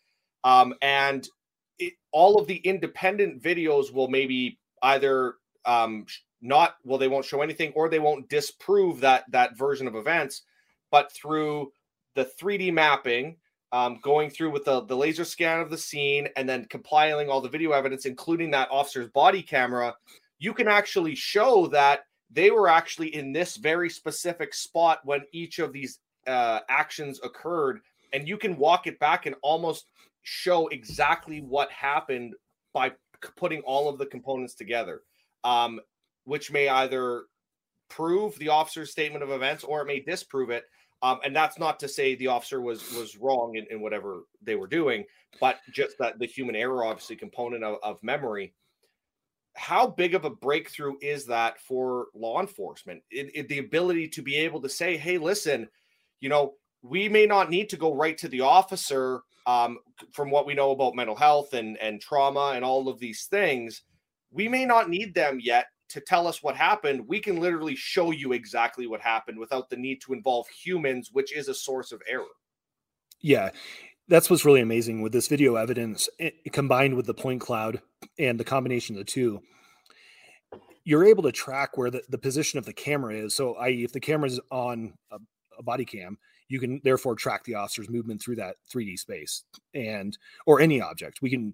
Um, 0.44 0.74
and 0.82 1.28
it, 1.78 1.94
all 2.12 2.42
of 2.42 2.48
the 2.48 2.56
independent 2.56 3.44
videos 3.44 3.94
will 3.94 4.08
maybe 4.08 4.58
either 4.82 5.36
um, 5.66 6.08
not 6.42 6.76
well 6.84 6.98
they 6.98 7.08
won't 7.08 7.26
show 7.26 7.42
anything 7.42 7.72
or 7.76 7.90
they 7.90 8.00
won't 8.00 8.30
disprove 8.30 9.00
that 9.00 9.24
that 9.30 9.58
version 9.58 9.88
of 9.88 9.96
events 9.96 10.44
but 10.92 11.12
through 11.12 11.72
the 12.16 12.30
3d 12.40 12.74
mapping 12.74 13.36
um, 13.72 14.00
going 14.02 14.32
through 14.32 14.50
with 14.50 14.66
the, 14.66 14.82
the 14.86 14.98
laser 14.98 15.24
scan 15.24 15.60
of 15.60 15.70
the 15.70 15.78
scene 15.78 16.28
and 16.36 16.50
then 16.50 16.66
compiling 16.66 17.30
all 17.30 17.42
the 17.42 17.50
video 17.50 17.72
evidence 17.72 18.06
including 18.06 18.50
that 18.52 18.70
officer's 18.72 19.10
body 19.10 19.42
camera 19.42 19.94
you 20.40 20.54
can 20.54 20.68
actually 20.68 21.16
show 21.16 21.68
that 21.68 22.06
they 22.32 22.52
were 22.52 22.68
actually 22.68 23.14
in 23.16 23.32
this 23.32 23.58
very 23.58 23.90
specific 23.90 24.54
spot 24.54 25.00
when 25.04 25.22
each 25.32 25.60
of 25.60 25.74
these 25.74 26.00
uh, 26.28 26.60
actions 26.70 27.20
occurred. 27.24 27.82
And 28.14 28.28
you 28.28 28.38
can 28.38 28.58
walk 28.58 28.88
it 28.88 29.00
back 29.00 29.26
and 29.26 29.36
almost 29.42 29.86
show 30.24 30.68
exactly 30.68 31.42
what 31.42 31.72
happened 31.72 32.34
by 32.74 32.94
putting 33.36 33.62
all 33.62 33.90
of 33.90 33.98
the 33.98 34.06
components 34.06 34.54
together. 34.54 35.02
Um, 35.44 35.80
which 36.30 36.52
may 36.52 36.70
either 36.70 37.24
prove 37.90 38.38
the 38.38 38.50
officer's 38.50 38.92
statement 38.92 39.24
of 39.24 39.32
events 39.32 39.64
or 39.64 39.82
it 39.82 39.88
may 39.88 40.00
disprove 40.00 40.52
it. 40.52 40.64
Um, 41.02 41.20
and 41.26 41.36
that's 41.36 41.58
not 41.58 41.80
to 41.80 41.88
say 41.88 42.16
the 42.16 42.28
officer 42.28 42.62
was 42.62 42.94
was 42.94 43.18
wrong 43.18 43.56
in, 43.56 43.66
in 43.72 43.82
whatever 43.82 44.26
they 44.42 44.56
were 44.56 44.68
doing, 44.68 45.06
but 45.40 45.58
just 45.74 45.98
that 45.98 46.20
the 46.20 46.26
human 46.26 46.56
error, 46.56 46.86
obviously, 46.86 47.16
component 47.16 47.64
of, 47.64 47.78
of 47.82 48.04
memory. 48.04 48.54
How 49.56 49.88
big 49.88 50.14
of 50.14 50.26
a 50.26 50.30
breakthrough 50.30 50.96
is 51.02 51.26
that 51.26 51.60
for 51.62 52.08
law 52.14 52.40
enforcement? 52.40 53.02
It, 53.10 53.32
it, 53.34 53.48
the 53.48 53.60
ability 53.60 54.10
to 54.10 54.22
be 54.22 54.36
able 54.36 54.62
to 54.62 54.70
say, 54.70 54.98
"Hey, 54.98 55.18
listen, 55.18 55.70
you 56.20 56.30
know, 56.30 56.56
we 56.82 57.10
may 57.10 57.26
not 57.26 57.50
need 57.50 57.70
to 57.70 57.78
go 57.78 57.96
right 57.96 58.18
to 58.18 58.28
the 58.28 58.42
officer 58.42 59.22
um, 59.48 59.80
from 60.12 60.30
what 60.30 60.46
we 60.46 60.54
know 60.54 60.72
about 60.72 60.96
mental 60.96 61.16
health 61.16 61.54
and 61.54 61.78
and 61.78 62.02
trauma 62.02 62.52
and 62.56 62.66
all 62.66 62.90
of 62.90 63.00
these 63.00 63.24
things. 63.26 63.84
We 64.32 64.50
may 64.50 64.66
not 64.66 64.90
need 64.90 65.16
them 65.16 65.40
yet 65.42 65.68
to 65.90 66.00
tell 66.00 66.28
us 66.28 66.42
what 66.42 66.56
happened, 66.56 67.08
we 67.08 67.20
can 67.20 67.40
literally 67.40 67.76
show 67.76 68.12
you 68.12 68.34
exactly 68.34 68.88
what 68.88 69.02
happened 69.02 69.38
without 69.40 69.70
the 69.70 69.76
need 69.76 70.02
to 70.02 70.14
involve 70.14 70.48
humans, 70.48 71.10
which 71.12 71.36
is 71.36 71.48
a 71.48 71.54
source 71.54 71.92
of 71.92 72.02
error. 72.08 72.26
Yeah, 73.22 73.50
that's 74.08 74.30
what's 74.30 74.46
really 74.46 74.62
amazing 74.62 75.02
with 75.02 75.12
this 75.12 75.28
video 75.28 75.56
evidence 75.56 76.10
it, 76.18 76.54
combined 76.54 76.96
with 76.96 77.06
the 77.06 77.14
point 77.14 77.42
cloud 77.42 77.82
and 78.18 78.40
the 78.40 78.44
combination 78.44 78.96
of 78.96 79.00
the 79.00 79.12
two. 79.12 79.42
You're 80.84 81.06
able 81.06 81.24
to 81.24 81.32
track 81.32 81.78
where 81.78 81.92
the, 81.92 82.02
the 82.10 82.18
position 82.18 82.58
of 82.58 82.66
the 82.66 82.74
camera 82.74 83.14
is. 83.14 83.36
So, 83.36 83.54
i.e., 83.56 83.84
if 83.84 83.92
the 83.92 84.00
camera 84.00 84.28
is 84.28 84.40
on 84.50 84.94
a, 85.12 85.18
a 85.60 85.64
body 85.64 85.86
cam, 85.86 86.18
you 86.48 86.60
can 86.60 86.82
therefore 86.84 87.16
track 87.16 87.44
the 87.44 87.56
officer's 87.56 87.90
movement 87.90 88.22
through 88.22 88.38
that 88.38 88.56
3D 88.74 88.98
space 88.98 89.44
and 89.74 90.18
or 90.48 90.60
any 90.60 90.82
object. 90.82 91.22
We 91.22 91.30
can 91.30 91.54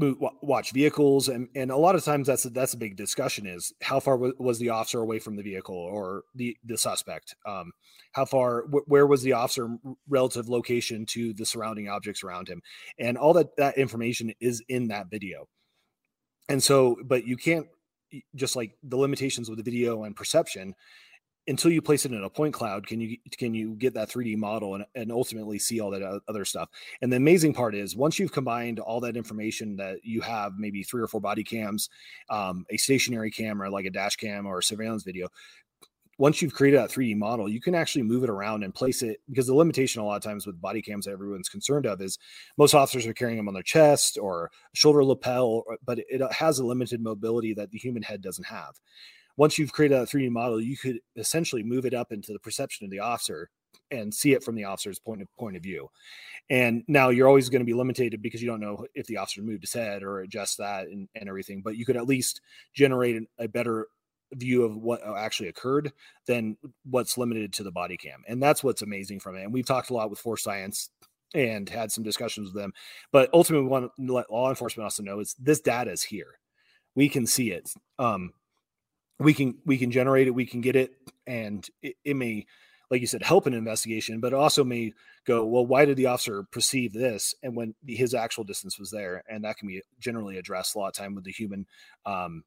watch 0.00 0.72
vehicles 0.72 1.28
and 1.28 1.48
and 1.54 1.70
a 1.70 1.76
lot 1.76 1.94
of 1.94 2.04
times 2.04 2.26
that's 2.26 2.44
a, 2.44 2.50
that's 2.50 2.74
a 2.74 2.78
big 2.78 2.96
discussion 2.96 3.46
is 3.46 3.72
how 3.82 4.00
far 4.00 4.14
w- 4.16 4.34
was 4.38 4.58
the 4.58 4.70
officer 4.70 5.00
away 5.00 5.18
from 5.18 5.36
the 5.36 5.42
vehicle 5.42 5.76
or 5.76 6.22
the 6.34 6.56
the 6.64 6.78
suspect? 6.78 7.34
Um, 7.46 7.72
how 8.12 8.24
far 8.24 8.62
wh- 8.62 8.88
where 8.88 9.06
was 9.06 9.22
the 9.22 9.34
officer 9.34 9.68
relative 10.08 10.48
location 10.48 11.06
to 11.10 11.32
the 11.34 11.46
surrounding 11.46 11.88
objects 11.88 12.24
around 12.24 12.48
him? 12.48 12.62
And 12.98 13.18
all 13.18 13.32
that 13.34 13.56
that 13.56 13.78
information 13.78 14.32
is 14.40 14.62
in 14.68 14.88
that 14.88 15.10
video. 15.10 15.46
And 16.48 16.62
so 16.62 16.96
but 17.04 17.26
you 17.26 17.36
can't 17.36 17.66
just 18.34 18.56
like 18.56 18.72
the 18.82 18.96
limitations 18.96 19.48
with 19.48 19.58
the 19.58 19.64
video 19.64 20.04
and 20.04 20.16
perception 20.16 20.74
until 21.50 21.72
you 21.72 21.82
place 21.82 22.06
it 22.06 22.12
in 22.12 22.22
a 22.22 22.30
point 22.30 22.54
cloud 22.54 22.86
can 22.86 23.00
you 23.00 23.18
can 23.36 23.52
you 23.52 23.74
get 23.74 23.92
that 23.92 24.08
3d 24.08 24.36
model 24.36 24.76
and, 24.76 24.84
and 24.94 25.10
ultimately 25.10 25.58
see 25.58 25.80
all 25.80 25.90
that 25.90 26.20
other 26.28 26.44
stuff? 26.44 26.68
And 27.02 27.12
the 27.12 27.16
amazing 27.16 27.54
part 27.54 27.74
is 27.74 27.96
once 27.96 28.18
you've 28.18 28.32
combined 28.32 28.78
all 28.78 29.00
that 29.00 29.16
information 29.16 29.76
that 29.76 29.98
you 30.04 30.20
have 30.20 30.52
maybe 30.56 30.84
three 30.84 31.02
or 31.02 31.08
four 31.08 31.20
body 31.20 31.42
cams 31.42 31.90
um, 32.30 32.64
a 32.70 32.76
stationary 32.76 33.32
camera 33.32 33.68
like 33.68 33.84
a 33.84 33.90
dash 33.90 34.16
cam 34.16 34.46
or 34.46 34.58
a 34.58 34.62
surveillance 34.62 35.02
video 35.02 35.28
once 36.18 36.40
you've 36.40 36.54
created 36.54 36.78
that 36.78 36.90
3d 36.90 37.16
model 37.16 37.48
you 37.48 37.60
can 37.60 37.74
actually 37.74 38.02
move 38.02 38.22
it 38.22 38.30
around 38.30 38.62
and 38.62 38.72
place 38.72 39.02
it 39.02 39.18
because 39.28 39.48
the 39.48 39.54
limitation 39.54 40.00
a 40.00 40.04
lot 40.04 40.16
of 40.16 40.22
times 40.22 40.46
with 40.46 40.60
body 40.60 40.80
cams 40.80 41.06
that 41.06 41.12
everyone's 41.12 41.48
concerned 41.48 41.84
of 41.84 42.00
is 42.00 42.16
most 42.58 42.74
officers 42.74 43.06
are 43.06 43.14
carrying 43.14 43.36
them 43.36 43.48
on 43.48 43.54
their 43.54 43.62
chest 43.64 44.18
or 44.22 44.52
shoulder 44.72 45.04
lapel 45.04 45.64
but 45.84 45.98
it 45.98 46.22
has 46.32 46.60
a 46.60 46.64
limited 46.64 47.02
mobility 47.02 47.52
that 47.54 47.72
the 47.72 47.78
human 47.78 48.02
head 48.02 48.22
doesn't 48.22 48.46
have 48.46 48.78
once 49.40 49.56
you've 49.56 49.72
created 49.72 49.96
a 49.96 50.04
3D 50.04 50.28
model, 50.28 50.60
you 50.60 50.76
could 50.76 50.98
essentially 51.16 51.62
move 51.62 51.86
it 51.86 51.94
up 51.94 52.12
into 52.12 52.30
the 52.30 52.38
perception 52.38 52.84
of 52.84 52.90
the 52.90 52.98
officer 52.98 53.48
and 53.90 54.12
see 54.12 54.34
it 54.34 54.44
from 54.44 54.54
the 54.54 54.64
officer's 54.64 54.98
point 54.98 55.22
of 55.22 55.28
point 55.38 55.56
of 55.56 55.62
view. 55.62 55.88
And 56.50 56.84
now 56.88 57.08
you're 57.08 57.26
always 57.26 57.48
going 57.48 57.62
to 57.62 57.66
be 57.66 57.72
limited 57.72 58.20
because 58.20 58.42
you 58.42 58.48
don't 58.48 58.60
know 58.60 58.84
if 58.94 59.06
the 59.06 59.16
officer 59.16 59.40
moved 59.40 59.62
his 59.62 59.72
head 59.72 60.02
or 60.02 60.20
adjust 60.20 60.58
that 60.58 60.88
and, 60.88 61.08
and 61.14 61.26
everything, 61.26 61.62
but 61.64 61.74
you 61.74 61.86
could 61.86 61.96
at 61.96 62.06
least 62.06 62.42
generate 62.74 63.22
a 63.38 63.48
better 63.48 63.86
view 64.34 64.62
of 64.62 64.76
what 64.76 65.00
actually 65.16 65.48
occurred 65.48 65.90
than 66.26 66.58
what's 66.84 67.16
limited 67.16 67.50
to 67.54 67.62
the 67.62 67.72
body 67.72 67.96
cam. 67.96 68.22
And 68.28 68.42
that's 68.42 68.62
what's 68.62 68.82
amazing 68.82 69.20
from 69.20 69.36
it. 69.36 69.44
And 69.44 69.54
we've 69.54 69.64
talked 69.64 69.88
a 69.88 69.94
lot 69.94 70.10
with 70.10 70.18
Force 70.18 70.42
Science 70.42 70.90
and 71.32 71.66
had 71.66 71.90
some 71.90 72.04
discussions 72.04 72.52
with 72.52 72.62
them. 72.62 72.74
But 73.10 73.30
ultimately, 73.32 73.64
we 73.64 73.70
want 73.70 73.90
to 73.98 74.12
let 74.12 74.30
law 74.30 74.50
enforcement 74.50 74.84
also 74.84 75.02
know 75.02 75.18
is 75.20 75.34
this 75.38 75.62
data 75.62 75.92
is 75.92 76.02
here. 76.02 76.38
We 76.94 77.08
can 77.08 77.26
see 77.26 77.52
it. 77.52 77.72
Um, 77.98 78.34
we 79.20 79.34
can 79.34 79.54
we 79.64 79.78
can 79.78 79.90
generate 79.90 80.26
it 80.26 80.34
we 80.34 80.46
can 80.46 80.60
get 80.60 80.74
it 80.74 80.92
and 81.26 81.68
it, 81.82 81.94
it, 82.04 82.16
may 82.16 82.46
like 82.90 83.00
you 83.00 83.06
said 83.06 83.22
help 83.22 83.46
an 83.46 83.54
investigation 83.54 84.18
but 84.18 84.32
also 84.32 84.64
may 84.64 84.92
go 85.26 85.44
well 85.44 85.66
why 85.66 85.84
did 85.84 85.96
the 85.96 86.06
officer 86.06 86.42
perceive 86.50 86.92
this 86.92 87.34
and 87.42 87.54
when 87.54 87.74
his 87.86 88.14
actual 88.14 88.44
distance 88.44 88.78
was 88.78 88.90
there? 88.90 89.22
And 89.28 89.44
that 89.44 89.56
can 89.56 89.68
be 89.68 89.82
generally 89.98 90.38
addressed 90.38 90.74
a 90.74 90.78
lot 90.78 90.88
of 90.88 90.94
time 90.94 91.14
with 91.14 91.24
the 91.24 91.32
human 91.32 91.66
um, 92.06 92.44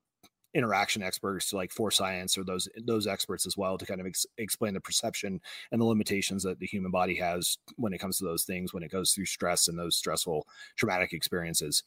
interaction 0.53 1.01
experts 1.01 1.53
like 1.53 1.71
Force 1.71 1.95
Science 1.95 2.38
or 2.38 2.43
those 2.43 2.67
those 2.83 3.07
experts 3.07 3.45
as 3.45 3.57
well 3.57 3.77
to 3.77 3.86
kind 3.86 4.01
of 4.01 4.07
ex- 4.07 4.25
explain 4.38 4.73
the 4.73 4.81
perception 4.81 5.39
and 5.71 5.81
the 5.81 5.86
limitations 5.86 6.43
that 6.43 6.59
the 6.59 6.67
human 6.67 6.91
body 6.91 7.15
has 7.15 7.57
when 7.75 7.93
it 7.93 7.99
comes 7.99 8.17
to 8.17 8.25
those 8.25 8.43
things 8.43 8.73
when 8.73 8.83
it 8.83 8.91
goes 8.91 9.12
through 9.12 9.25
stress 9.25 9.67
and 9.67 9.77
those 9.77 9.95
stressful 9.95 10.45
traumatic 10.75 11.13
experiences. 11.13 11.83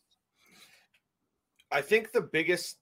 I 1.70 1.80
think 1.80 2.12
the 2.12 2.22
biggest 2.22 2.76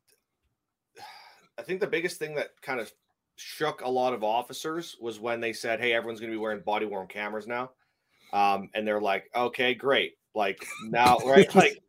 I 1.58 1.62
think 1.62 1.80
the 1.80 1.86
biggest 1.86 2.18
thing 2.18 2.34
that 2.36 2.50
kind 2.62 2.80
of 2.80 2.92
shook 3.36 3.82
a 3.82 3.88
lot 3.88 4.12
of 4.12 4.22
officers 4.22 4.96
was 5.00 5.20
when 5.20 5.40
they 5.40 5.52
said, 5.52 5.80
"Hey, 5.80 5.92
everyone's 5.92 6.20
going 6.20 6.30
to 6.32 6.36
be 6.36 6.40
wearing 6.40 6.60
body 6.60 6.86
worn 6.86 7.06
cameras 7.06 7.46
now," 7.46 7.70
um, 8.32 8.70
and 8.74 8.86
they're 8.86 9.00
like, 9.00 9.30
"Okay, 9.34 9.74
great." 9.74 10.14
Like 10.34 10.64
now, 10.84 11.18
right? 11.26 11.52
like 11.54 11.80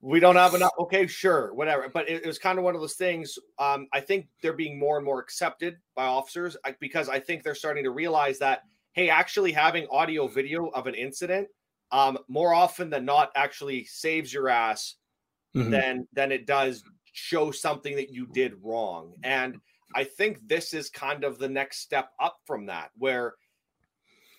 we 0.00 0.20
don't 0.20 0.36
have 0.36 0.54
enough. 0.54 0.72
Okay, 0.78 1.06
sure, 1.06 1.54
whatever. 1.54 1.88
But 1.92 2.08
it, 2.08 2.24
it 2.24 2.26
was 2.26 2.38
kind 2.38 2.58
of 2.58 2.64
one 2.64 2.74
of 2.74 2.80
those 2.80 2.94
things. 2.94 3.38
Um, 3.58 3.86
I 3.92 4.00
think 4.00 4.28
they're 4.42 4.52
being 4.52 4.78
more 4.78 4.96
and 4.96 5.04
more 5.04 5.20
accepted 5.20 5.76
by 5.94 6.06
officers 6.06 6.56
because 6.80 7.08
I 7.08 7.20
think 7.20 7.42
they're 7.42 7.54
starting 7.54 7.84
to 7.84 7.90
realize 7.90 8.38
that 8.38 8.62
hey, 8.92 9.08
actually 9.08 9.52
having 9.52 9.86
audio 9.90 10.28
video 10.28 10.66
of 10.68 10.86
an 10.86 10.94
incident 10.94 11.48
um, 11.92 12.18
more 12.28 12.54
often 12.54 12.90
than 12.90 13.04
not 13.04 13.30
actually 13.34 13.84
saves 13.84 14.32
your 14.32 14.48
ass 14.48 14.96
mm-hmm. 15.54 15.70
than 15.70 16.08
than 16.12 16.32
it 16.32 16.46
does 16.46 16.82
show 17.12 17.50
something 17.50 17.94
that 17.96 18.10
you 18.10 18.26
did 18.26 18.54
wrong. 18.62 19.14
And 19.22 19.60
I 19.94 20.04
think 20.04 20.46
this 20.48 20.74
is 20.74 20.88
kind 20.88 21.24
of 21.24 21.38
the 21.38 21.48
next 21.48 21.78
step 21.78 22.10
up 22.20 22.38
from 22.46 22.66
that, 22.66 22.90
where 22.98 23.34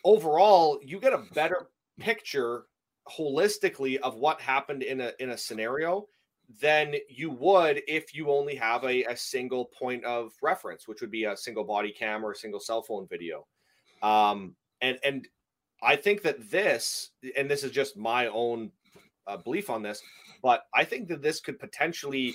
overall 0.03 0.79
you 0.83 0.99
get 0.99 1.13
a 1.13 1.25
better 1.33 1.69
picture 1.99 2.65
holistically 3.07 3.97
of 3.97 4.15
what 4.15 4.41
happened 4.41 4.83
in 4.83 5.01
a 5.01 5.11
in 5.19 5.31
a 5.31 5.37
scenario 5.37 6.07
than 6.61 6.95
you 7.09 7.31
would 7.31 7.81
if 7.87 8.13
you 8.13 8.29
only 8.29 8.55
have 8.55 8.83
a, 8.83 9.03
a 9.03 9.15
single 9.15 9.65
point 9.65 10.03
of 10.03 10.33
reference, 10.41 10.87
which 10.87 11.01
would 11.01 11.11
be 11.11 11.25
a 11.25 11.37
single 11.37 11.63
body 11.63 11.91
cam 11.91 12.25
or 12.25 12.31
a 12.31 12.35
single 12.35 12.59
cell 12.59 12.81
phone 12.81 13.07
video. 13.07 13.45
Um, 14.01 14.55
and 14.81 14.97
and 15.03 15.27
I 15.81 15.95
think 15.95 16.21
that 16.23 16.49
this, 16.49 17.11
and 17.37 17.49
this 17.49 17.63
is 17.63 17.71
just 17.71 17.97
my 17.97 18.27
own 18.27 18.71
uh, 19.27 19.37
belief 19.37 19.69
on 19.69 19.83
this, 19.83 20.01
but 20.41 20.63
I 20.73 20.83
think 20.85 21.07
that 21.09 21.21
this 21.21 21.39
could 21.41 21.59
potentially 21.59 22.33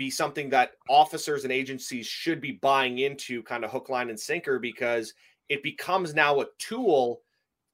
be 0.00 0.10
something 0.10 0.48
that 0.48 0.72
officers 0.88 1.44
and 1.44 1.52
agencies 1.52 2.06
should 2.06 2.40
be 2.40 2.52
buying 2.52 3.00
into 3.00 3.42
kind 3.42 3.66
of 3.66 3.70
hook 3.70 3.90
line 3.90 4.08
and 4.08 4.18
sinker 4.18 4.58
because 4.58 5.12
it 5.50 5.62
becomes 5.62 6.14
now 6.14 6.40
a 6.40 6.46
tool 6.58 7.20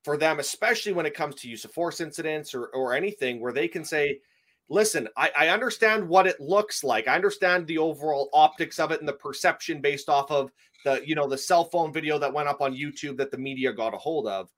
for 0.02 0.16
them 0.16 0.40
especially 0.40 0.92
when 0.92 1.06
it 1.06 1.14
comes 1.14 1.36
to 1.36 1.48
use 1.48 1.64
of 1.64 1.70
force 1.70 2.00
incidents 2.00 2.52
or, 2.52 2.64
or 2.66 2.94
anything 2.94 3.40
where 3.40 3.52
they 3.52 3.68
can 3.68 3.84
say 3.84 4.18
listen 4.68 5.06
I, 5.16 5.30
I 5.38 5.48
understand 5.50 6.08
what 6.08 6.26
it 6.26 6.40
looks 6.40 6.82
like. 6.82 7.06
I 7.06 7.14
understand 7.14 7.64
the 7.68 7.78
overall 7.78 8.28
optics 8.32 8.80
of 8.80 8.90
it 8.90 8.98
and 8.98 9.08
the 9.08 9.12
perception 9.12 9.80
based 9.80 10.08
off 10.08 10.28
of 10.32 10.50
the 10.84 11.00
you 11.06 11.14
know 11.14 11.28
the 11.28 11.38
cell 11.38 11.66
phone 11.66 11.92
video 11.92 12.18
that 12.18 12.32
went 12.34 12.48
up 12.48 12.60
on 12.60 12.74
youtube 12.74 13.16
that 13.18 13.30
the 13.30 13.38
media 13.38 13.72
got 13.72 13.94
a 13.94 13.98
hold 13.98 14.26
of. 14.26 14.50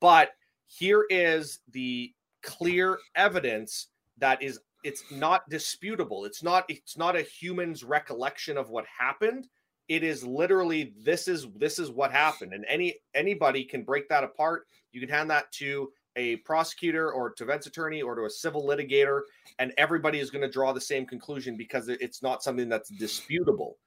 But 0.00 0.30
here 0.66 1.04
is 1.10 1.60
the 1.72 2.14
clear 2.42 2.98
evidence 3.14 3.88
that 4.16 4.42
is 4.42 4.60
it's 4.82 5.04
not 5.10 5.48
disputable. 5.48 6.24
It's 6.24 6.42
not 6.42 6.64
it's 6.68 6.96
not 6.96 7.16
a 7.16 7.22
human's 7.22 7.84
recollection 7.84 8.56
of 8.56 8.70
what 8.70 8.84
happened. 8.86 9.48
It 9.88 10.02
is 10.02 10.24
literally 10.24 10.94
this 11.02 11.28
is 11.28 11.46
this 11.56 11.78
is 11.78 11.90
what 11.90 12.12
happened, 12.12 12.52
and 12.54 12.64
any 12.68 12.96
anybody 13.14 13.64
can 13.64 13.82
break 13.84 14.08
that 14.08 14.24
apart. 14.24 14.66
You 14.92 15.00
can 15.00 15.08
hand 15.08 15.30
that 15.30 15.50
to 15.52 15.90
a 16.16 16.36
prosecutor 16.36 17.12
or 17.12 17.34
defense 17.36 17.66
attorney 17.66 18.02
or 18.02 18.14
to 18.14 18.24
a 18.24 18.30
civil 18.30 18.66
litigator, 18.66 19.22
and 19.58 19.72
everybody 19.78 20.18
is 20.18 20.30
going 20.30 20.42
to 20.42 20.50
draw 20.50 20.72
the 20.72 20.80
same 20.80 21.06
conclusion 21.06 21.56
because 21.56 21.88
it's 21.88 22.22
not 22.22 22.42
something 22.42 22.68
that's 22.68 22.90
disputable. 22.90 23.78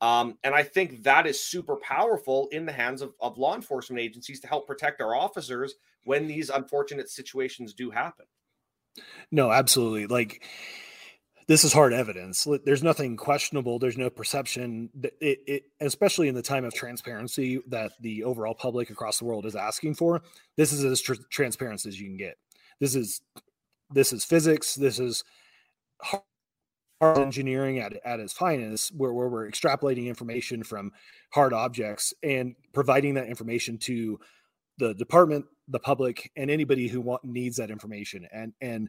Um, 0.00 0.38
and 0.42 0.54
I 0.54 0.62
think 0.62 1.02
that 1.04 1.26
is 1.26 1.40
super 1.40 1.76
powerful 1.76 2.48
in 2.52 2.66
the 2.66 2.72
hands 2.72 3.00
of, 3.00 3.12
of 3.20 3.38
law 3.38 3.54
enforcement 3.54 4.00
agencies 4.00 4.40
to 4.40 4.48
help 4.48 4.66
protect 4.66 5.00
our 5.00 5.14
officers 5.14 5.74
when 6.04 6.26
these 6.26 6.50
unfortunate 6.50 7.08
situations 7.08 7.74
do 7.74 7.90
happen. 7.90 8.26
No, 9.30 9.50
absolutely. 9.50 10.06
Like 10.06 10.44
this 11.46 11.64
is 11.64 11.72
hard 11.72 11.92
evidence. 11.92 12.46
There's 12.64 12.82
nothing 12.82 13.16
questionable. 13.16 13.78
There's 13.78 13.98
no 13.98 14.08
perception. 14.08 14.90
It, 15.20 15.40
it, 15.46 15.62
especially 15.80 16.28
in 16.28 16.34
the 16.34 16.42
time 16.42 16.64
of 16.64 16.72
transparency 16.72 17.60
that 17.68 17.92
the 18.00 18.24
overall 18.24 18.54
public 18.54 18.90
across 18.90 19.18
the 19.18 19.26
world 19.26 19.44
is 19.44 19.56
asking 19.56 19.94
for. 19.94 20.22
This 20.56 20.72
is 20.72 20.84
as 20.84 21.00
tr- 21.00 21.14
transparent 21.30 21.84
as 21.84 22.00
you 22.00 22.06
can 22.06 22.16
get. 22.16 22.36
This 22.80 22.94
is 22.94 23.20
this 23.92 24.12
is 24.12 24.24
physics. 24.24 24.74
This 24.74 24.98
is 24.98 25.22
hard 26.00 27.18
engineering 27.18 27.78
at, 27.78 27.94
at 28.04 28.20
its 28.20 28.32
finest, 28.32 28.94
where, 28.96 29.12
where 29.12 29.28
we're 29.28 29.50
extrapolating 29.50 30.06
information 30.06 30.62
from 30.62 30.92
hard 31.30 31.52
objects 31.52 32.14
and 32.22 32.54
providing 32.72 33.14
that 33.14 33.26
information 33.26 33.76
to 33.78 34.18
the 34.78 34.94
department, 34.94 35.46
the 35.68 35.78
public, 35.78 36.30
and 36.36 36.50
anybody 36.50 36.88
who 36.88 37.00
want, 37.00 37.24
needs 37.24 37.56
that 37.56 37.70
information. 37.70 38.26
And 38.32 38.52
and 38.60 38.88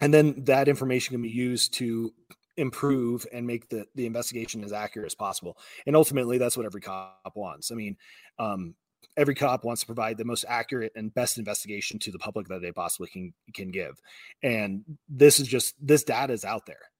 and 0.00 0.12
then 0.12 0.44
that 0.44 0.68
information 0.68 1.14
can 1.14 1.22
be 1.22 1.30
used 1.30 1.74
to 1.74 2.12
improve 2.56 3.26
and 3.32 3.46
make 3.46 3.68
the 3.68 3.86
the 3.94 4.06
investigation 4.06 4.64
as 4.64 4.72
accurate 4.72 5.06
as 5.06 5.14
possible. 5.14 5.58
And 5.86 5.96
ultimately, 5.96 6.38
that's 6.38 6.56
what 6.56 6.66
every 6.66 6.80
cop 6.80 7.32
wants. 7.34 7.70
I 7.70 7.74
mean, 7.74 7.96
um, 8.38 8.74
every 9.16 9.34
cop 9.34 9.64
wants 9.64 9.80
to 9.80 9.86
provide 9.86 10.18
the 10.18 10.24
most 10.24 10.44
accurate 10.48 10.92
and 10.94 11.14
best 11.14 11.38
investigation 11.38 11.98
to 12.00 12.12
the 12.12 12.18
public 12.18 12.48
that 12.48 12.62
they 12.62 12.72
possibly 12.72 13.08
can 13.08 13.32
can 13.54 13.70
give. 13.70 14.00
And 14.42 14.84
this 15.08 15.40
is 15.40 15.48
just 15.48 15.74
this 15.80 16.04
data 16.04 16.32
is 16.32 16.44
out 16.44 16.66
there 16.66 16.90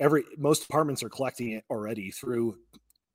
every 0.00 0.24
most 0.38 0.62
departments 0.62 1.02
are 1.02 1.08
collecting 1.08 1.52
it 1.52 1.64
already 1.70 2.10
through 2.10 2.58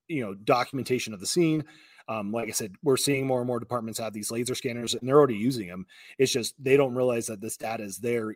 you 0.08 0.24
know 0.24 0.34
documentation 0.34 1.14
of 1.14 1.20
the 1.20 1.26
scene 1.26 1.66
um, 2.08 2.32
like 2.32 2.48
I 2.48 2.52
said, 2.52 2.76
we're 2.84 2.98
seeing 2.98 3.26
more 3.26 3.40
and 3.40 3.48
more 3.48 3.60
departments 3.60 4.00
have 4.00 4.14
these 4.14 4.32
laser 4.32 4.56
scanners, 4.56 4.94
and 4.94 5.08
they're 5.08 5.18
already 5.18 5.38
using 5.38 5.68
them. 5.68 5.86
It's 6.20 6.32
just 6.32 6.54
they 6.62 6.78
don't 6.78 6.96
realize 6.96 7.28
that 7.28 7.42
this 7.42 7.58
data 7.58 7.84
is 7.84 7.98
there, 7.98 8.36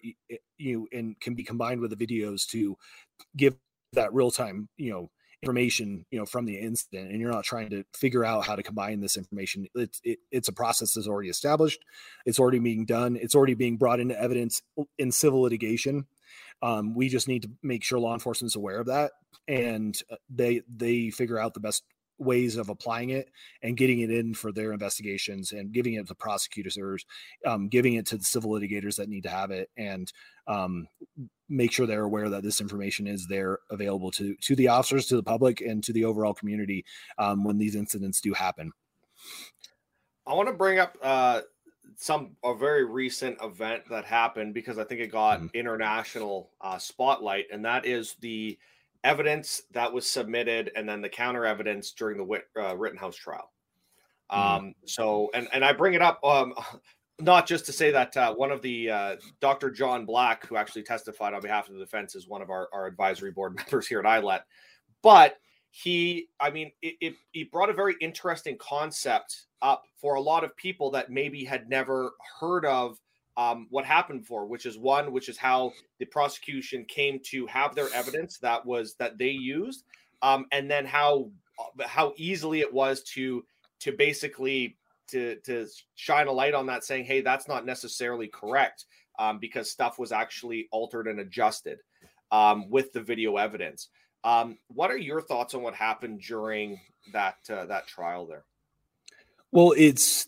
you 0.58 0.88
and 0.92 1.20
can 1.20 1.36
be 1.36 1.44
combined 1.44 1.82
with 1.82 1.96
the 1.96 2.06
videos 2.06 2.48
to 2.48 2.78
give 3.38 3.56
that 3.94 4.14
real 4.14 4.32
time, 4.32 4.70
you 4.78 4.92
know, 4.92 5.10
information, 5.42 6.06
you 6.12 6.20
know, 6.20 6.26
from 6.26 6.46
the 6.46 6.58
incident. 6.58 7.12
And 7.12 7.20
you're 7.20 7.32
not 7.32 7.44
trying 7.44 7.70
to 7.70 7.84
figure 7.96 8.26
out 8.26 8.46
how 8.46 8.56
to 8.56 8.64
combine 8.64 9.02
this 9.02 9.18
information. 9.18 9.68
It's 9.76 10.02
it, 10.04 10.20
it's 10.32 10.48
a 10.48 10.54
process 10.54 10.94
that's 10.94 11.08
already 11.08 11.30
established. 11.30 11.80
It's 12.26 12.40
already 12.40 12.60
being 12.60 12.86
done. 12.86 13.16
It's 13.16 13.36
already 13.36 13.54
being 13.54 13.78
brought 13.78 14.00
into 14.00 14.20
evidence 14.20 14.62
in 14.98 15.12
civil 15.12 15.42
litigation. 15.42 16.06
Um, 16.62 16.94
we 16.94 17.08
just 17.08 17.28
need 17.28 17.44
to 17.44 17.52
make 17.64 17.84
sure 17.84 18.00
law 18.00 18.14
enforcement 18.14 18.52
is 18.52 18.56
aware 18.56 18.80
of 18.80 18.88
that, 18.88 19.12
and 19.48 19.96
uh, 20.12 20.16
they 20.30 20.62
they 20.68 21.10
figure 21.10 21.40
out 21.40 21.54
the 21.54 21.62
best 21.62 21.84
ways 22.20 22.58
of 22.58 22.70
applying 22.70 23.10
it 23.10 23.30
and 23.64 23.78
getting 23.78 24.02
it 24.02 24.12
in 24.12 24.34
for 24.34 24.52
their 24.52 24.74
investigations 24.74 25.52
and 25.54 25.72
giving 25.72 25.94
it 25.94 26.08
to 26.08 26.16
prosecutors 26.16 26.78
um, 27.46 27.68
giving 27.70 27.96
it 27.96 28.06
to 28.06 28.18
the 28.18 28.24
civil 28.24 28.52
litigators 28.52 28.98
that 28.98 29.10
need 29.10 29.24
to 29.24 29.30
have 29.30 29.52
it 29.52 29.70
and 29.78 30.12
um, 30.48 30.88
make 31.48 31.72
sure 31.72 31.88
they're 31.88 32.04
aware 32.04 32.30
that 32.30 32.44
this 32.44 32.62
information 32.62 33.08
is 33.08 33.28
there 33.28 33.60
available 33.72 34.12
to 34.12 34.36
to 34.42 34.56
the 34.56 34.68
officers 34.68 35.06
to 35.08 35.16
the 35.16 35.24
public 35.24 35.62
and 35.62 35.84
to 35.84 35.94
the 35.94 36.06
overall 36.06 36.34
community 36.34 36.86
um, 37.18 37.44
when 37.44 37.58
these 37.58 37.76
incidents 37.76 38.20
do 38.22 38.34
happen 38.34 38.72
i 40.28 40.34
want 40.34 40.48
to 40.48 40.54
bring 40.54 40.78
up 40.78 40.98
uh, 41.02 41.42
some 41.96 42.36
a 42.44 42.54
very 42.54 42.84
recent 42.84 43.38
event 43.42 43.84
that 43.90 44.04
happened 44.04 44.54
because 44.54 44.78
i 44.78 44.84
think 44.84 45.00
it 45.00 45.12
got 45.12 45.40
mm-hmm. 45.40 45.48
international 45.54 46.52
uh, 46.62 46.78
spotlight 46.78 47.46
and 47.52 47.64
that 47.64 47.86
is 47.86 48.16
the 48.20 48.58
evidence 49.04 49.62
that 49.72 49.92
was 49.92 50.10
submitted 50.10 50.72
and 50.76 50.88
then 50.88 51.02
the 51.02 51.10
counter 51.10 51.46
evidence 51.46 51.92
during 51.92 52.18
the 52.18 52.24
Whit, 52.24 52.44
uh, 52.60 52.76
Rittenhouse 52.76 53.16
trial. 53.16 53.52
Mm-hmm. 54.32 54.66
Um, 54.66 54.74
so, 54.86 55.30
and 55.34 55.48
and 55.54 55.66
I 55.66 55.74
bring 55.74 55.94
it 55.94 56.02
up 56.02 56.24
um, 56.24 56.54
not 57.20 57.48
just 57.48 57.66
to 57.66 57.74
say 57.74 57.92
that 57.92 58.16
uh, 58.16 58.34
one 58.34 58.52
of 58.52 58.62
the 58.62 58.90
uh, 58.90 59.16
Dr. 59.42 59.70
John 59.70 60.06
Black, 60.06 60.46
who 60.46 60.56
actually 60.56 60.84
testified 60.84 61.34
on 61.34 61.42
behalf 61.42 61.68
of 61.68 61.74
the 61.74 61.80
defense, 61.80 62.16
is 62.16 62.28
one 62.28 62.42
of 62.42 62.50
our, 62.50 62.70
our 62.74 62.86
advisory 62.86 63.32
board 63.32 63.56
members 63.58 63.88
here 63.88 64.00
at 64.00 64.06
ILET, 64.06 64.42
but 65.02 65.38
he, 65.72 66.30
I 66.40 66.50
mean, 66.50 66.72
it, 66.82 66.96
it, 67.00 67.14
it 67.34 67.52
brought 67.52 67.70
a 67.70 67.74
very 67.74 67.96
interesting 68.02 68.58
concept 68.58 69.46
up 69.62 69.84
for 70.00 70.16
a 70.16 70.22
lot 70.22 70.44
of 70.44 70.56
people 70.56 70.90
that 70.92 71.12
maybe 71.12 71.44
had 71.44 71.70
never 71.70 72.14
heard 72.40 72.66
of 72.66 72.98
um, 73.40 73.68
what 73.70 73.86
happened 73.86 74.28
for, 74.28 74.46
which 74.46 74.66
is 74.66 74.78
one, 74.78 75.14
which 75.14 75.30
is 75.30 75.38
how 75.38 75.72
the 75.98 76.06
prosecution 76.06 76.84
came 76.90 77.22
to 77.28 77.48
have 77.48 77.74
their 77.74 77.88
evidence 77.96 78.38
that 78.40 78.66
was 78.66 78.96
that 78.96 79.18
they 79.18 79.30
used, 79.30 79.86
um, 80.22 80.46
and 80.52 80.70
then 80.70 80.86
how 80.86 81.32
how 81.86 82.12
easily 82.18 82.60
it 82.60 82.72
was 82.72 83.02
to 83.04 83.46
to 83.80 83.94
basically 83.94 84.78
to 85.08 85.38
to 85.46 85.66
shine 85.96 86.28
a 86.28 86.32
light 86.32 86.54
on 86.54 86.66
that, 86.66 86.84
saying, 86.84 87.06
"Hey, 87.06 87.22
that's 87.22 87.48
not 87.48 87.66
necessarily 87.66 88.28
correct," 88.28 88.84
um, 89.20 89.40
because 89.40 89.72
stuff 89.72 89.98
was 89.98 90.12
actually 90.12 90.68
altered 90.74 91.08
and 91.08 91.22
adjusted 91.22 91.80
um, 92.34 92.70
with 92.70 92.92
the 92.92 93.02
video 93.02 93.38
evidence. 93.38 93.88
Um, 94.26 94.58
what 94.68 94.92
are 94.92 94.98
your 94.98 95.22
thoughts 95.22 95.54
on 95.54 95.62
what 95.62 95.76
happened 95.76 96.20
during 96.28 96.78
that 97.14 97.38
uh, 97.50 97.68
that 97.68 97.88
trial 97.88 98.26
there? 98.26 98.44
Well, 99.54 99.74
it's 99.78 100.28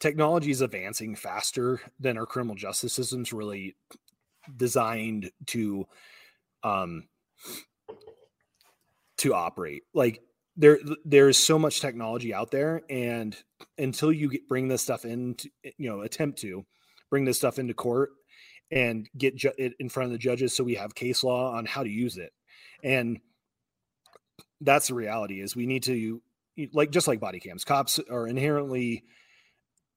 technology 0.00 0.50
is 0.50 0.62
advancing 0.62 1.14
faster 1.14 1.80
than 2.00 2.18
our 2.18 2.26
criminal 2.26 2.56
justice 2.56 2.92
system's 2.92 3.32
really 3.32 3.76
designed 4.56 5.30
to 5.46 5.86
um 6.62 7.06
to 9.18 9.34
operate. 9.34 9.82
Like 9.94 10.20
there 10.56 10.78
there's 11.04 11.36
so 11.36 11.58
much 11.58 11.80
technology 11.80 12.34
out 12.34 12.50
there 12.50 12.82
and 12.90 13.36
until 13.78 14.10
you 14.10 14.30
get, 14.30 14.48
bring 14.48 14.68
this 14.68 14.82
stuff 14.82 15.04
in 15.04 15.34
to, 15.36 15.50
you 15.76 15.88
know 15.88 16.00
attempt 16.00 16.38
to 16.40 16.64
bring 17.10 17.24
this 17.24 17.36
stuff 17.36 17.58
into 17.58 17.74
court 17.74 18.10
and 18.70 19.08
get 19.16 19.36
ju- 19.36 19.52
it 19.58 19.74
in 19.78 19.88
front 19.88 20.06
of 20.06 20.12
the 20.12 20.18
judges 20.18 20.54
so 20.54 20.64
we 20.64 20.74
have 20.74 20.94
case 20.94 21.22
law 21.22 21.52
on 21.52 21.66
how 21.66 21.82
to 21.82 21.90
use 21.90 22.16
it. 22.16 22.32
And 22.82 23.20
that's 24.60 24.88
the 24.88 24.94
reality 24.94 25.40
is 25.40 25.56
we 25.56 25.66
need 25.66 25.82
to 25.84 26.20
like 26.72 26.90
just 26.90 27.08
like 27.08 27.20
body 27.20 27.40
cams 27.40 27.64
cops 27.64 27.98
are 28.10 28.26
inherently 28.26 29.04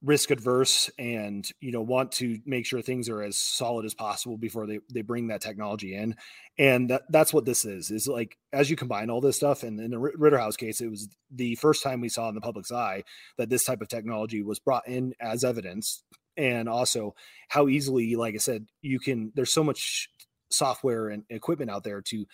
risk 0.04 0.32
adverse 0.32 0.90
and 1.00 1.50
you 1.62 1.72
know 1.72 1.82
want 1.82 2.12
to 2.12 2.40
make 2.46 2.66
sure 2.66 2.82
things 2.82 3.08
are 3.08 3.24
as 3.24 3.38
solid 3.38 3.86
as 3.86 3.94
possible 3.94 4.38
before 4.38 4.68
they, 4.68 4.80
they 4.94 5.02
bring 5.02 5.28
that 5.28 5.42
technology 5.42 5.96
in. 5.96 6.16
And 6.60 6.90
that, 6.90 7.04
that's 7.10 7.34
what 7.34 7.46
this 7.46 7.66
is 7.66 7.90
is 7.90 8.08
like 8.08 8.38
as 8.52 8.70
you 8.70 8.76
combine 8.76 9.10
all 9.10 9.22
this 9.22 9.38
stuff 9.38 9.64
and 9.64 9.80
in 9.80 9.92
the 9.92 9.98
ritterhouse 9.98 10.58
case 10.58 10.82
it 10.82 10.90
was 10.90 11.08
the 11.32 11.56
first 11.56 11.82
time 11.82 12.02
we 12.02 12.10
saw 12.10 12.30
in 12.30 12.36
the 12.36 12.42
public's 12.42 12.72
eye 12.72 13.04
that 13.38 13.50
this 13.50 13.64
type 13.64 13.82
of 13.82 13.88
technology 13.88 14.44
was 14.44 14.60
brought 14.60 14.88
in 14.88 15.14
as 15.20 15.44
evidence 15.44 16.04
and 16.38 16.68
also 16.68 17.16
how 17.50 17.68
easily 17.68 18.16
like 18.16 18.36
i 18.36 18.38
said 18.38 18.68
you 18.82 19.00
can 19.00 19.32
there's 19.36 19.54
so 19.54 19.64
much 19.64 20.10
software 20.52 21.10
and 21.10 21.24
equipment 21.30 21.72
out 21.72 21.84
there 21.84 22.02
to 22.02 22.26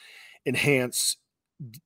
enhance 0.46 1.18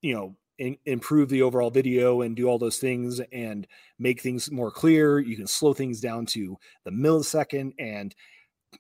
you 0.02 0.14
know 0.14 0.36
in, 0.64 0.78
improve 0.86 1.30
the 1.30 1.42
overall 1.42 1.70
video 1.70 2.22
and 2.22 2.36
do 2.36 2.48
all 2.48 2.58
those 2.58 2.78
things 2.78 3.20
and 3.32 3.68
make 4.00 4.22
things 4.22 4.50
more 4.50 4.72
clear. 4.72 5.20
You 5.20 5.36
can 5.36 5.48
slow 5.48 5.74
things 5.74 6.00
down 6.00 6.26
to 6.28 6.58
the 6.86 6.92
millisecond, 6.92 7.74
and 7.78 8.16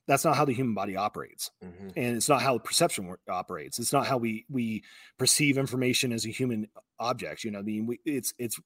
that's 0.07 0.23
not 0.23 0.37
how 0.37 0.45
the 0.45 0.53
human 0.53 0.73
body 0.73 0.95
operates, 0.95 1.51
mm-hmm. 1.63 1.89
and 1.95 2.15
it's 2.15 2.29
not 2.29 2.41
how 2.41 2.57
perception 2.57 3.13
operates. 3.29 3.79
It's 3.79 3.93
not 3.93 4.07
how 4.07 4.17
we 4.17 4.45
we 4.49 4.83
perceive 5.17 5.57
information 5.57 6.13
as 6.13 6.25
a 6.25 6.29
human 6.29 6.67
object. 6.99 7.43
You 7.43 7.51
know, 7.51 7.59
I 7.59 7.63
mean, 7.63 7.85
we, 7.85 7.99
it's 8.05 8.33
it's 8.39 8.59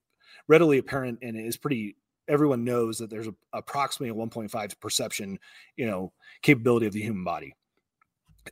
readily 0.48 0.78
apparent 0.78 1.20
and 1.22 1.36
it 1.36 1.46
is 1.46 1.58
pretty. 1.58 1.96
Everyone 2.30 2.66
knows 2.66 2.98
that 2.98 3.10
there's 3.10 3.28
a, 3.28 3.34
approximately 3.54 4.10
a 4.10 4.28
1.5 4.28 4.80
perception, 4.82 5.40
you 5.78 5.88
know, 5.88 6.12
capability 6.42 6.86
of 6.86 6.92
the 6.92 7.02
human 7.02 7.24
body. 7.24 7.56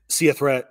See 0.07 0.29
a 0.29 0.33
threat, 0.33 0.69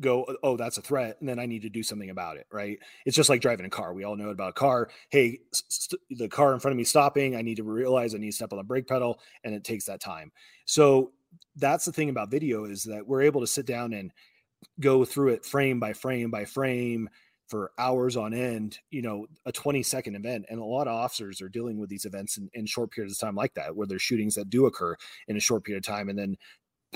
go, 0.00 0.26
oh, 0.42 0.56
that's 0.56 0.78
a 0.78 0.82
threat, 0.82 1.16
and 1.20 1.28
then 1.28 1.38
I 1.38 1.46
need 1.46 1.62
to 1.62 1.68
do 1.68 1.82
something 1.82 2.10
about 2.10 2.36
it, 2.36 2.46
right? 2.50 2.78
It's 3.04 3.16
just 3.16 3.28
like 3.28 3.40
driving 3.40 3.66
a 3.66 3.70
car. 3.70 3.94
We 3.94 4.04
all 4.04 4.16
know 4.16 4.30
about 4.30 4.50
a 4.50 4.54
car. 4.54 4.90
Hey, 5.10 5.40
st- 5.52 6.00
the 6.10 6.28
car 6.28 6.52
in 6.52 6.60
front 6.60 6.72
of 6.72 6.76
me 6.76 6.84
stopping. 6.84 7.36
I 7.36 7.42
need 7.42 7.56
to 7.56 7.64
realize 7.64 8.14
I 8.14 8.18
need 8.18 8.30
to 8.30 8.36
step 8.36 8.52
on 8.52 8.58
the 8.58 8.64
brake 8.64 8.86
pedal, 8.86 9.20
and 9.44 9.54
it 9.54 9.64
takes 9.64 9.86
that 9.86 10.00
time. 10.00 10.32
So 10.64 11.12
that's 11.56 11.84
the 11.84 11.92
thing 11.92 12.10
about 12.10 12.30
video 12.30 12.64
is 12.64 12.84
that 12.84 13.06
we're 13.06 13.22
able 13.22 13.40
to 13.40 13.46
sit 13.46 13.66
down 13.66 13.92
and 13.92 14.12
go 14.80 15.04
through 15.04 15.28
it 15.28 15.44
frame 15.44 15.80
by 15.80 15.92
frame 15.92 16.30
by 16.30 16.44
frame 16.44 17.08
for 17.48 17.70
hours 17.78 18.16
on 18.16 18.34
end, 18.34 18.78
you 18.90 19.02
know, 19.02 19.26
a 19.44 19.52
20 19.52 19.82
second 19.82 20.16
event. 20.16 20.46
And 20.50 20.58
a 20.58 20.64
lot 20.64 20.88
of 20.88 20.94
officers 20.94 21.40
are 21.40 21.48
dealing 21.48 21.78
with 21.78 21.88
these 21.88 22.04
events 22.04 22.38
in, 22.38 22.50
in 22.54 22.66
short 22.66 22.90
periods 22.90 23.14
of 23.14 23.20
time 23.20 23.36
like 23.36 23.54
that, 23.54 23.74
where 23.74 23.86
there's 23.86 24.02
shootings 24.02 24.34
that 24.34 24.50
do 24.50 24.66
occur 24.66 24.96
in 25.28 25.36
a 25.36 25.40
short 25.40 25.64
period 25.64 25.84
of 25.84 25.86
time. 25.86 26.08
And 26.08 26.18
then 26.18 26.36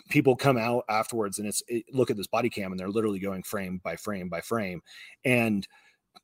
people 0.08 0.36
come 0.36 0.56
out 0.56 0.84
afterwards 0.88 1.38
and 1.38 1.48
it's 1.48 1.62
it, 1.68 1.84
look 1.92 2.10
at 2.10 2.16
this 2.16 2.26
body 2.26 2.48
cam 2.48 2.72
and 2.72 2.78
they're 2.78 2.88
literally 2.88 3.18
going 3.18 3.42
frame 3.42 3.80
by 3.82 3.96
frame 3.96 4.28
by 4.28 4.40
frame. 4.40 4.80
And 5.24 5.66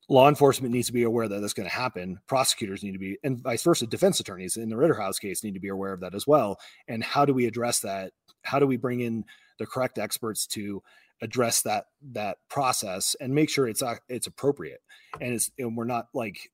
law 0.08 0.28
enforcement 0.28 0.72
needs 0.72 0.86
to 0.86 0.92
be 0.92 1.02
aware 1.02 1.28
that 1.28 1.40
that's 1.40 1.52
going 1.52 1.68
to 1.68 1.74
happen. 1.74 2.18
Prosecutors 2.26 2.82
need 2.82 2.92
to 2.92 2.98
be 2.98 3.18
and 3.24 3.40
vice 3.40 3.62
versa 3.62 3.86
defense 3.86 4.20
attorneys 4.20 4.56
in 4.56 4.68
the 4.68 4.76
ritterhouse 4.76 5.20
case 5.20 5.44
need 5.44 5.54
to 5.54 5.60
be 5.60 5.68
aware 5.68 5.92
of 5.92 6.00
that 6.00 6.14
as 6.14 6.26
well. 6.26 6.58
And 6.88 7.02
how 7.02 7.24
do 7.24 7.34
we 7.34 7.46
address 7.46 7.80
that? 7.80 8.12
How 8.42 8.58
do 8.58 8.66
we 8.66 8.76
bring 8.76 9.00
in 9.00 9.24
the 9.58 9.66
correct 9.66 9.98
experts 9.98 10.46
to 10.48 10.82
address 11.22 11.62
that 11.62 11.86
that 12.12 12.38
process 12.50 13.16
and 13.20 13.34
make 13.34 13.50
sure 13.50 13.68
it's 13.68 13.82
uh, 13.82 13.96
it's 14.08 14.26
appropriate? 14.26 14.80
And 15.20 15.34
it's 15.34 15.50
and 15.58 15.76
we're 15.76 15.84
not 15.84 16.08
like 16.14 16.50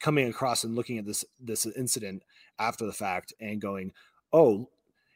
coming 0.00 0.28
across 0.28 0.64
and 0.64 0.74
looking 0.74 0.98
at 0.98 1.06
this 1.06 1.24
this 1.40 1.66
incident 1.66 2.22
after 2.58 2.86
the 2.86 2.92
fact 2.92 3.32
and 3.40 3.60
going 3.60 3.92
oh 4.32 4.68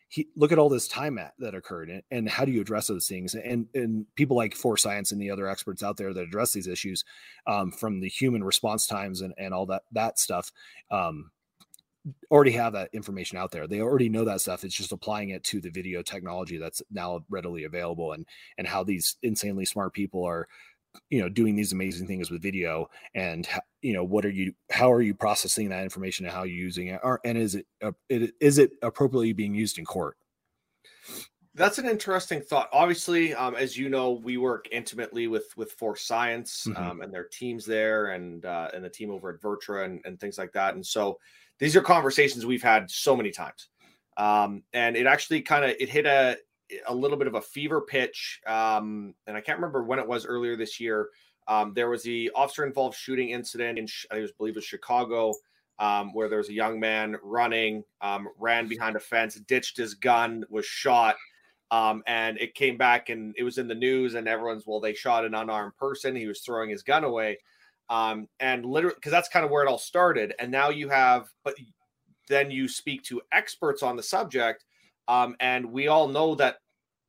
he, 0.09 0.29
look 0.37 0.53
at 0.53 0.59
all 0.59 0.71
this 0.71 0.89
time 0.89 1.19
at, 1.19 1.35
that 1.39 1.55
occurred 1.55 1.91
and, 1.91 2.03
and, 2.11 2.29
how 2.29 2.45
do 2.45 2.53
you 2.53 2.63
address 2.63 2.87
those 2.87 3.07
things? 3.07 3.35
And 3.35 3.67
and 3.75 4.07
people 4.15 4.37
like 4.37 4.55
Force 4.55 4.83
Science 4.83 5.13
and 5.13 5.21
the 5.21 5.31
other 5.31 5.47
experts 5.47 5.83
out 5.83 5.97
there 5.97 6.15
that 6.15 6.23
address 6.23 6.53
these 6.53 6.67
issues 6.67 7.05
um, 7.47 7.71
from 7.71 8.01
the 8.01 8.09
human 8.09 8.43
response 8.43 8.87
times 8.87 9.21
and, 9.21 9.35
and 9.37 9.53
all 9.53 9.67
that 9.67 9.83
that 9.93 10.19
stuff 10.19 10.51
um, 10.91 11.31
already 12.31 12.53
have 12.53 12.73
that 12.73 12.91
information 12.93 13.39
out 13.39 13.51
there. 13.51 13.67
They 13.67 13.81
already 13.81 14.09
know 14.09 14.25
that 14.25 14.41
stuff. 14.41 14.65
It's 14.65 14.75
just 14.75 14.93
applying 14.93 15.31
it 15.31 15.45
to 15.45 15.61
the 15.61 15.71
video 15.71 16.03
technology 16.03 16.57
that's 16.57 16.83
now 16.91 17.25
readily 17.29 17.65
available 17.65 18.13
and 18.13 18.27
and 18.57 18.67
how 18.67 18.85
these 18.85 19.17
insanely 19.23 19.67
smart 19.67 19.93
people 19.93 20.25
are 20.25 20.49
you 21.11 21.21
know 21.21 21.29
doing 21.29 21.57
these 21.57 21.73
amazing 21.73 22.07
things 22.07 22.31
with 22.31 22.43
video 22.43 22.89
and 23.15 23.49
you 23.83 23.93
know 23.93 24.05
what 24.05 24.25
are 24.25 24.31
you 24.31 24.53
how 24.71 24.93
are 24.93 25.03
you 25.03 25.15
processing 25.15 25.69
that 25.69 25.83
information 25.83 26.27
and 26.27 26.35
how 26.35 26.45
you 26.45 26.55
using 26.55 26.89
it? 26.89 27.01
Or, 27.03 27.21
and 27.25 27.39
is 27.39 27.55
it, 27.55 27.67
uh, 27.83 27.93
it 28.09 28.35
is 28.41 28.59
it 28.59 28.73
appropriately 28.83 29.33
being 29.33 29.55
used 29.55 29.79
in 29.79 29.85
court? 29.85 30.17
That's 31.55 31.79
an 31.79 31.89
interesting 31.89 32.41
thought. 32.41 32.69
Obviously 32.73 33.35
um, 33.35 33.55
as 33.55 33.77
you 33.77 33.89
know 33.89 34.13
we 34.13 34.37
work 34.37 34.69
intimately 34.71 35.27
with 35.27 35.47
with 35.57 35.73
force 35.73 36.07
science 36.07 36.67
mm-hmm. 36.69 36.83
um, 36.83 37.01
and 37.01 37.13
their 37.13 37.29
teams 37.31 37.65
there 37.65 38.09
and 38.09 38.45
uh, 38.45 38.69
and 38.75 38.85
the 38.85 38.91
team 38.91 39.11
over 39.11 39.31
at 39.31 39.41
virtra 39.41 39.85
and, 39.85 40.01
and 40.05 40.21
things 40.21 40.39
like 40.39 40.53
that. 40.53 40.75
And 40.75 40.85
so 40.85 41.19
these 41.59 41.77
are 41.77 41.83
conversations 41.83 42.47
we've 42.47 42.63
had 42.63 42.91
so 42.91 43.17
many 43.17 43.31
times. 43.31 43.69
Um, 44.17 44.65
and 44.73 44.97
it 44.97 45.07
actually 45.07 45.43
kind 45.43 45.65
of 45.65 45.71
it 45.79 45.89
hit 45.89 46.07
a 46.07 46.37
a 46.87 46.95
little 46.95 47.17
bit 47.17 47.27
of 47.27 47.35
a 47.35 47.41
fever 47.41 47.81
pitch. 47.81 48.41
Um, 48.47 49.15
and 49.27 49.37
I 49.37 49.41
can't 49.41 49.59
remember 49.59 49.83
when 49.83 49.99
it 49.99 50.07
was 50.07 50.27
earlier 50.27 50.57
this 50.57 50.79
year. 50.79 51.09
Um, 51.47 51.73
there 51.75 51.89
was 51.89 52.03
the 52.03 52.31
officer 52.35 52.67
involved 52.67 52.97
shooting 52.97 53.31
incident 53.31 53.79
in, 53.79 53.89
I 54.11 54.29
believe 54.37 54.53
it 54.53 54.57
was 54.57 54.65
Chicago, 54.65 55.33
um, 55.79 56.13
where 56.13 56.29
there 56.29 56.39
was 56.39 56.51
a 56.51 56.55
young 56.55 56.79
man 56.79 57.17
running, 57.23 57.85
um, 58.01 58.29
ran 58.39 58.69
behind 58.69 58.97
a 58.97 59.01
fence, 59.01 59.37
ditched 59.37 59.77
his 59.77 59.95
gun, 59.95 60.45
was 60.51 60.67
shot. 60.67 61.17
Um, 61.71 62.03
and 62.07 62.39
it 62.39 62.55
came 62.55 62.77
back 62.77 63.09
and 63.09 63.35
it 63.37 63.45
was 63.45 63.59
in 63.59 63.69
the 63.69 63.75
news, 63.75 64.15
and 64.15 64.27
everyone's, 64.27 64.65
well, 64.67 64.81
they 64.81 64.95
shot 64.95 65.25
an 65.25 65.35
unarmed 65.35 65.77
person. 65.77 66.17
He 66.17 66.27
was 66.27 66.41
throwing 66.41 66.71
his 66.71 66.83
gun 66.83 67.05
away. 67.05 67.39
Um, 67.91 68.29
and 68.41 68.67
literally, 68.67 68.97
because 68.97 69.13
that's 69.13 69.29
kind 69.29 69.45
of 69.45 69.51
where 69.51 69.63
it 69.63 69.69
all 69.69 69.79
started. 69.79 70.35
And 70.39 70.51
now 70.51 70.69
you 70.69 70.89
have, 70.89 71.29
but 71.45 71.55
then 72.29 72.51
you 72.51 72.69
speak 72.69 73.03
to 73.05 73.23
experts 73.33 73.83
on 73.83 73.97
the 73.97 74.03
subject. 74.03 74.65
Um, 75.09 75.37
and 75.41 75.67
we 75.67 75.89
all 75.89 76.07
know 76.07 76.35
that 76.37 76.59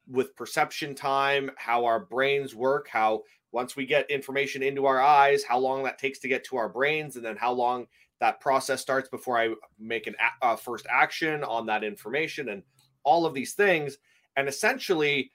with 0.08 0.36
perception 0.36 0.96
time, 0.96 1.52
how 1.58 1.86
our 1.86 2.00
brains 2.00 2.56
work, 2.56 2.88
how 2.90 3.24
once 3.52 3.76
we 3.76 3.86
get 3.86 4.10
information 4.10 4.64
into 4.64 4.86
our 4.86 5.02
eyes, 5.02 5.44
how 5.44 5.60
long 5.60 5.84
that 5.84 6.00
takes 6.00 6.20
to 6.20 6.28
get 6.28 6.44
to 6.46 6.58
our 6.58 6.70
brains, 6.70 7.16
and 7.16 7.26
then 7.26 7.36
how 7.36 7.52
long 7.52 7.86
that 8.20 8.40
process 8.40 8.82
starts 8.82 9.10
before 9.10 9.38
I 9.38 9.54
make 9.80 10.08
an 10.08 10.16
a- 10.42 10.58
first 10.58 10.86
action 10.90 11.44
on 11.44 11.66
that 11.68 11.84
information, 11.84 12.50
and 12.50 12.64
all 13.04 13.26
of 13.26 13.34
these 13.34 13.54
things. 13.54 13.98
And 14.36 14.48
essentially, 14.48 15.32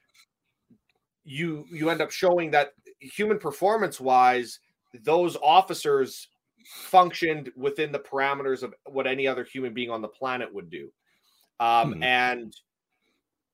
you 1.24 1.66
you 1.70 1.90
end 1.90 2.00
up 2.00 2.10
showing 2.10 2.50
that 2.52 2.72
human 3.00 3.38
performance 3.38 4.00
wise, 4.00 4.60
those 5.02 5.36
officers 5.42 6.28
functioned 6.66 7.50
within 7.56 7.92
the 7.92 7.98
parameters 7.98 8.62
of 8.62 8.74
what 8.86 9.06
any 9.06 9.26
other 9.26 9.44
human 9.44 9.74
being 9.74 9.90
on 9.90 10.02
the 10.02 10.08
planet 10.08 10.52
would 10.52 10.70
do. 10.70 10.90
Um, 11.60 11.94
hmm. 11.94 12.02
And 12.02 12.54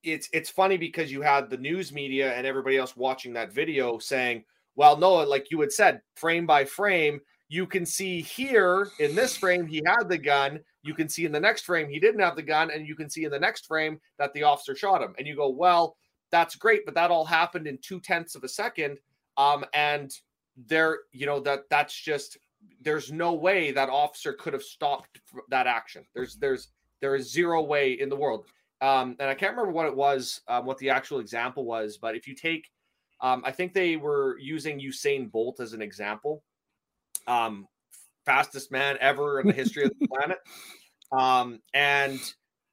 it's 0.03 0.29
it's 0.33 0.49
funny 0.49 0.77
because 0.77 1.11
you 1.11 1.21
had 1.21 1.49
the 1.49 1.57
news 1.57 1.91
media 1.91 2.33
and 2.33 2.47
everybody 2.47 2.77
else 2.77 2.97
watching 2.97 3.33
that 3.33 3.53
video 3.53 3.99
saying, 3.99 4.43
"Well, 4.75 4.97
no, 4.97 5.15
like 5.15 5.51
you 5.51 5.61
had 5.61 5.71
said, 5.71 6.01
frame 6.15 6.47
by 6.47 6.65
frame, 6.65 7.21
you 7.51 7.67
can 7.67 7.85
see 7.85 8.21
here 8.21 8.87
in 8.99 9.13
this 9.13 9.35
frame 9.35 9.67
he 9.67 9.83
had 9.85 10.07
the 10.07 10.17
gun. 10.17 10.61
You 10.83 10.93
can 10.93 11.09
see 11.09 11.25
in 11.25 11.33
the 11.33 11.39
next 11.39 11.65
frame 11.65 11.89
he 11.89 11.99
didn't 11.99 12.21
have 12.21 12.37
the 12.37 12.41
gun, 12.41 12.71
and 12.71 12.87
you 12.87 12.95
can 12.95 13.09
see 13.09 13.25
in 13.25 13.31
the 13.31 13.39
next 13.39 13.67
frame 13.67 13.99
that 14.17 14.33
the 14.33 14.43
officer 14.43 14.73
shot 14.73 15.03
him. 15.03 15.13
And 15.17 15.27
you 15.27 15.35
go, 15.35 15.49
well, 15.49 15.97
that's 16.31 16.55
great, 16.55 16.85
but 16.85 16.95
that 16.95 17.11
all 17.11 17.25
happened 17.25 17.67
in 17.67 17.77
two 17.81 17.99
tenths 17.99 18.35
of 18.35 18.45
a 18.45 18.47
second. 18.47 18.97
Um, 19.35 19.65
and 19.73 20.11
there, 20.55 20.99
you 21.11 21.25
know, 21.25 21.41
that 21.41 21.69
that's 21.69 21.93
just 21.93 22.37
there's 22.79 23.11
no 23.11 23.33
way 23.33 23.71
that 23.71 23.89
officer 23.89 24.31
could 24.31 24.53
have 24.53 24.63
stopped 24.63 25.19
that 25.49 25.67
action. 25.67 26.05
There's 26.15 26.37
there's 26.37 26.69
there 27.01 27.15
is 27.15 27.31
zero 27.31 27.61
way 27.63 27.93
in 27.93 28.09
the 28.09 28.15
world. 28.15 28.45
Um, 28.79 29.15
and 29.19 29.29
I 29.29 29.33
can't 29.33 29.51
remember 29.51 29.71
what 29.71 29.87
it 29.87 29.95
was, 29.95 30.41
um, 30.47 30.65
what 30.65 30.77
the 30.77 30.89
actual 30.89 31.19
example 31.19 31.65
was, 31.65 31.97
but 31.97 32.15
if 32.15 32.27
you 32.27 32.33
take, 32.33 32.69
um, 33.19 33.43
I 33.45 33.51
think 33.51 33.73
they 33.73 33.95
were 33.95 34.39
using 34.39 34.79
Usain 34.79 35.31
Bolt 35.31 35.59
as 35.59 35.73
an 35.73 35.81
example, 35.81 36.43
um, 37.27 37.67
fastest 38.25 38.71
man 38.71 38.97
ever 38.99 39.39
in 39.39 39.47
the 39.47 39.53
history 39.53 39.83
of 39.83 39.91
the 39.99 40.07
planet, 40.11 40.39
um, 41.11 41.59
and 41.73 42.19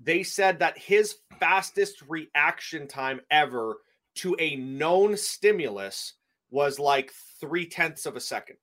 they 0.01 0.23
said 0.23 0.61
that 0.61 0.79
his 0.79 1.17
fastest 1.41 2.03
reaction 2.09 2.87
time 2.87 3.21
ever 3.31 3.77
to 4.17 4.37
a 4.39 4.57
known 4.57 5.17
stimulus 5.17 6.15
was 6.51 6.79
like 6.79 7.13
three 7.41 7.67
tenths 7.67 8.07
of 8.07 8.17
a 8.17 8.21
second. 8.21 8.57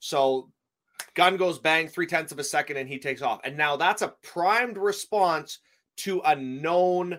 So 0.00 0.50
gun 1.14 1.36
goes 1.36 1.58
bang, 1.58 1.88
three 1.88 2.06
tenths 2.06 2.32
of 2.32 2.38
a 2.38 2.44
second, 2.44 2.76
and 2.76 2.88
he 2.88 2.98
takes 2.98 3.22
off. 3.22 3.40
And 3.44 3.56
now 3.56 3.76
that's 3.76 4.02
a 4.02 4.14
primed 4.22 4.76
response 4.76 5.58
to 5.98 6.20
a 6.20 6.34
known 6.34 7.18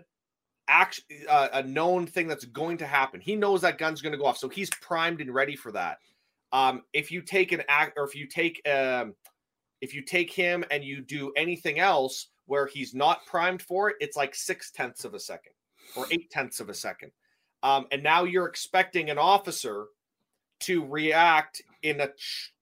action, 0.68 1.04
uh, 1.30 1.50
a 1.54 1.64
known 1.64 2.08
thing 2.08 2.28
that's 2.28 2.46
going 2.46 2.78
to 2.78 2.88
happen. 2.88 3.22
He 3.22 3.36
knows 3.36 3.62
that 3.62 3.78
gun's 3.78 4.02
going 4.02 4.14
to 4.14 4.18
go 4.18 4.26
off, 4.26 4.38
so 4.38 4.50
he's 4.50 4.70
primed 4.82 5.22
and 5.22 5.34
ready 5.34 5.56
for 5.56 5.72
that. 5.72 5.98
Um, 6.52 6.84
if 6.94 7.12
you 7.12 7.22
take 7.22 7.52
an 7.52 7.64
act, 7.68 7.94
or 7.98 8.04
if 8.04 8.16
you 8.16 8.28
take 8.28 8.62
um, 8.68 9.16
if 9.82 9.94
you 9.94 10.02
take 10.02 10.32
him 10.32 10.64
and 10.72 10.84
you 10.84 11.02
do 11.02 11.34
anything 11.36 11.80
else 11.80 12.30
where 12.46 12.68
he's 12.68 12.94
not 12.94 13.26
primed 13.26 13.62
for 13.62 13.90
it, 13.90 13.98
it's 14.00 14.16
like 14.16 14.36
six 14.36 14.72
tenths 14.72 15.04
of 15.04 15.14
a 15.14 15.20
second 15.20 15.54
or 15.96 16.06
eight 16.12 16.30
tenths 16.30 16.60
of 16.60 16.70
a 16.70 16.74
second. 16.74 17.12
Um, 17.64 17.88
and 17.92 18.04
now 18.04 18.24
you're 18.24 18.48
expecting 18.48 19.10
an 19.10 19.18
officer 19.18 19.88
to 20.62 20.86
react 20.86 21.62
in 21.82 22.02
a 22.02 22.10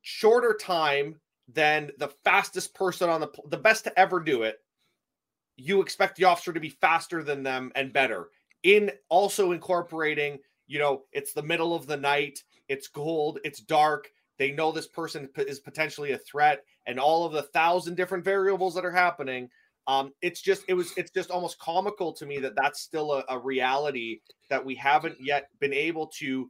shorter 0.02 0.58
time 0.60 1.16
than 1.48 1.92
the 1.98 2.10
fastest 2.24 2.74
person 2.74 3.10
on 3.10 3.22
the 3.22 3.30
the 3.50 3.58
best 3.58 3.84
to 3.84 4.00
ever 4.00 4.20
do 4.20 4.44
it 4.44 4.60
you 5.58 5.82
expect 5.82 6.16
the 6.16 6.24
officer 6.24 6.54
to 6.54 6.60
be 6.60 6.70
faster 6.70 7.24
than 7.24 7.44
them 7.44 7.72
and 7.76 7.94
better. 7.94 8.30
In 8.64 8.92
also 9.10 9.52
incorporating 9.52 10.40
you 10.68 10.80
know 10.80 11.04
it's 11.12 11.34
the 11.34 11.44
middle 11.44 11.76
of 11.76 11.88
the 11.88 11.98
night 11.98 12.42
it's 12.70 12.88
cold 12.88 13.40
it's 13.44 13.60
dark 13.60 14.10
they 14.38 14.52
know 14.52 14.72
this 14.72 14.88
person 14.88 15.28
is 15.36 15.60
potentially 15.60 16.12
a 16.12 16.18
threat 16.18 16.64
and 16.86 17.00
all 17.00 17.26
of 17.26 17.34
the 17.34 17.44
thousand 17.44 17.96
different 17.96 18.24
variables 18.24 18.74
that 18.76 18.86
are 18.86 18.92
happening 18.92 19.50
um 19.88 20.14
it's 20.22 20.40
just 20.40 20.64
it 20.68 20.76
was 20.76 20.94
it's 20.96 21.12
just 21.12 21.32
almost 21.32 21.60
comical 21.60 22.14
to 22.14 22.26
me 22.26 22.38
that 22.38 22.54
that's 22.56 22.80
still 22.80 23.12
a, 23.12 23.26
a 23.30 23.40
reality 23.40 24.22
that 24.50 24.64
we 24.64 24.76
haven't 24.76 25.18
yet 25.20 25.50
been 25.60 25.74
able 25.74 26.08
to 26.08 26.50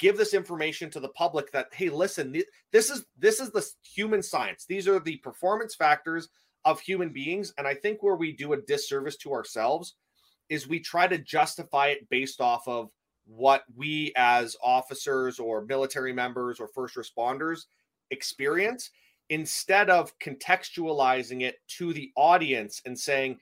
give 0.00 0.16
this 0.16 0.34
information 0.34 0.90
to 0.90 0.98
the 0.98 1.10
public 1.10 1.52
that 1.52 1.68
hey 1.72 1.88
listen 1.88 2.34
this 2.72 2.90
is 2.90 3.04
this 3.16 3.38
is 3.38 3.50
the 3.50 3.64
human 3.82 4.22
science 4.22 4.64
these 4.66 4.88
are 4.88 4.98
the 4.98 5.18
performance 5.18 5.76
factors 5.76 6.28
of 6.64 6.80
human 6.80 7.10
beings. 7.10 7.52
And 7.58 7.66
I 7.66 7.74
think 7.74 8.02
where 8.02 8.16
we 8.16 8.32
do 8.32 8.52
a 8.52 8.60
disservice 8.60 9.16
to 9.18 9.32
ourselves 9.32 9.94
is 10.48 10.68
we 10.68 10.80
try 10.80 11.06
to 11.06 11.18
justify 11.18 11.88
it 11.88 12.08
based 12.08 12.40
off 12.40 12.66
of 12.66 12.90
what 13.26 13.62
we 13.76 14.12
as 14.16 14.56
officers 14.62 15.38
or 15.38 15.64
military 15.64 16.12
members 16.12 16.58
or 16.58 16.68
first 16.68 16.96
responders 16.96 17.66
experience 18.10 18.90
instead 19.28 19.88
of 19.88 20.18
contextualizing 20.18 21.42
it 21.42 21.56
to 21.68 21.92
the 21.92 22.10
audience 22.16 22.82
and 22.86 22.98
saying 22.98 23.38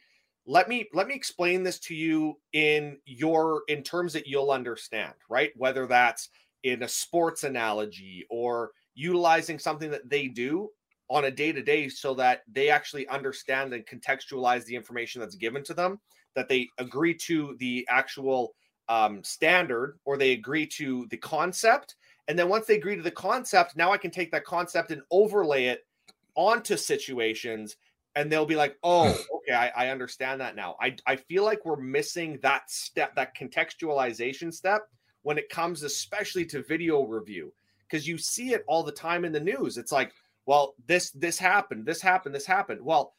let 0.46 0.68
me 0.68 0.86
let 0.92 1.06
me 1.06 1.14
explain 1.14 1.62
this 1.62 1.78
to 1.78 1.94
you 1.94 2.38
in 2.52 2.98
your 3.06 3.62
in 3.68 3.82
terms 3.82 4.12
that 4.12 4.26
you'll 4.26 4.50
understand 4.50 5.14
right 5.30 5.52
whether 5.56 5.86
that's 5.86 6.28
in 6.70 6.82
a 6.82 6.88
sports 6.88 7.44
analogy 7.44 8.26
or 8.30 8.72
utilizing 8.94 9.58
something 9.58 9.90
that 9.90 10.08
they 10.08 10.26
do 10.26 10.68
on 11.08 11.24
a 11.24 11.30
day 11.30 11.52
to 11.52 11.62
day 11.62 11.88
so 11.88 12.14
that 12.14 12.42
they 12.52 12.68
actually 12.68 13.08
understand 13.08 13.72
and 13.72 13.86
contextualize 13.86 14.64
the 14.64 14.76
information 14.76 15.20
that's 15.20 15.36
given 15.36 15.64
to 15.64 15.74
them, 15.74 15.98
that 16.34 16.48
they 16.48 16.68
agree 16.78 17.14
to 17.14 17.56
the 17.58 17.86
actual 17.88 18.54
um, 18.88 19.22
standard 19.24 19.98
or 20.04 20.16
they 20.16 20.32
agree 20.32 20.66
to 20.66 21.06
the 21.10 21.16
concept. 21.16 21.96
And 22.26 22.38
then 22.38 22.48
once 22.48 22.66
they 22.66 22.76
agree 22.76 22.96
to 22.96 23.02
the 23.02 23.10
concept, 23.10 23.76
now 23.76 23.90
I 23.92 23.98
can 23.98 24.10
take 24.10 24.30
that 24.32 24.44
concept 24.44 24.90
and 24.90 25.02
overlay 25.10 25.66
it 25.66 25.86
onto 26.34 26.76
situations 26.76 27.76
and 28.14 28.30
they'll 28.30 28.46
be 28.46 28.56
like, 28.56 28.76
oh, 28.82 29.16
okay, 29.36 29.54
I, 29.54 29.68
I 29.68 29.88
understand 29.90 30.40
that 30.40 30.56
now. 30.56 30.76
I, 30.80 30.96
I 31.06 31.16
feel 31.16 31.44
like 31.44 31.64
we're 31.64 31.76
missing 31.76 32.38
that 32.42 32.70
step, 32.70 33.14
that 33.14 33.36
contextualization 33.36 34.52
step 34.52 34.82
when 35.28 35.36
it 35.36 35.50
comes 35.50 35.82
especially 35.82 36.46
to 36.46 36.62
video 36.62 37.04
review 37.04 37.52
because 37.86 38.08
you 38.08 38.16
see 38.16 38.54
it 38.54 38.64
all 38.66 38.82
the 38.82 38.90
time 38.90 39.26
in 39.26 39.30
the 39.30 39.38
news. 39.38 39.76
It's 39.76 39.92
like, 39.92 40.10
well, 40.46 40.72
this 40.86 41.10
this 41.10 41.38
happened, 41.38 41.84
this 41.84 42.00
happened, 42.00 42.34
this 42.34 42.46
happened. 42.46 42.80
Well, 42.82 43.12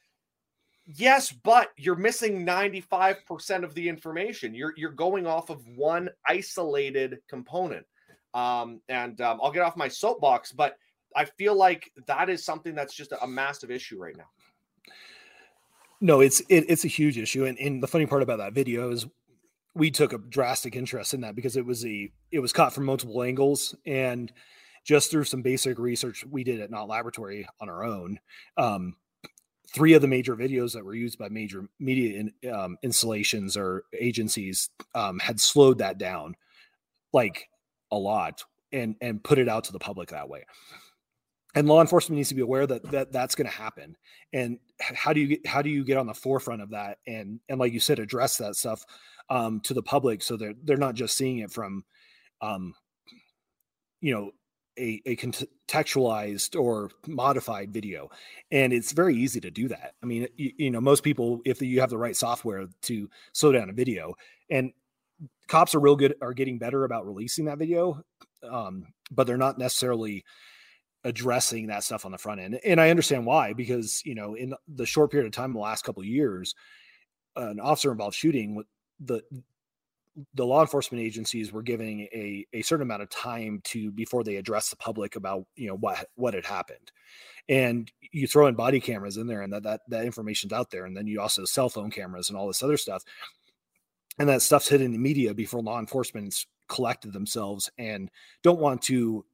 yes, 0.87 1.31
but 1.31 1.69
you're 1.77 1.95
missing 1.95 2.43
95% 2.43 3.63
of 3.63 3.75
the 3.75 3.87
information. 3.87 4.55
You're 4.55 4.73
you're 4.75 4.89
going 4.89 5.27
off 5.27 5.51
of 5.51 5.63
one 5.67 6.09
isolated 6.27 7.19
component. 7.29 7.85
Um, 8.33 8.81
and 8.89 9.21
um, 9.21 9.39
I'll 9.43 9.51
get 9.51 9.61
off 9.61 9.77
my 9.77 9.87
soapbox, 9.87 10.51
but 10.51 10.79
I 11.15 11.25
feel 11.25 11.53
like 11.53 11.91
that 12.07 12.27
is 12.27 12.43
something 12.43 12.73
that's 12.73 12.95
just 12.95 13.11
a, 13.11 13.23
a 13.23 13.27
massive 13.27 13.69
issue 13.69 14.01
right 14.01 14.17
now. 14.17 14.29
No, 16.01 16.21
it's 16.21 16.39
it, 16.49 16.65
it's 16.67 16.85
a 16.85 16.87
huge 16.87 17.19
issue, 17.19 17.45
and, 17.45 17.59
and 17.59 17.83
the 17.83 17.87
funny 17.87 18.07
part 18.07 18.23
about 18.23 18.39
that 18.39 18.53
video 18.53 18.89
is 18.89 19.05
we 19.75 19.91
took 19.91 20.13
a 20.13 20.17
drastic 20.17 20.75
interest 20.75 21.13
in 21.13 21.21
that 21.21 21.35
because 21.35 21.55
it 21.55 21.65
was 21.65 21.85
a 21.85 22.11
it 22.31 22.39
was 22.39 22.53
caught 22.53 22.73
from 22.73 22.85
multiple 22.85 23.23
angles 23.23 23.75
and 23.85 24.31
just 24.83 25.11
through 25.11 25.25
some 25.25 25.41
basic 25.41 25.77
research 25.77 26.25
we 26.29 26.43
did 26.43 26.59
at 26.59 26.71
Knott 26.71 26.87
Laboratory 26.87 27.47
on 27.61 27.69
our 27.69 27.83
own, 27.83 28.19
um, 28.57 28.95
three 29.73 29.93
of 29.93 30.01
the 30.01 30.07
major 30.07 30.35
videos 30.35 30.73
that 30.73 30.83
were 30.83 30.95
used 30.95 31.19
by 31.19 31.29
major 31.29 31.67
media 31.79 32.19
in, 32.19 32.49
um, 32.49 32.77
installations 32.81 33.55
or 33.55 33.83
agencies 33.99 34.69
um, 34.95 35.19
had 35.19 35.39
slowed 35.39 35.77
that 35.77 35.97
down 35.97 36.35
like 37.13 37.47
a 37.91 37.97
lot 37.97 38.43
and 38.71 38.95
and 39.01 39.23
put 39.23 39.39
it 39.39 39.49
out 39.49 39.65
to 39.65 39.71
the 39.71 39.79
public 39.79 40.09
that 40.09 40.29
way. 40.29 40.43
And 41.55 41.67
law 41.67 41.81
enforcement 41.81 42.17
needs 42.17 42.29
to 42.29 42.35
be 42.35 42.41
aware 42.41 42.67
that, 42.67 42.83
that 42.91 43.11
that's 43.11 43.35
going 43.35 43.49
to 43.49 43.55
happen. 43.55 43.95
And 44.33 44.59
how 44.79 45.13
do 45.13 45.19
you 45.19 45.27
get 45.27 45.47
how 45.47 45.61
do 45.61 45.69
you 45.69 45.83
get 45.83 45.97
on 45.97 46.07
the 46.07 46.13
forefront 46.13 46.61
of 46.61 46.71
that 46.71 46.99
and 47.07 47.39
and 47.49 47.59
like 47.59 47.73
you 47.73 47.79
said 47.79 47.99
address 47.99 48.37
that 48.37 48.55
stuff 48.55 48.85
um, 49.29 49.59
to 49.61 49.73
the 49.73 49.83
public 49.83 50.21
so 50.21 50.37
they're 50.37 50.55
they're 50.63 50.77
not 50.77 50.95
just 50.95 51.15
seeing 51.15 51.39
it 51.39 51.51
from 51.51 51.83
um, 52.41 52.73
you 54.01 54.13
know 54.13 54.31
a, 54.79 55.01
a 55.05 55.15
contextualized 55.17 56.59
or 56.59 56.89
modified 57.05 57.73
video. 57.73 58.09
And 58.49 58.71
it's 58.71 58.93
very 58.93 59.15
easy 59.15 59.41
to 59.41 59.51
do 59.51 59.67
that. 59.67 59.93
I 60.01 60.05
mean 60.05 60.27
you, 60.37 60.51
you, 60.57 60.71
know 60.71 60.81
most 60.81 61.03
people 61.03 61.41
if 61.45 61.61
you 61.61 61.81
have 61.81 61.89
the 61.89 61.97
right 61.97 62.15
software 62.15 62.67
to 62.83 63.09
slow 63.33 63.51
down 63.51 63.69
a 63.69 63.73
video 63.73 64.15
and 64.49 64.71
cops 65.47 65.75
are 65.75 65.79
real 65.79 65.95
good 65.95 66.15
are 66.21 66.33
getting 66.33 66.57
better 66.57 66.85
about 66.85 67.05
releasing 67.05 67.45
that 67.45 67.57
video 67.57 68.01
um, 68.49 68.85
but 69.11 69.27
they're 69.27 69.37
not 69.37 69.57
necessarily 69.57 70.23
addressing 71.03 71.67
that 71.67 71.83
stuff 71.83 72.05
on 72.05 72.11
the 72.11 72.17
front 72.17 72.39
end. 72.39 72.59
And 72.65 72.79
i 72.79 72.89
understand 72.89 73.25
why 73.25 73.53
because 73.53 74.01
you 74.05 74.15
know 74.15 74.35
in 74.35 74.53
the 74.67 74.85
short 74.85 75.11
period 75.11 75.27
of 75.27 75.33
time 75.33 75.53
the 75.53 75.59
last 75.59 75.83
couple 75.83 76.01
of 76.01 76.07
years 76.07 76.55
an 77.35 77.59
officer 77.59 77.91
involved 77.91 78.15
shooting 78.15 78.63
the 78.99 79.23
the 80.33 80.45
law 80.45 80.61
enforcement 80.61 81.03
agencies 81.03 81.51
were 81.51 81.61
giving 81.61 82.01
a, 82.13 82.45
a 82.53 82.61
certain 82.61 82.83
amount 82.83 83.01
of 83.01 83.09
time 83.09 83.61
to 83.63 83.91
before 83.91 84.23
they 84.23 84.35
address 84.35 84.69
the 84.69 84.75
public 84.75 85.15
about 85.15 85.45
you 85.55 85.67
know 85.67 85.77
what 85.77 86.07
what 86.15 86.33
had 86.33 86.45
happened. 86.45 86.91
And 87.47 87.91
you 88.11 88.27
throw 88.27 88.47
in 88.47 88.55
body 88.55 88.79
cameras 88.79 89.17
in 89.17 89.27
there 89.27 89.41
and 89.41 89.53
that 89.53 89.63
that, 89.63 89.81
that 89.87 90.05
information's 90.05 90.53
out 90.53 90.71
there. 90.71 90.85
And 90.85 90.95
then 90.95 91.07
you 91.07 91.21
also 91.21 91.45
cell 91.45 91.69
phone 91.69 91.89
cameras 91.89 92.29
and 92.29 92.37
all 92.37 92.47
this 92.47 92.61
other 92.61 92.77
stuff. 92.77 93.03
And 94.19 94.27
that 94.29 94.41
stuff's 94.41 94.67
hitting 94.67 94.91
the 94.91 94.97
media 94.97 95.33
before 95.33 95.61
law 95.61 95.79
enforcement's 95.79 96.45
collected 96.67 97.13
themselves 97.13 97.71
and 97.77 98.11
don't 98.43 98.59
want 98.59 98.81
to 98.83 99.25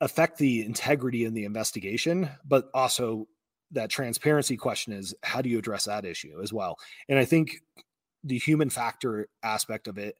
affect 0.00 0.38
the 0.38 0.64
integrity 0.64 1.24
in 1.24 1.34
the 1.34 1.44
investigation 1.44 2.28
but 2.44 2.68
also 2.74 3.26
that 3.72 3.90
transparency 3.90 4.56
question 4.56 4.92
is 4.92 5.14
how 5.22 5.40
do 5.40 5.48
you 5.48 5.58
address 5.58 5.84
that 5.84 6.04
issue 6.04 6.40
as 6.42 6.52
well? 6.52 6.76
And 7.08 7.18
i 7.18 7.24
think 7.24 7.60
the 8.24 8.38
human 8.38 8.70
factor 8.70 9.28
aspect 9.42 9.88
of 9.88 9.98
it, 9.98 10.16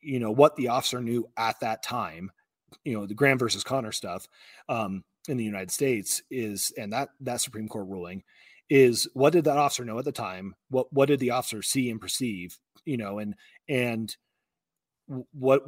you 0.00 0.18
know, 0.18 0.30
what 0.30 0.56
the 0.56 0.68
officer 0.68 1.00
knew 1.00 1.28
at 1.36 1.60
that 1.60 1.82
time, 1.82 2.30
you 2.84 2.98
know, 2.98 3.06
the 3.06 3.14
Graham 3.14 3.38
versus 3.38 3.64
Connor 3.64 3.92
stuff 3.92 4.26
um, 4.68 5.04
in 5.28 5.36
the 5.36 5.44
United 5.44 5.70
States 5.70 6.22
is, 6.30 6.72
and 6.76 6.92
that 6.92 7.08
that 7.20 7.40
Supreme 7.40 7.68
Court 7.68 7.88
ruling 7.88 8.22
is 8.68 9.08
what 9.14 9.32
did 9.32 9.44
that 9.44 9.58
officer 9.58 9.84
know 9.84 9.98
at 9.98 10.04
the 10.04 10.12
time? 10.12 10.54
What 10.70 10.92
what 10.92 11.06
did 11.06 11.20
the 11.20 11.30
officer 11.30 11.62
see 11.62 11.90
and 11.90 12.00
perceive? 12.00 12.58
You 12.84 12.96
know, 12.96 13.18
and 13.18 13.34
and 13.68 14.14
what 15.32 15.62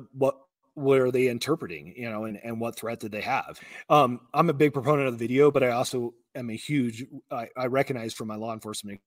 what 0.75 1.01
are 1.01 1.11
they 1.11 1.29
interpreting? 1.29 1.95
You 1.97 2.11
know, 2.11 2.25
and 2.25 2.39
and 2.43 2.61
what 2.61 2.77
threat 2.77 3.01
did 3.01 3.13
they 3.13 3.21
have? 3.21 3.61
Um, 3.89 4.21
I'm 4.35 4.51
a 4.51 4.55
big 4.55 4.73
proponent 4.73 5.09
of 5.09 5.19
the 5.19 5.27
video, 5.27 5.51
but 5.51 5.63
I 5.63 5.71
also 5.71 6.15
am 6.35 6.51
a 6.51 6.57
huge 6.57 7.05
I, 7.31 7.49
I 7.57 7.67
recognize 7.67 8.15
from 8.15 8.29
my 8.29 8.37
law 8.37 8.53
enforcement 8.53 9.01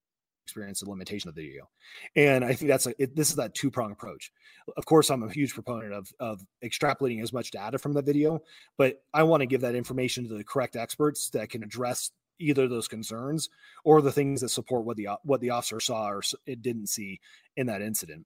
experience 0.43 0.81
the 0.81 0.89
limitation 0.89 1.29
of 1.29 1.35
the 1.35 1.45
video. 1.45 1.69
And 2.15 2.43
i 2.43 2.53
think 2.53 2.69
that's 2.69 2.87
a 2.87 2.93
it, 3.01 3.15
this 3.15 3.29
is 3.29 3.35
that 3.35 3.53
two-prong 3.53 3.91
approach. 3.91 4.31
Of 4.77 4.85
course 4.85 5.09
i'm 5.09 5.23
a 5.23 5.31
huge 5.31 5.53
proponent 5.53 5.93
of 5.93 6.11
of 6.19 6.41
extrapolating 6.63 7.21
as 7.21 7.33
much 7.33 7.51
data 7.51 7.77
from 7.77 7.93
the 7.93 8.01
video 8.01 8.41
but 8.77 9.01
i 9.13 9.23
want 9.23 9.41
to 9.41 9.47
give 9.47 9.61
that 9.61 9.75
information 9.75 10.27
to 10.27 10.33
the 10.33 10.43
correct 10.43 10.75
experts 10.75 11.29
that 11.29 11.49
can 11.49 11.63
address 11.63 12.11
either 12.41 12.67
those 12.67 12.87
concerns 12.87 13.49
or 13.83 14.01
the 14.01 14.11
things 14.11 14.41
that 14.41 14.49
support 14.49 14.85
what 14.85 14.97
the 14.97 15.07
what 15.23 15.41
the 15.41 15.51
officer 15.51 15.79
saw 15.79 16.09
or 16.09 16.21
it 16.45 16.61
didn't 16.61 16.87
see 16.87 17.19
in 17.55 17.67
that 17.67 17.81
incident. 17.81 18.25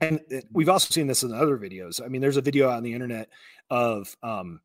And 0.00 0.20
we've 0.52 0.68
also 0.68 0.92
seen 0.92 1.08
this 1.08 1.24
in 1.24 1.32
other 1.32 1.58
videos. 1.58 2.02
I 2.02 2.08
mean 2.08 2.20
there's 2.20 2.36
a 2.36 2.42
video 2.42 2.70
on 2.70 2.82
the 2.82 2.94
internet 2.94 3.28
of 3.70 4.16
um 4.22 4.60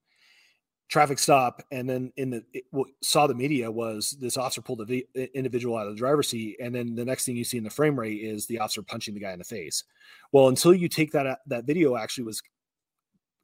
traffic 0.93 1.17
stop 1.17 1.59
and 1.71 1.89
then 1.89 2.13
in 2.17 2.29
the 2.29 2.43
what 2.69 2.87
saw 3.01 3.25
the 3.25 3.33
media 3.33 3.69
was 3.69 4.15
this 4.21 4.37
officer 4.37 4.61
pulled 4.61 4.87
the 4.87 5.03
individual 5.33 5.75
out 5.75 5.87
of 5.87 5.93
the 5.93 5.97
driver's 5.97 6.27
seat 6.27 6.55
and 6.61 6.75
then 6.75 6.93
the 6.93 7.03
next 7.03 7.25
thing 7.25 7.35
you 7.35 7.43
see 7.43 7.57
in 7.57 7.63
the 7.63 7.69
frame 7.71 7.99
rate 7.99 8.21
is 8.21 8.45
the 8.45 8.59
officer 8.59 8.83
punching 8.83 9.15
the 9.15 9.19
guy 9.19 9.31
in 9.31 9.39
the 9.39 9.43
face. 9.43 9.85
Well 10.33 10.49
until 10.49 10.71
you 10.71 10.87
take 10.87 11.11
that 11.13 11.25
uh, 11.25 11.35
that 11.47 11.65
video 11.65 11.95
actually 11.97 12.25
was 12.25 12.43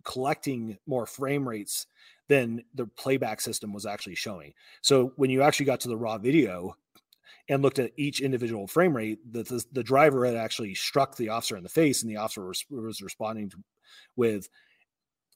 collecting 0.04 0.78
more 0.86 1.08
frame 1.08 1.50
rates 1.50 1.88
than 2.28 2.64
the 2.76 2.86
playback 2.86 3.42
system 3.42 3.74
was 3.74 3.88
actually 3.88 4.14
showing. 4.14 4.54
So 4.84 5.14
when 5.16 5.32
you 5.32 5.42
actually 5.42 5.66
got 5.66 5.80
to 5.80 5.90
the 5.90 5.98
raw 5.98 6.20
video 6.20 6.76
and 7.50 7.64
looked 7.64 7.80
at 7.80 7.94
each 7.98 8.22
individual 8.22 8.68
frame 8.68 8.96
rate 8.96 9.18
the, 9.34 9.42
the, 9.42 9.66
the 9.72 9.84
driver 9.84 10.24
had 10.24 10.36
actually 10.36 10.76
struck 10.76 11.18
the 11.18 11.30
officer 11.30 11.58
in 11.58 11.64
the 11.64 11.70
face 11.70 12.04
and 12.04 12.12
the 12.12 12.18
officer 12.18 12.46
was, 12.46 12.64
was 12.70 13.02
responding 13.02 13.50
to, 13.50 13.58
with 14.16 14.50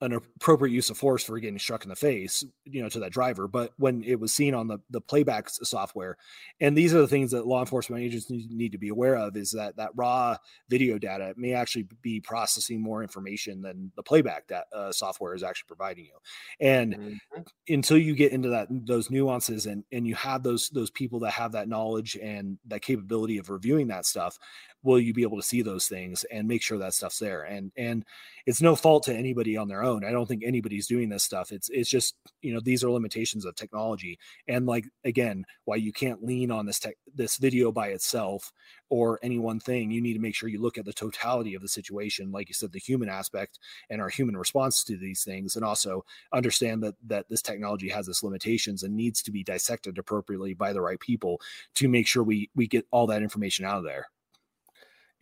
an 0.04 0.12
appropriate 0.12 0.74
use 0.74 0.90
of 0.90 0.98
force 0.98 1.24
for 1.24 1.40
getting 1.40 1.58
struck 1.58 1.84
in 1.84 1.90
the 1.90 1.96
face, 1.96 2.44
you 2.66 2.84
know, 2.84 2.90
to 2.90 3.00
that 3.00 3.14
driver. 3.14 3.48
But 3.48 3.72
when 3.78 4.04
it 4.04 4.20
was 4.20 4.34
seen 4.34 4.54
on 4.54 4.68
the 4.68 4.80
the 4.90 5.00
playback 5.00 5.50
software, 5.50 6.18
and 6.60 6.78
these 6.78 6.94
are 6.94 7.00
the 7.00 7.08
things 7.08 7.32
that 7.32 7.48
law 7.48 7.62
enforcement 7.62 8.04
agents 8.04 8.28
need 8.30 8.74
to 8.74 8.78
be 8.78 8.90
aware 8.90 9.16
of, 9.16 9.38
is 9.38 9.52
that 9.52 9.78
that 9.78 9.92
raw 9.96 10.36
video 10.70 10.98
data 11.00 11.34
may 11.38 11.54
actually 11.54 11.88
be 12.02 12.20
processing 12.20 12.82
more 12.82 13.02
information 13.02 13.62
than 13.62 13.92
the 13.96 14.04
playback 14.04 14.46
that 14.48 14.66
uh, 14.74 14.92
software 14.92 15.34
is 15.34 15.44
actually 15.44 15.68
providing 15.68 16.06
you. 16.06 16.18
And 16.60 16.96
mm-hmm. 16.96 17.42
until 17.70 17.98
you 17.98 18.14
get 18.14 18.34
into 18.34 18.50
that 18.50 18.68
those 18.70 19.10
nuances 19.10 19.66
and 19.68 19.86
and 19.94 20.06
you 20.06 20.16
have 20.16 20.44
those 20.44 20.70
those 20.70 20.92
people 20.92 21.20
that 21.22 21.32
have 21.32 21.54
that 21.54 21.70
knowledge 21.70 22.18
and 22.22 22.58
that 22.68 22.82
capability 22.82 23.38
of 23.38 23.50
reviewing 23.50 23.88
that 23.88 24.06
stuff, 24.06 24.38
will 24.84 25.00
you 25.00 25.14
be 25.14 25.24
able 25.24 25.38
to 25.38 25.44
see 25.44 25.62
those 25.62 25.88
things 25.88 26.26
and 26.26 26.46
make 26.46 26.62
sure 26.62 26.78
that 26.78 26.94
stuff's 26.94 27.20
there 27.20 27.44
and 27.44 27.72
and 27.78 28.04
it's 28.46 28.62
no 28.62 28.76
fault 28.76 29.04
to 29.04 29.16
anybody 29.16 29.56
on 29.56 29.68
their 29.68 29.84
own 29.84 29.93
i 30.04 30.12
don't 30.12 30.28
think 30.28 30.44
anybody's 30.44 30.88
doing 30.88 31.10
this 31.10 31.24
stuff. 31.24 31.52
It's 31.52 31.70
it's 31.70 31.90
just 31.90 32.16
you 32.42 32.54
know 32.54 32.60
these 32.60 32.84
are 32.84 32.92
limitations 32.92 33.46
of 33.46 33.56
technology. 33.56 34.20
And 34.48 34.66
like 34.66 34.86
again 35.04 35.46
why 35.66 35.76
you 35.76 35.92
can't 35.92 36.24
lean 36.24 36.52
on 36.52 36.66
this 36.66 36.80
tech 36.80 36.96
this 37.14 37.38
video 37.38 37.72
by 37.72 37.90
itself 37.90 38.52
or 38.90 39.20
any 39.24 39.40
one 39.40 39.60
thing 39.60 39.90
you 39.90 40.02
need 40.02 40.14
to 40.14 40.20
make 40.20 40.36
sure 40.36 40.50
you 40.50 40.62
look 40.62 40.78
at 40.78 40.86
the 40.86 40.94
totality 40.94 41.56
of 41.56 41.62
the 41.62 41.68
situation 41.68 42.32
like 42.32 42.48
you 42.48 42.54
said 42.54 42.72
the 42.72 42.80
human 42.80 43.10
aspect 43.10 43.60
and 43.90 44.02
our 44.02 44.10
human 44.10 44.38
response 44.38 44.84
to 44.84 44.98
these 44.98 45.24
things 45.24 45.56
and 45.56 45.66
also 45.66 46.04
understand 46.32 46.84
that 46.84 46.96
that 47.06 47.28
this 47.30 47.42
technology 47.42 47.90
has 47.90 48.08
its 48.08 48.24
limitations 48.24 48.84
and 48.84 48.96
needs 48.96 49.22
to 49.22 49.32
be 49.32 49.44
dissected 49.44 49.98
appropriately 49.98 50.54
by 50.54 50.74
the 50.74 50.82
right 50.82 51.00
people 51.00 51.40
to 51.76 51.88
make 51.88 52.08
sure 52.08 52.24
we 52.24 52.50
we 52.56 52.68
get 52.68 52.86
all 52.92 53.08
that 53.08 53.24
information 53.24 53.66
out 53.66 53.78
of 53.78 53.84
there 53.84 54.08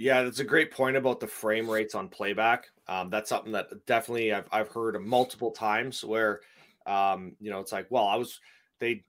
yeah, 0.02 0.24
that's 0.24 0.39
a 0.39 0.43
great 0.43 0.72
point 0.72 0.97
about 0.97 1.20
the 1.20 1.28
frame 1.28 1.70
rates 1.70 1.93
on 1.93 2.10
playback. 2.10 2.66
Um, 2.88 3.12
that's 3.12 3.30
something 3.30 3.52
that 3.52 3.68
definitely 3.86 4.34
I've, 4.34 4.47
I've 4.52 4.70
heard 4.70 4.99
multiple 4.99 5.52
times 5.52 6.04
where, 6.04 6.41
um, 6.88 7.36
you 7.39 7.52
know, 7.52 7.60
it's 7.60 7.72
like, 7.72 7.86
well, 7.91 8.08
I 8.08 8.16
was, 8.16 8.39
they 8.80 9.04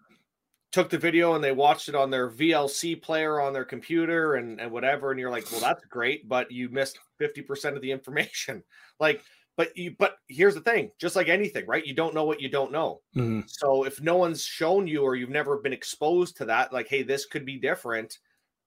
took 0.70 0.90
the 0.90 0.99
video 0.99 1.34
and 1.34 1.43
they 1.43 1.51
watched 1.51 1.88
it 1.88 1.95
on 1.95 2.11
their 2.11 2.30
VLC 2.30 3.01
player 3.01 3.40
on 3.40 3.55
their 3.55 3.64
computer 3.64 4.34
and, 4.34 4.61
and 4.61 4.70
whatever. 4.70 5.11
And 5.11 5.18
you're 5.18 5.30
like, 5.30 5.51
well, 5.51 5.62
that's 5.62 5.84
great, 5.86 6.28
but 6.28 6.53
you 6.53 6.68
missed 6.68 6.99
50% 7.20 7.74
of 7.74 7.80
the 7.80 7.90
information. 7.90 8.62
like, 9.01 9.22
but 9.57 9.74
you, 9.74 9.95
but 9.99 10.16
here's 10.28 10.55
the 10.55 10.61
thing, 10.61 10.90
just 11.01 11.16
like 11.16 11.28
anything, 11.28 11.66
right? 11.66 11.86
You 11.86 11.95
don't 11.95 12.14
know 12.14 12.24
what 12.24 12.40
you 12.40 12.51
don't 12.51 12.72
know. 12.72 13.01
Mm-hmm. 13.16 13.40
So 13.47 13.84
if 13.84 14.03
no 14.03 14.16
one's 14.16 14.45
shown 14.45 14.86
you 14.86 15.03
or 15.03 15.14
you've 15.14 15.30
never 15.30 15.57
been 15.57 15.72
exposed 15.72 16.36
to 16.36 16.45
that, 16.47 16.70
like, 16.70 16.88
hey, 16.88 17.03
this 17.03 17.24
could 17.24 17.47
be 17.47 17.59
different. 17.59 18.18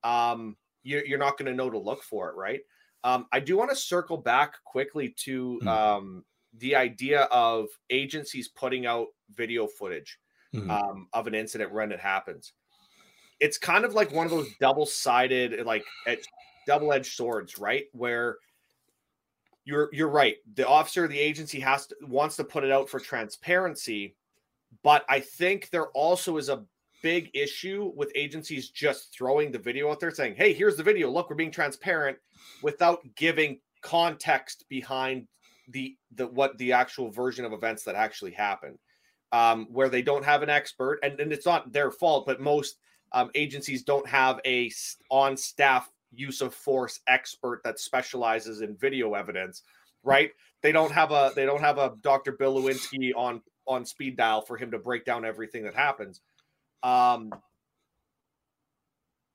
Um, 0.03 0.55
you're, 0.85 1.05
you're 1.05 1.19
not 1.19 1.37
going 1.37 1.51
to 1.51 1.57
know 1.57 1.69
to 1.69 1.77
look 1.77 2.03
for 2.03 2.29
it, 2.29 2.35
right? 2.35 2.61
Um, 3.03 3.25
I 3.33 3.39
do 3.39 3.57
want 3.57 3.71
to 3.71 3.75
circle 3.75 4.17
back 4.17 4.63
quickly 4.63 5.13
to 5.25 5.59
mm-hmm. 5.59 5.67
um, 5.67 6.23
the 6.59 6.75
idea 6.75 7.23
of 7.23 7.67
agencies 7.89 8.47
putting 8.47 8.85
out 8.85 9.07
video 9.31 9.67
footage 9.67 10.19
mm-hmm. 10.53 10.71
um, 10.71 11.07
of 11.11 11.27
an 11.27 11.35
incident 11.35 11.73
when 11.73 11.91
it 11.91 11.99
happens. 11.99 12.53
It's 13.39 13.57
kind 13.57 13.83
of 13.83 13.93
like 13.93 14.13
one 14.13 14.25
of 14.25 14.31
those 14.31 14.47
double-sided, 14.61 15.65
like 15.65 15.83
double-edged 16.65 17.11
swords, 17.11 17.59
right? 17.59 17.85
Where 17.91 18.37
you're 19.65 19.89
you're 19.91 20.09
right. 20.09 20.37
The 20.53 20.67
officer, 20.67 21.07
the 21.07 21.19
agency 21.19 21.59
has 21.59 21.87
to 21.87 21.95
wants 22.03 22.37
to 22.37 22.43
put 22.43 22.63
it 22.63 22.71
out 22.71 22.87
for 22.87 22.99
transparency, 22.99 24.15
but 24.83 25.03
I 25.09 25.19
think 25.19 25.69
there 25.69 25.87
also 25.87 26.37
is 26.37 26.49
a 26.49 26.63
big 27.05 27.29
issue 27.35 27.93
with 27.95 28.11
agencies 28.15 28.69
just 28.69 29.13
throwing 29.15 29.51
the 29.51 29.59
video 29.59 29.91
out 29.91 29.99
there 29.99 30.09
saying, 30.09 30.33
hey, 30.35 30.51
here's 30.51 30.75
the 30.75 30.81
video. 30.81 31.07
Look, 31.07 31.29
we're 31.29 31.35
being 31.35 31.51
transparent 31.51 32.17
without 32.63 33.01
giving 33.15 33.59
context 33.83 34.65
behind 34.69 35.27
the 35.69 35.95
the 36.15 36.25
what 36.25 36.57
the 36.57 36.73
actual 36.73 37.11
version 37.11 37.45
of 37.45 37.53
events 37.53 37.83
that 37.83 37.93
actually 37.93 38.31
happened. 38.31 38.79
Um, 39.31 39.67
where 39.69 39.87
they 39.87 40.01
don't 40.01 40.25
have 40.25 40.41
an 40.41 40.49
expert, 40.49 40.97
and, 41.03 41.19
and 41.19 41.31
it's 41.31 41.45
not 41.45 41.71
their 41.71 41.91
fault, 41.91 42.25
but 42.25 42.41
most 42.41 42.77
um, 43.11 43.29
agencies 43.35 43.83
don't 43.83 44.07
have 44.07 44.39
a 44.43 44.71
on 45.11 45.37
staff 45.37 45.91
use 46.11 46.41
of 46.41 46.55
force 46.55 47.01
expert 47.05 47.61
that 47.65 47.77
specializes 47.77 48.61
in 48.61 48.75
video 48.77 49.13
evidence, 49.13 49.61
right? 50.03 50.31
They 50.63 50.71
don't 50.71 50.91
have 50.91 51.11
a 51.11 51.33
they 51.35 51.45
don't 51.45 51.61
have 51.61 51.77
a 51.77 51.93
Dr. 52.01 52.31
Bill 52.31 52.55
Lewinski 52.55 53.11
on 53.15 53.43
on 53.67 53.85
speed 53.85 54.17
dial 54.17 54.41
for 54.41 54.57
him 54.57 54.71
to 54.71 54.79
break 54.79 55.05
down 55.05 55.23
everything 55.23 55.63
that 55.65 55.75
happens. 55.75 56.21
Um, 56.85 57.31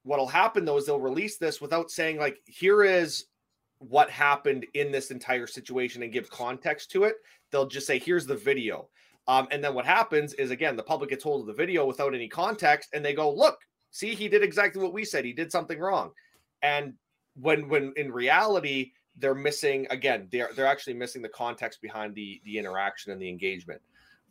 what'll 0.04 0.26
happen 0.26 0.64
though 0.64 0.76
is 0.76 0.86
they'll 0.86 1.00
release 1.00 1.36
this 1.36 1.60
without 1.60 1.90
saying 1.90 2.18
like, 2.18 2.38
here 2.46 2.84
is 2.84 3.26
what 3.80 4.08
happened 4.08 4.66
in 4.74 4.92
this 4.92 5.10
entire 5.10 5.46
situation 5.46 6.02
and 6.02 6.12
give 6.12 6.30
context 6.30 6.90
to 6.92 7.04
it. 7.04 7.16
They'll 7.50 7.66
just 7.66 7.86
say, 7.86 7.98
here's 7.98 8.26
the 8.26 8.36
video. 8.36 8.88
Um, 9.26 9.48
and 9.50 9.62
then 9.62 9.74
what 9.74 9.84
happens 9.84 10.32
is 10.34 10.50
again, 10.50 10.76
the 10.76 10.82
public 10.82 11.10
gets 11.10 11.24
hold 11.24 11.40
of 11.40 11.46
the 11.46 11.52
video 11.52 11.84
without 11.86 12.14
any 12.14 12.28
context, 12.28 12.90
and 12.94 13.04
they 13.04 13.14
go, 13.14 13.32
look, 13.32 13.58
see, 13.90 14.14
he 14.14 14.28
did 14.28 14.42
exactly 14.42 14.82
what 14.82 14.92
we 14.92 15.04
said. 15.04 15.24
He 15.24 15.32
did 15.32 15.50
something 15.50 15.78
wrong. 15.78 16.12
And 16.62 16.94
when 17.34 17.68
when 17.68 17.92
in 17.96 18.12
reality, 18.12 18.92
they're 19.16 19.34
missing 19.34 19.86
again, 19.90 20.28
they're 20.30 20.50
they're 20.54 20.66
actually 20.66 20.94
missing 20.94 21.22
the 21.22 21.28
context 21.28 21.80
behind 21.82 22.14
the 22.14 22.40
the 22.44 22.58
interaction 22.58 23.12
and 23.12 23.20
the 23.20 23.28
engagement. 23.28 23.80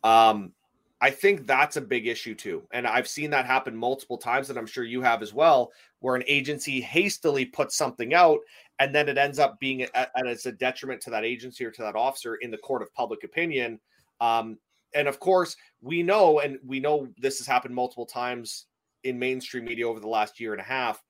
Um, 0.04 0.52
I 1.00 1.10
think 1.10 1.46
that's 1.46 1.76
a 1.76 1.80
big 1.80 2.06
issue 2.06 2.34
too. 2.34 2.62
And 2.72 2.86
I've 2.86 3.08
seen 3.08 3.30
that 3.30 3.46
happen 3.46 3.74
multiple 3.74 4.18
times, 4.18 4.50
and 4.50 4.58
I'm 4.58 4.66
sure 4.66 4.84
you 4.84 5.00
have 5.00 5.22
as 5.22 5.32
well, 5.32 5.72
where 6.00 6.14
an 6.14 6.24
agency 6.26 6.80
hastily 6.80 7.46
puts 7.46 7.76
something 7.76 8.12
out 8.12 8.40
and 8.80 8.94
then 8.94 9.08
it 9.08 9.18
ends 9.18 9.38
up 9.38 9.60
being 9.60 9.86
it's 9.94 10.46
a 10.46 10.52
detriment 10.52 11.00
to 11.02 11.10
that 11.10 11.24
agency 11.24 11.64
or 11.64 11.70
to 11.70 11.82
that 11.82 11.94
officer 11.94 12.36
in 12.36 12.50
the 12.50 12.58
court 12.58 12.82
of 12.82 12.92
public 12.94 13.22
opinion 13.22 13.78
um, 14.20 14.58
and 14.94 15.06
of 15.06 15.20
course 15.20 15.54
we 15.80 16.02
know 16.02 16.40
and 16.40 16.58
we 16.66 16.80
know 16.80 17.06
this 17.18 17.38
has 17.38 17.46
happened 17.46 17.74
multiple 17.74 18.06
times 18.06 18.66
in 19.04 19.18
mainstream 19.18 19.64
media 19.64 19.88
over 19.88 20.00
the 20.00 20.08
last 20.08 20.40
year 20.40 20.52
and 20.52 20.60
a 20.60 20.64
half 20.64 21.00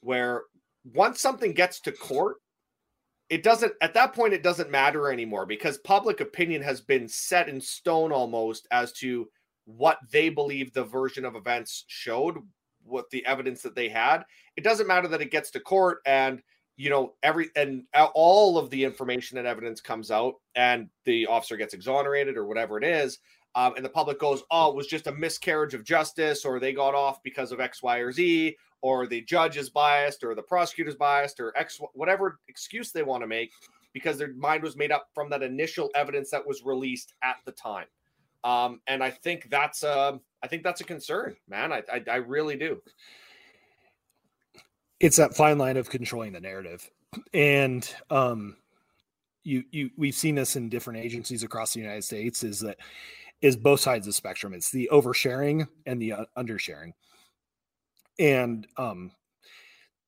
where 0.00 0.42
once 0.94 1.20
something 1.20 1.52
gets 1.52 1.80
to 1.80 1.92
court 1.92 2.36
it 3.28 3.42
doesn't 3.42 3.72
at 3.80 3.94
that 3.94 4.12
point 4.12 4.34
it 4.34 4.42
doesn't 4.42 4.70
matter 4.70 5.10
anymore 5.10 5.46
because 5.46 5.78
public 5.78 6.20
opinion 6.20 6.62
has 6.62 6.80
been 6.80 7.08
set 7.08 7.48
in 7.48 7.60
stone 7.60 8.12
almost 8.12 8.68
as 8.70 8.92
to 8.92 9.28
what 9.64 9.98
they 10.10 10.28
believe 10.28 10.72
the 10.72 10.84
version 10.84 11.24
of 11.24 11.34
events 11.34 11.84
showed 11.88 12.36
what 12.84 13.10
the 13.10 13.26
evidence 13.26 13.62
that 13.62 13.74
they 13.74 13.88
had. 13.88 14.22
It 14.56 14.62
doesn't 14.62 14.86
matter 14.86 15.08
that 15.08 15.20
it 15.20 15.32
gets 15.32 15.50
to 15.52 15.60
court 15.60 15.98
and 16.06 16.40
you 16.76 16.90
know 16.90 17.14
every 17.22 17.50
and 17.56 17.84
all 18.14 18.58
of 18.58 18.70
the 18.70 18.84
information 18.84 19.38
and 19.38 19.46
evidence 19.46 19.80
comes 19.80 20.10
out 20.10 20.34
and 20.54 20.88
the 21.04 21.26
officer 21.26 21.56
gets 21.56 21.74
exonerated 21.74 22.36
or 22.36 22.46
whatever 22.46 22.78
it 22.78 22.84
is 22.84 23.18
um, 23.56 23.74
and 23.74 23.84
the 23.84 23.90
public 23.90 24.20
goes 24.20 24.44
oh 24.52 24.70
it 24.70 24.76
was 24.76 24.86
just 24.86 25.08
a 25.08 25.12
miscarriage 25.12 25.74
of 25.74 25.82
justice 25.82 26.44
or 26.44 26.60
they 26.60 26.72
got 26.72 26.94
off 26.94 27.22
because 27.24 27.50
of 27.50 27.60
x 27.60 27.82
y 27.82 27.98
or 27.98 28.12
z 28.12 28.56
or 28.82 29.06
the 29.06 29.22
judge 29.22 29.56
is 29.56 29.70
biased 29.70 30.22
or 30.22 30.34
the 30.34 30.42
prosecutor's 30.42 30.94
biased 30.94 31.40
or 31.40 31.56
x 31.56 31.80
whatever 31.94 32.38
excuse 32.48 32.92
they 32.92 33.02
want 33.02 33.22
to 33.22 33.26
make 33.26 33.50
because 33.92 34.18
their 34.18 34.34
mind 34.34 34.62
was 34.62 34.76
made 34.76 34.92
up 34.92 35.08
from 35.14 35.30
that 35.30 35.42
initial 35.42 35.90
evidence 35.94 36.30
that 36.30 36.46
was 36.46 36.62
released 36.64 37.14
at 37.22 37.36
the 37.46 37.52
time. 37.52 37.86
Um, 38.44 38.80
and 38.86 39.02
i 39.02 39.10
think 39.10 39.48
that's 39.50 39.82
a 39.82 40.20
i 40.42 40.46
think 40.46 40.62
that's 40.62 40.80
a 40.80 40.84
concern 40.84 41.34
man. 41.48 41.72
I, 41.72 41.82
I, 41.92 42.02
I 42.08 42.16
really 42.16 42.56
do. 42.56 42.80
It's 45.00 45.16
that 45.16 45.34
fine 45.34 45.58
line 45.58 45.76
of 45.76 45.90
controlling 45.90 46.32
the 46.32 46.40
narrative. 46.40 46.88
And 47.32 47.92
um 48.10 48.56
you 49.42 49.64
you 49.70 49.90
we've 49.96 50.14
seen 50.14 50.34
this 50.34 50.56
in 50.56 50.68
different 50.68 51.00
agencies 51.00 51.42
across 51.42 51.72
the 51.72 51.80
united 51.80 52.02
states 52.02 52.42
is 52.42 52.60
that 52.60 52.78
is 53.42 53.56
both 53.56 53.80
sides 53.80 54.06
of 54.06 54.10
the 54.10 54.14
spectrum. 54.14 54.54
It's 54.54 54.70
the 54.70 54.88
oversharing 54.92 55.68
and 55.84 56.00
the 56.00 56.12
uh, 56.12 56.24
undersharing. 56.36 56.92
And 58.18 58.66
um 58.76 59.12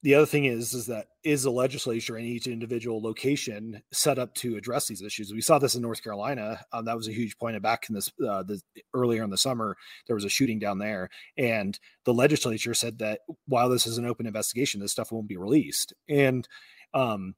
the 0.03 0.14
other 0.14 0.26
thing 0.26 0.45
is 0.45 0.74
is 0.74 0.87
that 0.87 1.09
is 1.24 1.43
the 1.43 1.51
legislature 1.51 2.16
in 2.16 2.24
each 2.24 2.47
individual 2.47 3.03
location 3.03 3.83
set 3.93 4.18
up 4.18 4.33
to 4.37 4.57
address 4.57 4.87
these 4.87 5.03
issues? 5.03 5.33
We 5.33 5.41
saw 5.41 5.59
this 5.59 5.74
in 5.74 5.83
north 5.83 6.03
carolina. 6.03 6.61
Um, 6.72 6.85
that 6.85 6.97
was 6.97 7.09
a 7.09 7.12
huge 7.12 7.37
point 7.37 7.61
back 7.62 7.89
in 7.89 7.95
this 7.95 8.09
uh, 8.26 8.45
the 8.45 8.61
earlier 8.95 9.24
in 9.24 9.31
the 9.31 9.37
summer 9.37 9.76
there 10.07 10.16
was 10.16 10.24
a 10.24 10.29
shooting 10.29 10.59
down 10.59 10.79
there. 10.79 11.11
And 11.37 11.79
the 12.05 12.14
legislature 12.14 12.74
said 12.74 12.99
that 13.01 13.20
while 13.47 13.68
this 13.68 13.87
is 13.87 13.99
an 13.99 14.07
open 14.07 14.26
investigation 14.26 14.81
this 14.81 14.93
stuff 14.93 15.12
won't 15.12 15.29
be 15.29 15.37
released. 15.37 15.93
And 16.09 16.49
um 16.95 17.35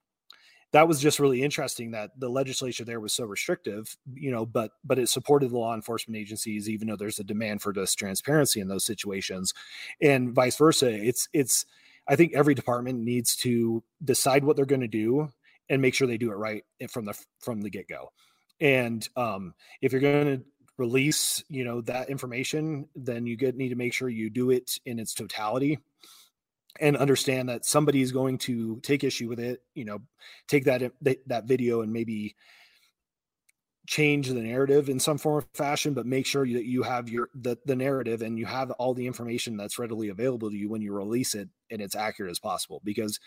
that 0.73 0.87
was 0.87 1.01
just 1.01 1.19
really 1.19 1.43
interesting 1.43 1.91
that 1.91 2.11
the 2.19 2.29
legislature 2.29 2.85
there 2.85 3.01
was 3.01 3.13
so 3.13 3.25
restrictive 3.25 3.97
you 4.15 4.31
know 4.31 4.47
but 4.47 4.73
but 4.85 4.99
it 4.99 5.09
supported 5.09 5.51
the 5.51 5.59
law 5.59 5.75
enforcement 5.75 6.17
agencies 6.17 6.69
even 6.69 6.89
though 6.89 6.97
there's 6.97 7.19
a 7.19 7.25
demand 7.25 7.61
for 7.61 7.73
this 7.73 7.95
transparency 7.95 8.61
in 8.61 8.69
those 8.69 8.85
situations 8.85 9.53
and 10.01 10.33
vice 10.33 10.57
versa 10.57 10.89
it's 10.89 11.29
it's 11.33 11.67
I 12.11 12.17
think 12.17 12.35
every 12.35 12.55
department 12.55 12.99
needs 13.01 13.37
to 13.37 13.85
decide 14.03 14.43
what 14.45 14.57
they're 14.57 14.67
going 14.67 14.81
to 14.81 14.89
do 14.89 15.29
and 15.69 15.81
make 15.81 15.95
sure 15.95 16.09
they 16.09 16.19
do 16.19 16.33
it 16.33 16.37
right 16.37 16.65
from 16.89 17.05
the 17.05 17.15
from 17.39 17.61
the 17.61 17.71
get 17.71 17.89
go. 17.89 18.13
And 18.61 19.09
um, 19.17 19.55
if 19.81 19.93
you're 19.93 20.01
going 20.01 20.39
to 20.39 20.45
release, 20.77 21.45
you 21.49 21.65
know, 21.65 21.81
that 21.83 22.11
information, 22.11 22.89
then 22.97 23.27
you 23.27 23.37
get 23.37 23.57
need 23.57 23.69
to 23.69 23.77
make 23.77 23.95
sure 23.95 24.09
you 24.09 24.29
do 24.29 24.51
it 24.51 24.79
in 24.85 24.99
its 24.99 25.15
totality 25.15 25.79
and 26.79 26.97
understand 26.97 27.49
that 27.49 27.65
somebody 27.65 28.03
is 28.03 28.13
going 28.13 28.39
to 28.39 28.79
take 28.81 29.03
issue 29.03 29.29
with 29.29 29.41
it. 29.41 29.63
You 29.75 29.85
know, 29.85 29.99
take 30.49 30.65
that 30.65 30.93
that 31.27 31.45
video 31.45 31.81
and 31.83 31.93
maybe 31.93 32.37
change 33.87 34.29
the 34.29 34.35
narrative 34.35 34.89
in 34.89 35.01
some 35.01 35.19
form 35.19 35.39
or 35.39 35.47
fashion, 35.55 35.95
but 35.95 36.07
make 36.07 36.25
sure 36.25 36.47
that 36.47 36.65
you 36.65 36.83
have 36.85 37.09
your 37.09 37.29
the, 37.35 37.57
the 37.65 37.75
narrative 37.75 38.23
and 38.23 38.39
you 38.39 38.47
have 38.47 38.71
all 38.73 38.95
the 38.95 39.07
information 39.07 39.57
that's 39.57 39.81
readily 39.81 40.11
available 40.11 40.49
to 40.49 40.57
you 40.57 40.69
when 40.69 40.81
you 40.81 40.93
release 40.93 41.35
it 41.35 41.49
and 41.73 41.81
it's 41.81 41.97
accurate 41.97 42.31
as 42.31 42.39
possible 42.39 42.81
because 42.85 43.19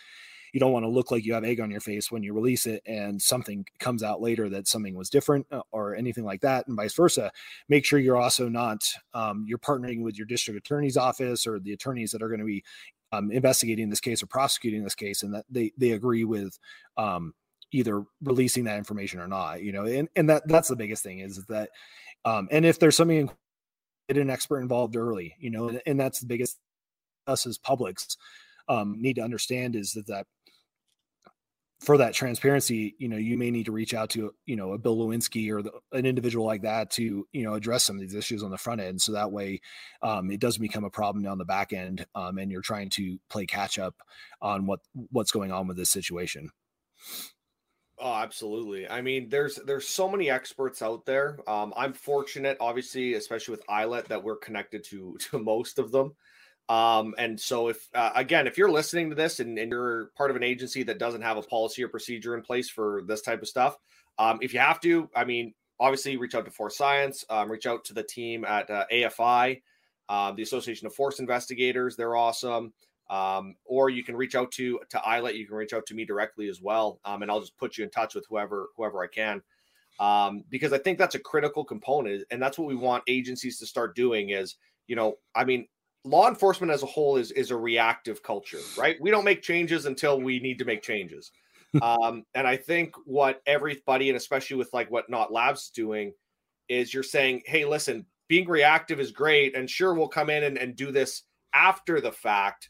you 0.53 0.59
don't 0.59 0.71
want 0.71 0.83
to 0.83 0.89
look 0.89 1.11
like 1.11 1.25
you 1.25 1.33
have 1.33 1.43
egg 1.43 1.59
on 1.59 1.71
your 1.71 1.81
face 1.81 2.11
when 2.11 2.23
you 2.23 2.33
release 2.33 2.65
it 2.65 2.81
and 2.85 3.21
something 3.21 3.65
comes 3.79 4.03
out 4.03 4.21
later 4.21 4.47
that 4.47 4.67
something 4.67 4.95
was 4.95 5.09
different 5.09 5.45
uh, 5.51 5.61
or 5.71 5.95
anything 5.95 6.23
like 6.23 6.41
that 6.41 6.65
and 6.67 6.77
vice 6.77 6.93
versa 6.93 7.31
make 7.67 7.83
sure 7.83 7.99
you're 7.99 8.15
also 8.15 8.47
not 8.47 8.83
um, 9.13 9.43
you're 9.47 9.57
partnering 9.57 10.01
with 10.01 10.17
your 10.17 10.27
district 10.27 10.57
attorney's 10.57 10.95
office 10.95 11.45
or 11.45 11.59
the 11.59 11.73
attorneys 11.73 12.11
that 12.11 12.21
are 12.21 12.29
going 12.29 12.39
to 12.39 12.45
be 12.45 12.63
um, 13.14 13.32
investigating 13.32 13.89
this 13.89 13.99
case 13.99 14.24
or 14.24 14.26
prosecuting 14.26 14.84
this 14.84 14.95
case 14.95 15.22
and 15.22 15.34
that 15.36 15.45
they 15.49 15.72
they 15.78 15.91
agree 15.91 16.24
with 16.24 16.57
um, 16.97 17.34
either 17.72 18.03
releasing 18.24 18.64
that 18.64 18.78
information 18.78 19.20
or 19.20 19.28
not 19.28 19.61
you 19.61 19.72
know 19.72 19.86
and, 19.86 20.09
and 20.16 20.30
that 20.30 20.47
that's 20.47 20.68
the 20.68 20.76
biggest 20.76 21.03
thing 21.03 21.20
is 21.20 21.43
that 21.45 21.70
um 22.26 22.47
and 22.51 22.66
if 22.66 22.80
there's 22.80 22.95
something 22.95 23.30
get 24.07 24.18
an 24.18 24.30
expert 24.30 24.59
involved 24.59 24.95
early 24.95 25.36
you 25.39 25.49
know 25.49 25.70
and, 25.70 25.82
and 25.86 25.99
that's 25.99 26.20
the 26.20 26.26
biggest 26.26 26.57
us 27.28 27.45
as 27.45 27.57
publics 27.57 28.18
um 28.68 28.95
need 28.99 29.16
to 29.16 29.22
understand 29.22 29.76
is 29.76 29.93
that 29.93 30.07
that 30.07 30.26
for 31.84 31.97
that 31.97 32.13
transparency, 32.13 32.95
you 32.97 33.09
know, 33.09 33.17
you 33.17 33.38
may 33.38 33.51
need 33.51 33.65
to 33.65 33.73
reach 33.73 33.93
out 33.93 34.09
to, 34.11 34.34
you 34.45 34.55
know, 34.55 34.71
a 34.71 34.77
Bill 34.77 34.97
Lewinski 34.97 35.51
or 35.51 35.61
the, 35.61 35.71
an 35.91 36.05
individual 36.05 36.45
like 36.45 36.61
that 36.61 36.89
to, 36.91 37.27
you 37.31 37.43
know, 37.43 37.55
address 37.55 37.84
some 37.84 37.97
of 37.97 38.01
these 38.01 38.15
issues 38.15 38.41
on 38.41 38.51
the 38.51 38.57
front 38.57 38.79
end. 38.79 39.01
So 39.01 39.11
that 39.11 39.31
way 39.31 39.59
um, 40.01 40.31
it 40.31 40.39
doesn't 40.39 40.61
become 40.61 40.86
a 40.86 40.89
problem 40.89 41.27
on 41.27 41.38
the 41.38 41.45
back 41.45 41.73
end 41.73 42.05
um, 42.15 42.38
and 42.38 42.49
you're 42.49 42.61
trying 42.61 42.89
to 42.91 43.19
play 43.29 43.45
catch 43.45 43.77
up 43.77 43.95
on 44.41 44.65
what 44.65 44.79
what's 45.11 45.31
going 45.31 45.51
on 45.51 45.67
with 45.67 45.75
this 45.75 45.89
situation. 45.89 46.49
Oh, 47.99 48.13
absolutely. 48.13 48.88
I 48.89 49.01
mean, 49.01 49.29
there's 49.29 49.55
there's 49.65 49.88
so 49.88 50.09
many 50.09 50.29
experts 50.29 50.81
out 50.81 51.05
there. 51.05 51.39
Um, 51.47 51.73
I'm 51.75 51.93
fortunate, 51.93 52.57
obviously, 52.59 53.13
especially 53.13 53.53
with 53.53 53.67
ILET, 53.67 54.05
that 54.05 54.23
we're 54.23 54.38
connected 54.38 54.84
to 54.86 55.17
to 55.31 55.39
most 55.39 55.79
of 55.79 55.91
them. 55.91 56.15
Um, 56.70 57.14
and 57.18 57.39
so, 57.39 57.68
if 57.68 57.89
uh, 57.93 58.11
again, 58.16 58.47
if 58.47 58.57
you're 58.57 58.72
listening 58.72 59.09
to 59.09 59.16
this 59.16 59.39
and, 59.39 59.59
and, 59.59 59.72
you're 59.72 60.11
part 60.18 60.30
of 60.30 60.38
an 60.38 60.43
agency 60.43 60.82
that 60.84 60.97
doesn't 60.97 61.22
have 61.22 61.36
a 61.36 61.41
policy 61.41 61.84
or 61.84 61.89
procedure 61.89 62.36
in 62.36 62.41
place 62.41 62.70
for 62.70 63.03
this 63.05 63.22
type 63.22 63.41
of 63.41 63.49
stuff, 63.49 63.76
um, 64.18 64.39
if 64.41 64.53
you 64.53 64.61
have 64.61 64.80
to, 64.82 65.09
I 65.14 65.26
mean, 65.26 65.53
obviously, 65.80 66.16
reach 66.16 66.36
out 66.36 66.45
to 66.45 66.51
Force 66.51 66.78
Science, 66.78 67.26
um, 67.30 67.51
reach 67.51 67.66
out 67.66 67.84
to 67.86 67.93
the 67.93 68.03
team 68.03 68.45
at 68.45 68.70
uh, 68.70 68.86
AFI, 68.91 69.61
uh, 70.07 70.32
the 70.32 70.41
Association 70.41 70.88
of 70.88 70.95
Force 70.95 71.20
Investigators. 71.20 71.97
They're 71.97 72.16
awesome. 72.16 72.74
Um, 73.09 73.55
or 73.66 73.89
you 73.89 74.03
can 74.03 74.16
reach 74.16 74.34
out 74.34 74.51
to 74.53 74.80
to 74.89 74.97
ILET. 74.99 75.36
You 75.36 75.45
can 75.45 75.57
reach 75.57 75.74
out 75.74 75.86
to 75.88 75.93
me 75.93 76.05
directly 76.05 76.47
as 76.47 76.61
well, 76.61 77.01
um, 77.03 77.22
and 77.22 77.30
I'll 77.30 77.41
just 77.41 77.57
put 77.57 77.78
you 77.78 77.84
in 77.84 77.89
touch 77.89 78.16
with 78.16 78.26
whoever 78.30 78.70
whoever 78.78 79.03
I 79.03 79.07
can, 79.07 79.41
um, 79.99 80.45
because 80.49 80.72
I 80.72 80.78
think 80.78 80.97
that's 80.97 81.16
a 81.16 81.20
critical 81.20 81.66
component, 81.66 82.24
and 82.32 82.41
that's 82.41 82.57
what 82.57 82.70
we 82.70 82.76
want 82.76 83.03
agencies 83.07 83.59
to 83.59 83.66
start 83.66 83.97
doing. 83.97 84.30
Is 84.30 84.55
you 84.88 84.95
know, 84.95 85.16
I 85.36 85.43
mean, 85.43 85.68
law 86.06 86.28
enforcement 86.28 86.72
as 86.72 86.84
a 86.84 86.88
whole 86.88 87.18
is 87.18 87.32
is 87.32 87.51
a 87.51 87.56
reactive 87.56 88.24
culture, 88.24 88.60
right? 88.78 88.97
We 88.99 89.12
don't 89.12 89.24
make 89.24 89.41
changes 89.41 89.86
until 89.86 90.20
we 90.20 90.39
need 90.39 90.60
to 90.60 90.66
make 90.66 90.82
changes, 90.82 91.32
um, 91.82 92.24
and 92.36 92.47
I 92.47 92.58
think 92.58 92.95
what 93.06 93.41
everybody, 93.45 94.10
and 94.10 94.18
especially 94.18 94.58
with 94.58 94.74
like 94.74 94.91
what 94.91 95.10
Knott 95.10 95.32
Labs 95.32 95.70
doing, 95.70 96.14
is 96.70 96.93
you're 96.93 97.04
saying, 97.04 97.43
hey, 97.45 97.66
listen, 97.66 98.06
being 98.28 98.47
reactive 98.47 98.99
is 98.99 99.12
great, 99.12 99.56
and 99.56 99.70
sure, 99.70 99.93
we'll 99.93 100.08
come 100.08 100.30
in 100.30 100.43
and, 100.43 100.58
and 100.58 100.76
do 100.76 100.91
this 100.91 101.24
after 101.54 102.01
the 102.01 102.12
fact 102.12 102.70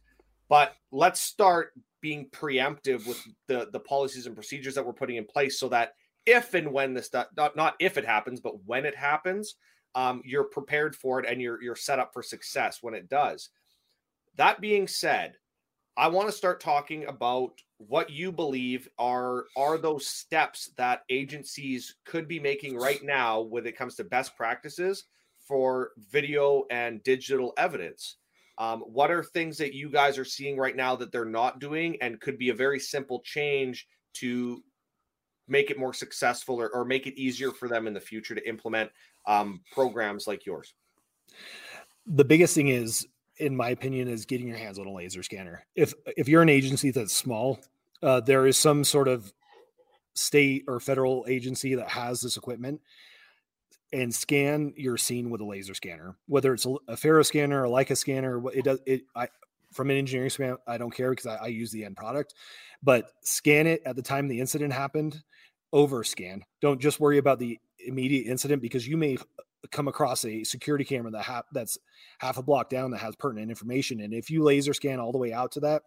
but 0.54 0.76
let's 0.92 1.20
start 1.20 1.72
being 2.00 2.30
preemptive 2.30 3.08
with 3.08 3.20
the 3.48 3.70
the 3.72 3.80
policies 3.80 4.28
and 4.28 4.36
procedures 4.36 4.76
that 4.76 4.86
we're 4.86 4.94
putting 4.94 5.16
in 5.16 5.26
place 5.26 5.60
so 5.60 5.68
that 5.70 5.94
if 6.28 6.54
and 6.54 6.72
when 6.72 6.94
this 6.94 7.10
not, 7.12 7.56
not 7.56 7.76
if 7.80 7.98
it 7.98 8.06
happens 8.06 8.40
but 8.40 8.64
when 8.66 8.86
it 8.86 8.96
happens 8.96 9.56
um, 9.96 10.22
you're 10.26 10.46
prepared 10.46 10.96
for 10.96 11.20
it 11.20 11.30
and 11.30 11.42
you're 11.42 11.62
you're 11.62 11.76
set 11.76 12.00
up 12.00 12.14
for 12.14 12.24
success 12.24 12.80
when 12.82 12.94
it 12.94 13.10
does. 13.10 13.50
That 14.36 14.62
being 14.62 14.88
said 14.88 15.36
i 15.96 16.08
want 16.08 16.28
to 16.28 16.36
start 16.36 16.60
talking 16.60 17.06
about 17.06 17.52
what 17.78 18.10
you 18.10 18.32
believe 18.32 18.88
are 18.98 19.46
are 19.56 19.78
those 19.78 20.08
steps 20.08 20.72
that 20.78 21.04
agencies 21.10 21.96
could 22.06 22.28
be 22.28 22.40
making 22.40 22.76
right 22.78 23.04
now 23.04 23.42
when 23.42 23.66
it 23.66 23.78
comes 23.78 23.96
to 23.96 24.04
best 24.04 24.36
practices 24.36 25.06
for 25.48 25.92
video 26.12 26.64
and 26.72 27.04
digital 27.04 27.54
evidence. 27.58 28.18
Um, 28.58 28.82
what 28.82 29.12
are 29.12 29.24
things 29.24 29.58
that 29.58 29.74
you 29.74 29.90
guys 29.90 30.18
are 30.18 30.26
seeing 30.26 30.58
right 30.58 30.76
now 30.76 30.96
that 30.96 31.12
they're 31.12 31.26
not 31.26 31.60
doing 31.60 31.98
and 32.02 32.22
could 32.22 32.38
be 32.38 32.50
a 32.50 32.56
very 32.56 32.80
simple 32.80 33.22
change 33.26 33.88
to 34.16 34.64
make 35.48 35.72
it 35.72 35.78
more 35.78 35.94
successful 35.94 36.60
or, 36.60 36.70
or 36.70 36.86
make 36.86 37.08
it 37.08 37.20
easier 37.20 37.52
for 37.52 37.68
them 37.68 37.88
in 37.88 37.94
the 37.94 38.00
future 38.00 38.36
to 38.36 38.48
implement 38.48 38.92
um, 39.28 39.62
programs 39.72 40.28
like 40.28 40.46
yours? 40.46 40.74
The 42.06 42.26
biggest 42.26 42.56
thing 42.56 42.68
is, 42.68 43.08
in 43.38 43.56
my 43.56 43.70
opinion, 43.70 44.08
is 44.08 44.26
getting 44.26 44.48
your 44.48 44.58
hands 44.58 44.80
on 44.80 44.88
a 44.88 44.92
laser 44.92 45.24
scanner. 45.24 45.66
If 45.76 45.94
if 46.18 46.28
you're 46.28 46.42
an 46.42 46.50
agency 46.50 46.92
that's 46.92 47.14
small, 47.14 47.60
uh, 48.02 48.20
there 48.20 48.46
is 48.46 48.58
some 48.58 48.84
sort 48.84 49.08
of 49.08 49.34
state 50.14 50.64
or 50.68 50.80
federal 50.80 51.26
agency 51.28 51.76
that 51.76 51.90
has 51.90 52.22
this 52.22 52.38
equipment 52.38 52.82
and 53.92 54.14
scan 54.14 54.74
your 54.76 54.98
scene 54.98 55.30
with 55.30 55.40
a 55.42 55.46
laser 55.46 55.74
scanner, 55.74 56.16
whether 56.28 56.54
it's 56.54 56.66
a, 56.66 56.76
a 56.88 56.98
Faro 56.98 57.24
scanner, 57.24 57.64
a 57.64 57.70
Leica 57.70 57.96
scanner. 57.96 58.42
It 58.50 58.66
does 58.66 58.80
it. 58.86 59.04
I 59.16 59.28
from 59.74 59.90
an 59.90 59.98
engineering 59.98 60.30
standpoint, 60.30 60.62
I 60.68 60.78
don't 60.78 60.94
care 60.94 61.10
because 61.10 61.26
I, 61.26 61.36
I 61.36 61.48
use 61.48 61.72
the 61.72 61.86
end 61.86 61.98
product, 61.98 62.34
but 62.82 63.12
scan 63.24 63.68
it 63.68 63.82
at 63.86 63.96
the 63.96 64.02
time 64.02 64.28
the 64.28 64.40
incident 64.40 64.74
happened. 64.74 65.22
Over 65.72 66.04
scan. 66.04 66.44
Don't 66.62 66.80
just 66.80 67.00
worry 67.00 67.18
about 67.18 67.40
the 67.40 67.58
immediate 67.80 68.28
incident 68.28 68.62
because 68.62 68.88
you 68.88 68.96
may 68.96 69.18
come 69.72 69.88
across 69.88 70.24
a 70.26 70.44
security 70.44 70.84
camera 70.84 71.12
that 71.12 71.24
ha- 71.24 71.44
that's 71.52 71.78
half 72.20 72.38
a 72.38 72.44
block 72.44 72.70
down 72.70 72.92
that 72.92 73.00
has 73.00 73.16
pertinent 73.16 73.50
information 73.50 74.02
and 74.02 74.14
if 74.14 74.30
you 74.30 74.44
laser 74.44 74.74
scan 74.74 75.00
all 75.00 75.12
the 75.12 75.18
way 75.18 75.32
out 75.32 75.52
to 75.54 75.62
that 75.62 75.84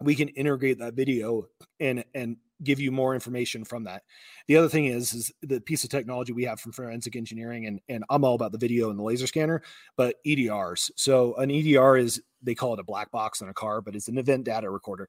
we 0.00 0.14
can 0.14 0.28
integrate 0.28 0.78
that 0.78 0.94
video 0.94 1.46
and 1.80 2.04
and 2.14 2.36
give 2.62 2.80
you 2.80 2.90
more 2.90 3.14
information 3.14 3.64
from 3.64 3.84
that. 3.84 4.02
The 4.46 4.56
other 4.56 4.68
thing 4.68 4.86
is 4.86 5.12
is 5.12 5.32
the 5.42 5.60
piece 5.60 5.84
of 5.84 5.90
technology 5.90 6.32
we 6.32 6.44
have 6.44 6.60
from 6.60 6.72
forensic 6.72 7.16
engineering 7.16 7.66
and 7.66 7.80
and 7.88 8.04
I'm 8.10 8.24
all 8.24 8.34
about 8.34 8.52
the 8.52 8.58
video 8.58 8.90
and 8.90 8.98
the 8.98 9.04
laser 9.04 9.26
scanner, 9.26 9.62
but 9.96 10.16
EDRs. 10.26 10.90
So 10.96 11.34
an 11.36 11.50
EDR 11.50 11.96
is 11.96 12.22
they 12.42 12.54
call 12.54 12.74
it 12.74 12.80
a 12.80 12.84
black 12.84 13.10
box 13.10 13.40
in 13.40 13.48
a 13.48 13.54
car, 13.54 13.80
but 13.80 13.96
it's 13.96 14.08
an 14.08 14.18
event 14.18 14.44
data 14.44 14.70
recorder 14.70 15.08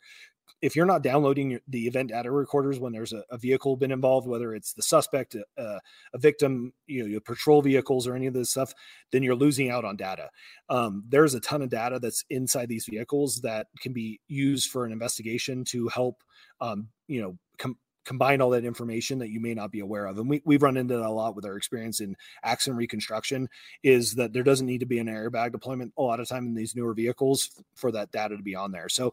if 0.61 0.75
you're 0.75 0.85
not 0.85 1.03
downloading 1.03 1.59
the 1.67 1.87
event 1.87 2.09
data 2.09 2.31
recorders 2.31 2.79
when 2.79 2.91
there's 2.91 3.13
a, 3.13 3.23
a 3.29 3.37
vehicle 3.37 3.77
been 3.77 3.91
involved, 3.91 4.27
whether 4.27 4.55
it's 4.55 4.73
the 4.73 4.81
suspect, 4.81 5.35
uh, 5.57 5.79
a 6.13 6.17
victim, 6.17 6.73
you 6.87 7.01
know, 7.01 7.07
your 7.07 7.21
patrol 7.21 7.61
vehicles 7.61 8.07
or 8.07 8.15
any 8.15 8.25
of 8.25 8.33
this 8.33 8.49
stuff, 8.49 8.73
then 9.11 9.21
you're 9.21 9.35
losing 9.35 9.69
out 9.69 9.85
on 9.85 9.95
data. 9.95 10.29
Um, 10.69 11.03
there's 11.07 11.35
a 11.35 11.39
ton 11.39 11.61
of 11.61 11.69
data 11.69 11.99
that's 11.99 12.25
inside 12.29 12.69
these 12.69 12.87
vehicles 12.89 13.41
that 13.41 13.67
can 13.81 13.93
be 13.93 14.19
used 14.27 14.71
for 14.71 14.83
an 14.85 14.91
investigation 14.91 15.63
to 15.65 15.87
help, 15.89 16.23
um, 16.61 16.89
you 17.07 17.21
know, 17.21 17.37
com- 17.57 17.77
combine 18.05 18.39
all 18.39 18.51
that 18.51 18.63
information 18.63 19.19
that 19.19 19.29
you 19.29 19.39
may 19.39 19.53
not 19.53 19.71
be 19.71 19.81
aware 19.81 20.05
of. 20.05 20.17
And 20.17 20.29
we, 20.29 20.41
we've 20.45 20.63
run 20.63 20.77
into 20.77 20.95
that 20.95 21.05
a 21.05 21.09
lot 21.09 21.35
with 21.35 21.45
our 21.45 21.57
experience 21.57 21.99
in 21.99 22.15
accident 22.43 22.77
reconstruction 22.77 23.49
is 23.83 24.15
that 24.15 24.31
there 24.31 24.43
doesn't 24.43 24.65
need 24.65 24.79
to 24.79 24.85
be 24.85 24.99
an 24.99 25.07
airbag 25.07 25.51
deployment 25.51 25.91
a 25.97 26.01
lot 26.01 26.21
of 26.21 26.27
time 26.27 26.45
in 26.45 26.55
these 26.55 26.75
newer 26.75 26.93
vehicles 26.93 27.49
for 27.75 27.91
that 27.91 28.11
data 28.11 28.37
to 28.37 28.43
be 28.43 28.55
on 28.55 28.71
there. 28.71 28.87
So 28.87 29.11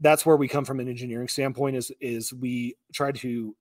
that's 0.00 0.24
where 0.26 0.36
we 0.36 0.48
come 0.48 0.64
from 0.64 0.80
an 0.80 0.88
engineering 0.88 1.28
standpoint 1.28 1.76
is 1.76 1.92
is 2.00 2.32
we 2.32 2.74
try 2.92 3.12
to 3.12 3.54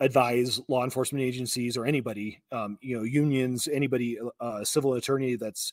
advise 0.00 0.60
law 0.68 0.84
enforcement 0.84 1.24
agencies 1.24 1.76
or 1.76 1.86
anybody 1.86 2.42
um, 2.52 2.78
you 2.80 2.96
know 2.96 3.04
unions 3.04 3.68
anybody 3.72 4.18
uh, 4.40 4.64
civil 4.64 4.94
attorney 4.94 5.36
that's 5.36 5.72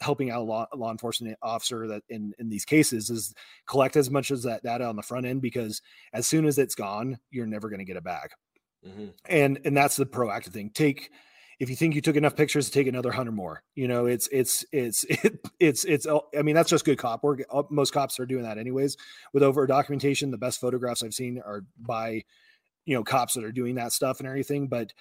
helping 0.00 0.30
out 0.30 0.40
a 0.40 0.44
law, 0.44 0.66
law 0.74 0.90
enforcement 0.90 1.36
officer 1.42 1.86
that 1.86 2.02
in 2.08 2.32
in 2.38 2.48
these 2.48 2.64
cases 2.64 3.10
is 3.10 3.34
collect 3.66 3.96
as 3.96 4.10
much 4.10 4.30
as 4.30 4.42
that 4.42 4.62
data 4.62 4.84
on 4.84 4.96
the 4.96 5.02
front 5.02 5.26
end 5.26 5.42
because 5.42 5.82
as 6.12 6.26
soon 6.26 6.44
as 6.44 6.58
it's 6.58 6.74
gone 6.74 7.18
you're 7.30 7.46
never 7.46 7.68
going 7.68 7.78
to 7.78 7.84
get 7.84 7.96
it 7.96 8.04
back 8.04 8.32
mm-hmm. 8.86 9.06
and 9.26 9.58
and 9.64 9.76
that's 9.76 9.96
the 9.96 10.06
proactive 10.06 10.52
thing 10.52 10.70
take 10.74 11.10
if 11.58 11.68
you 11.68 11.74
think 11.74 11.94
you 11.94 12.00
took 12.00 12.16
enough 12.16 12.36
pictures, 12.36 12.70
take 12.70 12.86
another 12.86 13.10
hundred 13.10 13.32
more. 13.32 13.62
You 13.74 13.88
know, 13.88 14.06
it's 14.06 14.28
it's 14.30 14.64
it's 14.72 15.04
it, 15.08 15.40
it's 15.58 15.84
it's. 15.84 16.06
I 16.06 16.42
mean, 16.42 16.54
that's 16.54 16.70
just 16.70 16.84
good 16.84 16.98
cop 16.98 17.24
work. 17.24 17.42
Most 17.70 17.92
cops 17.92 18.20
are 18.20 18.26
doing 18.26 18.44
that 18.44 18.58
anyways. 18.58 18.96
With 19.32 19.42
over 19.42 19.66
documentation, 19.66 20.30
the 20.30 20.38
best 20.38 20.60
photographs 20.60 21.02
I've 21.02 21.14
seen 21.14 21.42
are 21.44 21.64
by, 21.78 22.22
you 22.84 22.94
know, 22.94 23.02
cops 23.02 23.34
that 23.34 23.44
are 23.44 23.52
doing 23.52 23.74
that 23.76 23.92
stuff 23.92 24.20
and 24.20 24.28
everything. 24.28 24.68
But 24.68 24.92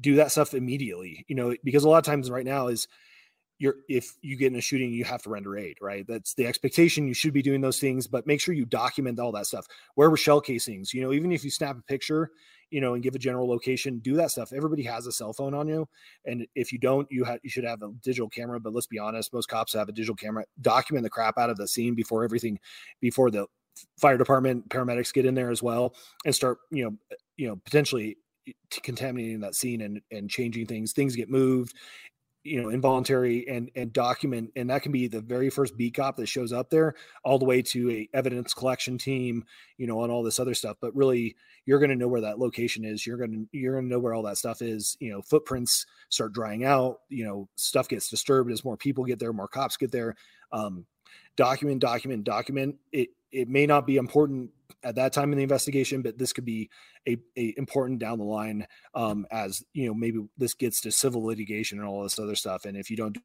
do 0.00 0.16
that 0.16 0.32
stuff 0.32 0.54
immediately. 0.54 1.24
You 1.28 1.36
know, 1.36 1.54
because 1.62 1.84
a 1.84 1.88
lot 1.88 1.98
of 1.98 2.04
times 2.04 2.30
right 2.30 2.46
now 2.46 2.68
is 2.68 2.88
you're 3.58 3.76
if 3.88 4.14
you 4.22 4.36
get 4.36 4.52
in 4.52 4.58
a 4.58 4.60
shooting 4.60 4.92
you 4.92 5.04
have 5.04 5.22
to 5.22 5.30
render 5.30 5.56
aid 5.56 5.76
right 5.80 6.06
that's 6.06 6.34
the 6.34 6.46
expectation 6.46 7.06
you 7.06 7.14
should 7.14 7.32
be 7.32 7.42
doing 7.42 7.60
those 7.60 7.78
things 7.78 8.06
but 8.06 8.26
make 8.26 8.40
sure 8.40 8.54
you 8.54 8.64
document 8.64 9.18
all 9.18 9.32
that 9.32 9.46
stuff 9.46 9.66
where 9.94 10.10
were 10.10 10.16
shell 10.16 10.40
casings 10.40 10.92
you 10.92 11.02
know 11.02 11.12
even 11.12 11.30
if 11.32 11.44
you 11.44 11.50
snap 11.50 11.78
a 11.78 11.82
picture 11.82 12.30
you 12.74 12.80
know, 12.80 12.94
and 12.94 13.04
give 13.04 13.14
a 13.14 13.18
general 13.20 13.48
location, 13.48 14.00
do 14.00 14.16
that 14.16 14.32
stuff. 14.32 14.52
Everybody 14.52 14.82
has 14.82 15.06
a 15.06 15.12
cell 15.12 15.32
phone 15.32 15.54
on 15.54 15.68
you. 15.68 15.88
And 16.24 16.44
if 16.56 16.72
you 16.72 16.78
don't, 16.80 17.06
you 17.08 17.22
have 17.22 17.38
you 17.44 17.48
should 17.48 17.62
have 17.62 17.82
a 17.82 17.92
digital 18.02 18.28
camera. 18.28 18.58
But 18.58 18.74
let's 18.74 18.88
be 18.88 18.98
honest, 18.98 19.32
most 19.32 19.46
cops 19.46 19.74
have 19.74 19.88
a 19.88 19.92
digital 19.92 20.16
camera. 20.16 20.44
Document 20.60 21.04
the 21.04 21.10
crap 21.10 21.38
out 21.38 21.50
of 21.50 21.56
the 21.56 21.68
scene 21.68 21.94
before 21.94 22.24
everything, 22.24 22.58
before 23.00 23.30
the 23.30 23.46
fire 23.96 24.18
department, 24.18 24.68
paramedics 24.70 25.14
get 25.14 25.24
in 25.24 25.36
there 25.36 25.52
as 25.52 25.62
well 25.62 25.94
and 26.24 26.34
start, 26.34 26.58
you 26.72 26.84
know, 26.84 27.16
you 27.36 27.46
know, 27.46 27.54
potentially 27.64 28.16
contaminating 28.82 29.38
that 29.40 29.54
scene 29.54 29.80
and 29.80 30.00
and 30.10 30.28
changing 30.28 30.66
things. 30.66 30.92
Things 30.92 31.14
get 31.14 31.30
moved 31.30 31.74
you 32.44 32.62
know 32.62 32.68
involuntary 32.68 33.48
and 33.48 33.70
and 33.74 33.92
document 33.92 34.52
and 34.54 34.70
that 34.70 34.82
can 34.82 34.92
be 34.92 35.08
the 35.08 35.20
very 35.20 35.50
first 35.50 35.76
beat 35.76 35.94
cop 35.94 36.16
that 36.16 36.26
shows 36.26 36.52
up 36.52 36.70
there 36.70 36.94
all 37.24 37.38
the 37.38 37.44
way 37.44 37.62
to 37.62 37.90
a 37.90 38.08
evidence 38.12 38.52
collection 38.52 38.98
team 38.98 39.44
you 39.78 39.86
know 39.86 40.02
and 40.02 40.12
all 40.12 40.22
this 40.22 40.38
other 40.38 40.54
stuff. 40.54 40.76
But 40.80 40.94
really 40.94 41.34
you're 41.66 41.78
going 41.78 41.90
to 41.90 41.96
know 41.96 42.08
where 42.08 42.20
that 42.20 42.38
location 42.38 42.84
is. 42.84 43.06
You're 43.06 43.16
going 43.16 43.32
to 43.32 43.58
you're 43.58 43.72
going 43.72 43.86
to 43.86 43.90
know 43.90 43.98
where 43.98 44.14
all 44.14 44.22
that 44.24 44.38
stuff 44.38 44.62
is. 44.62 44.96
You 45.00 45.10
know 45.10 45.22
footprints 45.22 45.86
start 46.10 46.32
drying 46.32 46.64
out. 46.64 47.00
You 47.08 47.24
know 47.24 47.48
stuff 47.56 47.88
gets 47.88 48.08
disturbed 48.08 48.52
as 48.52 48.64
more 48.64 48.76
people 48.76 49.04
get 49.04 49.18
there 49.18 49.32
more 49.32 49.48
cops 49.48 49.76
get 49.76 49.90
there. 49.90 50.14
Um, 50.52 50.86
document 51.36 51.80
document 51.80 52.24
document 52.24 52.76
it 52.92 53.08
it 53.32 53.48
may 53.48 53.66
not 53.66 53.86
be 53.86 53.96
important 53.96 54.50
at 54.84 54.94
that 54.94 55.12
time 55.12 55.32
in 55.32 55.38
the 55.38 55.42
investigation, 55.42 56.02
but 56.02 56.18
this 56.18 56.32
could 56.32 56.44
be 56.44 56.70
a, 57.08 57.16
a 57.36 57.54
important 57.56 57.98
down 57.98 58.18
the 58.18 58.24
line 58.24 58.66
um, 58.94 59.26
as 59.30 59.64
you 59.72 59.86
know 59.86 59.94
maybe 59.94 60.20
this 60.38 60.54
gets 60.54 60.80
to 60.82 60.92
civil 60.92 61.24
litigation 61.24 61.78
and 61.78 61.88
all 61.88 62.02
this 62.02 62.18
other 62.18 62.36
stuff. 62.36 62.64
And 62.64 62.76
if 62.76 62.90
you 62.90 62.96
don't 62.96 63.18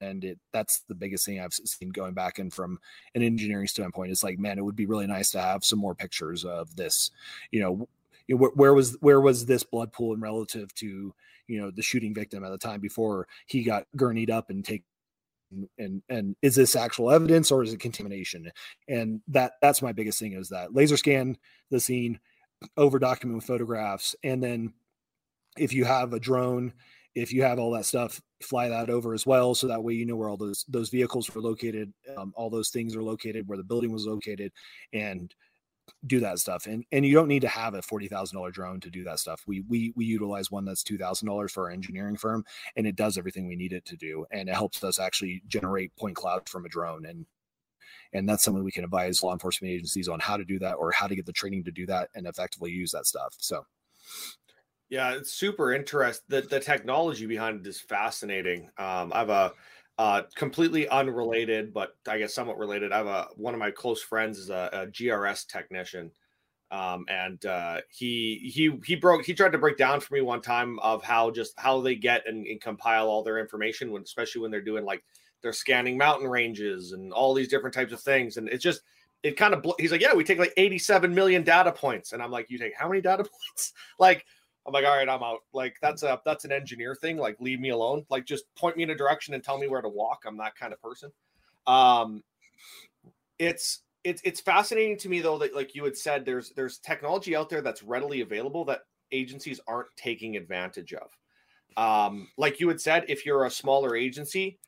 and 0.00 0.24
it 0.24 0.38
that's 0.52 0.80
the 0.88 0.94
biggest 0.94 1.26
thing 1.26 1.40
I've 1.40 1.52
seen 1.52 1.90
going 1.90 2.14
back 2.14 2.38
and 2.38 2.52
from 2.52 2.78
an 3.14 3.22
engineering 3.22 3.66
standpoint. 3.66 4.10
It's 4.10 4.24
like, 4.24 4.38
man, 4.38 4.58
it 4.58 4.64
would 4.64 4.76
be 4.76 4.86
really 4.86 5.06
nice 5.06 5.30
to 5.32 5.40
have 5.40 5.64
some 5.64 5.78
more 5.78 5.94
pictures 5.94 6.44
of 6.44 6.76
this. 6.76 7.10
You 7.50 7.60
know, 7.60 7.88
where, 8.34 8.50
where 8.54 8.74
was 8.74 8.96
where 9.00 9.20
was 9.20 9.46
this 9.46 9.62
blood 9.62 9.92
pool 9.92 10.14
in 10.14 10.20
relative 10.20 10.74
to 10.76 11.14
you 11.48 11.60
know 11.60 11.70
the 11.70 11.82
shooting 11.82 12.14
victim 12.14 12.44
at 12.44 12.50
the 12.50 12.58
time 12.58 12.80
before 12.80 13.26
he 13.46 13.62
got 13.62 13.86
gurneyed 13.96 14.30
up 14.30 14.50
and 14.50 14.64
take 14.64 14.84
and 15.78 16.02
and 16.08 16.36
is 16.42 16.54
this 16.54 16.76
actual 16.76 17.10
evidence 17.10 17.50
or 17.50 17.62
is 17.62 17.72
it 17.72 17.80
contamination? 17.80 18.50
And 18.88 19.20
that 19.28 19.52
that's 19.60 19.82
my 19.82 19.92
biggest 19.92 20.18
thing 20.18 20.32
is 20.32 20.48
that 20.50 20.74
laser 20.74 20.96
scan 20.96 21.36
the 21.70 21.80
scene 21.80 22.20
over 22.76 22.98
document 22.98 23.36
with 23.36 23.46
photographs 23.46 24.14
and 24.22 24.42
then 24.42 24.72
if 25.56 25.72
you 25.72 25.84
have 25.84 26.12
a 26.12 26.20
drone 26.20 26.72
if 27.14 27.32
you 27.32 27.42
have 27.42 27.58
all 27.58 27.72
that 27.72 27.86
stuff 27.86 28.20
fly 28.42 28.68
that 28.68 28.90
over 28.90 29.14
as 29.14 29.26
well 29.26 29.54
so 29.54 29.66
that 29.66 29.82
way 29.82 29.94
you 29.94 30.06
know 30.06 30.16
where 30.16 30.28
all 30.28 30.36
those 30.36 30.64
those 30.68 30.90
vehicles 30.90 31.32
were 31.34 31.40
located 31.40 31.92
um, 32.16 32.32
all 32.36 32.50
those 32.50 32.70
things 32.70 32.94
are 32.94 33.02
located 33.02 33.48
where 33.48 33.58
the 33.58 33.64
building 33.64 33.92
was 33.92 34.06
located 34.06 34.52
and 34.92 35.34
do 36.06 36.20
that 36.20 36.38
stuff 36.38 36.66
and 36.66 36.84
and 36.92 37.04
you 37.04 37.14
don't 37.14 37.28
need 37.28 37.42
to 37.42 37.48
have 37.48 37.74
a 37.74 37.80
$40,000 37.80 38.52
drone 38.52 38.80
to 38.80 38.90
do 38.90 39.04
that 39.04 39.18
stuff. 39.18 39.42
We 39.46 39.62
we 39.68 39.92
we 39.96 40.04
utilize 40.04 40.50
one 40.50 40.64
that's 40.64 40.82
$2,000 40.82 41.50
for 41.50 41.64
our 41.64 41.70
engineering 41.70 42.16
firm 42.16 42.44
and 42.76 42.86
it 42.86 42.96
does 42.96 43.18
everything 43.18 43.48
we 43.48 43.56
need 43.56 43.72
it 43.72 43.84
to 43.86 43.96
do 43.96 44.26
and 44.30 44.48
it 44.48 44.54
helps 44.54 44.82
us 44.84 44.98
actually 44.98 45.42
generate 45.46 45.94
point 45.96 46.16
cloud 46.16 46.48
from 46.48 46.64
a 46.64 46.68
drone 46.68 47.06
and 47.06 47.26
and 48.12 48.28
that's 48.28 48.42
something 48.42 48.64
we 48.64 48.72
can 48.72 48.84
advise 48.84 49.22
law 49.22 49.32
enforcement 49.32 49.72
agencies 49.72 50.08
on 50.08 50.20
how 50.20 50.36
to 50.36 50.44
do 50.44 50.58
that 50.58 50.74
or 50.74 50.90
how 50.92 51.06
to 51.06 51.14
get 51.14 51.26
the 51.26 51.32
training 51.32 51.64
to 51.64 51.70
do 51.70 51.86
that 51.86 52.08
and 52.14 52.26
effectively 52.26 52.70
use 52.70 52.90
that 52.90 53.06
stuff. 53.06 53.34
So 53.38 53.64
yeah, 54.88 55.12
it's 55.12 55.32
super 55.32 55.72
interesting. 55.72 56.24
The 56.28 56.42
the 56.42 56.60
technology 56.60 57.26
behind 57.26 57.60
it 57.60 57.68
is 57.68 57.80
fascinating. 57.80 58.70
Um, 58.76 59.12
I 59.12 59.20
have 59.20 59.30
a 59.30 59.52
uh, 60.00 60.22
completely 60.34 60.88
unrelated, 60.88 61.74
but 61.74 61.94
I 62.08 62.16
guess 62.16 62.32
somewhat 62.32 62.56
related. 62.56 62.90
I 62.90 62.96
have 62.96 63.06
a 63.06 63.28
one 63.36 63.52
of 63.52 63.60
my 63.60 63.70
close 63.70 64.00
friends 64.00 64.38
is 64.38 64.48
a, 64.48 64.70
a 64.72 64.86
GRS 64.86 65.46
technician, 65.46 66.10
um, 66.70 67.04
and 67.10 67.44
uh, 67.44 67.82
he 67.90 68.50
he 68.50 68.80
he 68.82 68.94
broke 68.94 69.26
he 69.26 69.34
tried 69.34 69.52
to 69.52 69.58
break 69.58 69.76
down 69.76 70.00
for 70.00 70.14
me 70.14 70.22
one 70.22 70.40
time 70.40 70.78
of 70.78 71.02
how 71.02 71.30
just 71.30 71.52
how 71.58 71.82
they 71.82 71.96
get 71.96 72.26
and, 72.26 72.46
and 72.46 72.62
compile 72.62 73.08
all 73.08 73.22
their 73.22 73.38
information 73.38 73.90
when 73.90 74.00
especially 74.00 74.40
when 74.40 74.50
they're 74.50 74.62
doing 74.62 74.86
like 74.86 75.04
they're 75.42 75.52
scanning 75.52 75.98
mountain 75.98 76.28
ranges 76.28 76.92
and 76.92 77.12
all 77.12 77.34
these 77.34 77.48
different 77.48 77.74
types 77.74 77.92
of 77.92 78.00
things, 78.00 78.38
and 78.38 78.48
it's 78.48 78.64
just 78.64 78.80
it 79.22 79.36
kind 79.36 79.52
of 79.52 79.62
he's 79.78 79.92
like 79.92 80.00
yeah 80.00 80.14
we 80.14 80.24
take 80.24 80.38
like 80.38 80.54
87 80.56 81.14
million 81.14 81.42
data 81.42 81.72
points 81.72 82.12
and 82.12 82.22
i'm 82.22 82.30
like 82.30 82.46
you 82.48 82.56
take 82.56 82.74
how 82.74 82.88
many 82.88 83.02
data 83.02 83.22
points 83.48 83.74
like 83.98 84.24
I'm 84.66 84.72
like, 84.72 84.84
all 84.84 84.96
right, 84.96 85.08
I'm 85.08 85.22
out. 85.22 85.40
Like 85.52 85.76
that's 85.80 86.02
a 86.02 86.20
that's 86.24 86.44
an 86.44 86.52
engineer 86.52 86.94
thing. 86.94 87.16
Like 87.16 87.40
leave 87.40 87.60
me 87.60 87.70
alone. 87.70 88.04
Like 88.10 88.26
just 88.26 88.44
point 88.54 88.76
me 88.76 88.82
in 88.82 88.90
a 88.90 88.94
direction 88.94 89.34
and 89.34 89.42
tell 89.42 89.58
me 89.58 89.68
where 89.68 89.80
to 89.80 89.88
walk. 89.88 90.24
I'm 90.26 90.36
that 90.38 90.56
kind 90.56 90.72
of 90.72 90.80
person. 90.82 91.10
Um, 91.66 92.22
it's 93.38 93.80
it's 94.04 94.20
it's 94.24 94.40
fascinating 94.40 94.98
to 94.98 95.08
me 95.08 95.20
though 95.20 95.38
that 95.38 95.54
like 95.54 95.74
you 95.74 95.84
had 95.84 95.96
said, 95.96 96.24
there's 96.24 96.50
there's 96.50 96.78
technology 96.78 97.34
out 97.34 97.48
there 97.48 97.62
that's 97.62 97.82
readily 97.82 98.20
available 98.20 98.64
that 98.66 98.82
agencies 99.12 99.60
aren't 99.66 99.88
taking 99.96 100.36
advantage 100.36 100.94
of. 100.94 101.10
Um, 101.76 102.28
like 102.36 102.60
you 102.60 102.68
had 102.68 102.80
said, 102.80 103.04
if 103.08 103.24
you're 103.24 103.46
a 103.46 103.50
smaller 103.50 103.96
agency, 103.96 104.58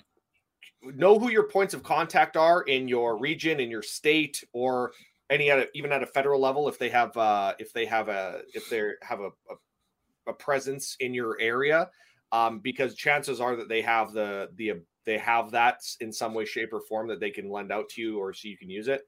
know 0.82 1.18
who 1.18 1.30
your 1.30 1.45
points 1.45 1.74
of 1.74 1.82
contact 1.82 2.36
are 2.36 2.62
in 2.62 2.88
your 2.88 3.18
region, 3.18 3.61
in 3.61 3.70
your 3.70 3.82
state, 3.82 4.43
or 4.53 4.93
any 5.30 5.51
at 5.51 5.59
a, 5.59 5.68
even 5.74 5.93
at 5.93 6.03
a 6.03 6.07
federal 6.07 6.40
level 6.40 6.68
if 6.68 6.78
they 6.78 6.88
have 6.88 7.16
uh, 7.16 7.55
if 7.59 7.72
they 7.72 7.86
have 7.86 8.09
a 8.09 8.43
if 8.55 8.68
they 8.68 8.90
have 9.03 9.20
a, 9.20 9.28
a 9.28 9.57
a 10.26 10.32
presence 10.32 10.96
in 11.00 11.14
your 11.14 11.38
area 11.40 11.88
um, 12.32 12.60
because 12.60 12.94
chances 12.94 13.40
are 13.40 13.56
that 13.56 13.68
they 13.68 13.82
have 13.82 14.12
the 14.12 14.50
the 14.56 14.72
they 15.04 15.18
have 15.18 15.50
that 15.50 15.80
in 16.00 16.12
some 16.12 16.32
way 16.32 16.44
shape 16.44 16.72
or 16.72 16.80
form 16.80 17.08
that 17.08 17.20
they 17.20 17.30
can 17.30 17.50
lend 17.50 17.72
out 17.72 17.88
to 17.88 18.00
you 18.00 18.18
or 18.18 18.32
so 18.32 18.48
you 18.48 18.56
can 18.56 18.70
use 18.70 18.88
it. 18.88 19.06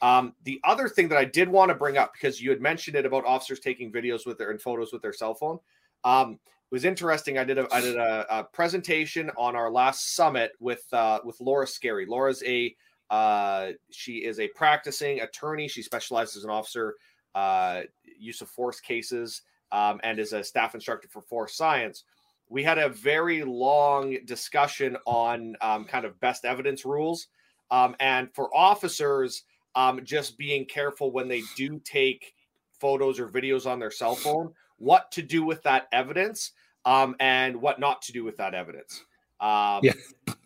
Um, 0.00 0.34
the 0.44 0.60
other 0.64 0.88
thing 0.88 1.08
that 1.08 1.18
i 1.18 1.24
did 1.24 1.48
want 1.48 1.68
to 1.68 1.74
bring 1.76 1.96
up 1.96 2.12
because 2.12 2.40
you 2.40 2.50
had 2.50 2.60
mentioned 2.60 2.96
it 2.96 3.06
about 3.06 3.24
officers 3.24 3.60
taking 3.60 3.92
videos 3.92 4.26
with 4.26 4.38
their 4.38 4.50
and 4.50 4.60
photos 4.60 4.92
with 4.92 5.02
their 5.02 5.12
cell 5.12 5.34
phone 5.34 5.58
um, 6.04 6.38
was 6.70 6.84
interesting. 6.84 7.38
I 7.38 7.44
did 7.44 7.58
a 7.58 7.68
i 7.72 7.80
did 7.80 7.96
a, 7.96 8.26
a 8.38 8.44
presentation 8.44 9.30
on 9.36 9.54
our 9.54 9.70
last 9.70 10.16
summit 10.16 10.52
with 10.58 10.84
uh, 10.92 11.20
with 11.24 11.40
Laura 11.40 11.66
Scarry 11.66 12.06
laura's 12.08 12.42
a 12.44 12.74
Uh, 13.10 13.72
she 13.90 14.24
is 14.24 14.40
a 14.40 14.48
practicing 14.48 15.20
attorney. 15.20 15.68
She 15.68 15.82
specializes 15.82 16.44
in 16.44 16.50
officer 16.50 16.94
uh, 17.34 17.82
use 18.18 18.40
of 18.40 18.48
force 18.48 18.80
cases 18.80 19.42
um, 19.72 20.00
and 20.02 20.18
is 20.18 20.32
a 20.32 20.44
staff 20.44 20.74
instructor 20.74 21.08
for 21.08 21.22
force 21.22 21.56
science. 21.56 22.04
We 22.48 22.62
had 22.62 22.78
a 22.78 22.90
very 22.90 23.42
long 23.42 24.18
discussion 24.26 24.96
on 25.06 25.56
um, 25.60 25.84
kind 25.84 26.04
of 26.04 26.20
best 26.20 26.44
evidence 26.44 26.84
rules. 26.84 27.28
Um, 27.70 27.96
and 27.98 28.32
for 28.34 28.54
officers, 28.54 29.44
um, 29.74 30.04
just 30.04 30.36
being 30.36 30.66
careful 30.66 31.10
when 31.10 31.28
they 31.28 31.42
do 31.56 31.80
take 31.84 32.34
photos 32.78 33.18
or 33.18 33.28
videos 33.28 33.66
on 33.66 33.78
their 33.78 33.90
cell 33.90 34.14
phone, 34.14 34.52
what 34.76 35.10
to 35.12 35.22
do 35.22 35.42
with 35.44 35.62
that 35.62 35.88
evidence 35.92 36.52
um, 36.84 37.16
and 37.20 37.56
what 37.56 37.80
not 37.80 38.02
to 38.02 38.12
do 38.12 38.24
with 38.24 38.36
that 38.36 38.54
evidence. 38.54 39.04
Um, 39.40 39.80
yeah. 39.82 39.92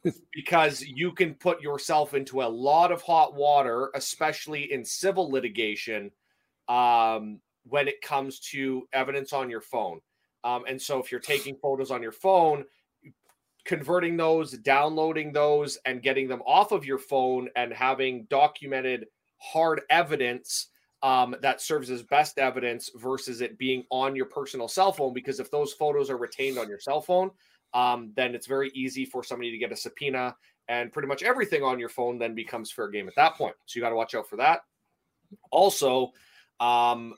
because 0.32 0.82
you 0.82 1.12
can 1.12 1.34
put 1.34 1.60
yourself 1.60 2.14
into 2.14 2.42
a 2.42 2.44
lot 2.44 2.92
of 2.92 3.02
hot 3.02 3.34
water, 3.34 3.90
especially 3.94 4.72
in 4.72 4.84
civil 4.84 5.30
litigation, 5.30 6.10
um, 6.68 7.40
when 7.68 7.88
it 7.88 8.00
comes 8.00 8.38
to 8.40 8.86
evidence 8.92 9.32
on 9.32 9.50
your 9.50 9.60
phone. 9.60 10.00
Um, 10.44 10.64
and 10.68 10.80
so, 10.80 10.98
if 10.98 11.10
you're 11.10 11.20
taking 11.20 11.56
photos 11.56 11.90
on 11.90 12.02
your 12.02 12.12
phone, 12.12 12.64
converting 13.64 14.16
those, 14.16 14.52
downloading 14.52 15.32
those, 15.32 15.76
and 15.84 16.02
getting 16.02 16.28
them 16.28 16.42
off 16.46 16.72
of 16.72 16.84
your 16.84 16.98
phone 16.98 17.48
and 17.56 17.72
having 17.72 18.26
documented 18.30 19.06
hard 19.38 19.82
evidence 19.90 20.68
um, 21.02 21.36
that 21.42 21.60
serves 21.60 21.90
as 21.90 22.02
best 22.02 22.38
evidence 22.38 22.90
versus 22.94 23.40
it 23.40 23.58
being 23.58 23.84
on 23.90 24.16
your 24.16 24.26
personal 24.26 24.68
cell 24.68 24.92
phone. 24.92 25.12
Because 25.12 25.40
if 25.40 25.50
those 25.50 25.72
photos 25.72 26.10
are 26.10 26.16
retained 26.16 26.58
on 26.58 26.68
your 26.68 26.78
cell 26.78 27.00
phone, 27.00 27.30
um, 27.74 28.12
then 28.16 28.34
it's 28.34 28.46
very 28.46 28.70
easy 28.74 29.04
for 29.04 29.22
somebody 29.22 29.50
to 29.50 29.58
get 29.58 29.72
a 29.72 29.76
subpoena, 29.76 30.34
and 30.68 30.92
pretty 30.92 31.08
much 31.08 31.22
everything 31.22 31.62
on 31.62 31.78
your 31.78 31.88
phone 31.88 32.18
then 32.18 32.34
becomes 32.34 32.70
fair 32.70 32.88
game 32.88 33.08
at 33.08 33.14
that 33.16 33.34
point. 33.34 33.54
So 33.66 33.76
you 33.76 33.82
got 33.82 33.90
to 33.90 33.96
watch 33.96 34.14
out 34.14 34.28
for 34.28 34.36
that. 34.36 34.60
Also, 35.50 36.12
um, 36.60 37.14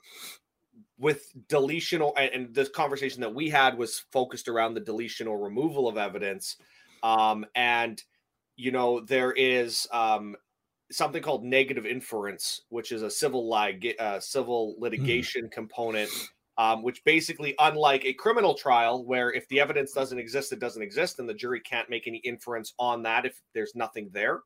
with 0.97 1.31
deletion 1.47 2.01
or, 2.01 2.13
and 2.17 2.53
this 2.53 2.69
conversation 2.69 3.21
that 3.21 3.33
we 3.33 3.49
had 3.49 3.77
was 3.77 4.03
focused 4.11 4.47
around 4.47 4.73
the 4.73 4.79
deletion 4.79 5.27
or 5.27 5.39
removal 5.39 5.87
of 5.87 5.97
evidence. 5.97 6.57
Um, 7.03 7.45
and 7.55 8.01
you 8.57 8.71
know, 8.71 8.99
there 8.99 9.31
is 9.31 9.87
um, 9.93 10.35
something 10.91 11.21
called 11.21 11.45
negative 11.45 11.85
inference, 11.85 12.61
which 12.67 12.91
is 12.91 13.03
a 13.03 13.09
civil 13.09 13.49
lig- 13.49 13.95
uh, 13.99 14.19
civil 14.19 14.73
hmm. 14.75 14.83
litigation 14.83 15.45
mm. 15.45 15.51
component, 15.51 16.09
um, 16.57 16.83
which 16.83 17.01
basically, 17.05 17.55
unlike 17.59 18.03
a 18.03 18.13
criminal 18.13 18.53
trial, 18.53 19.05
where 19.05 19.31
if 19.31 19.47
the 19.47 19.61
evidence 19.61 19.93
doesn't 19.93 20.19
exist, 20.19 20.51
it 20.51 20.59
doesn't 20.59 20.81
exist, 20.81 21.19
and 21.19 21.29
the 21.29 21.33
jury 21.33 21.61
can't 21.61 21.89
make 21.89 22.05
any 22.05 22.17
inference 22.17 22.73
on 22.79 23.01
that 23.03 23.25
if 23.25 23.41
there's 23.53 23.75
nothing 23.75 24.09
there. 24.11 24.41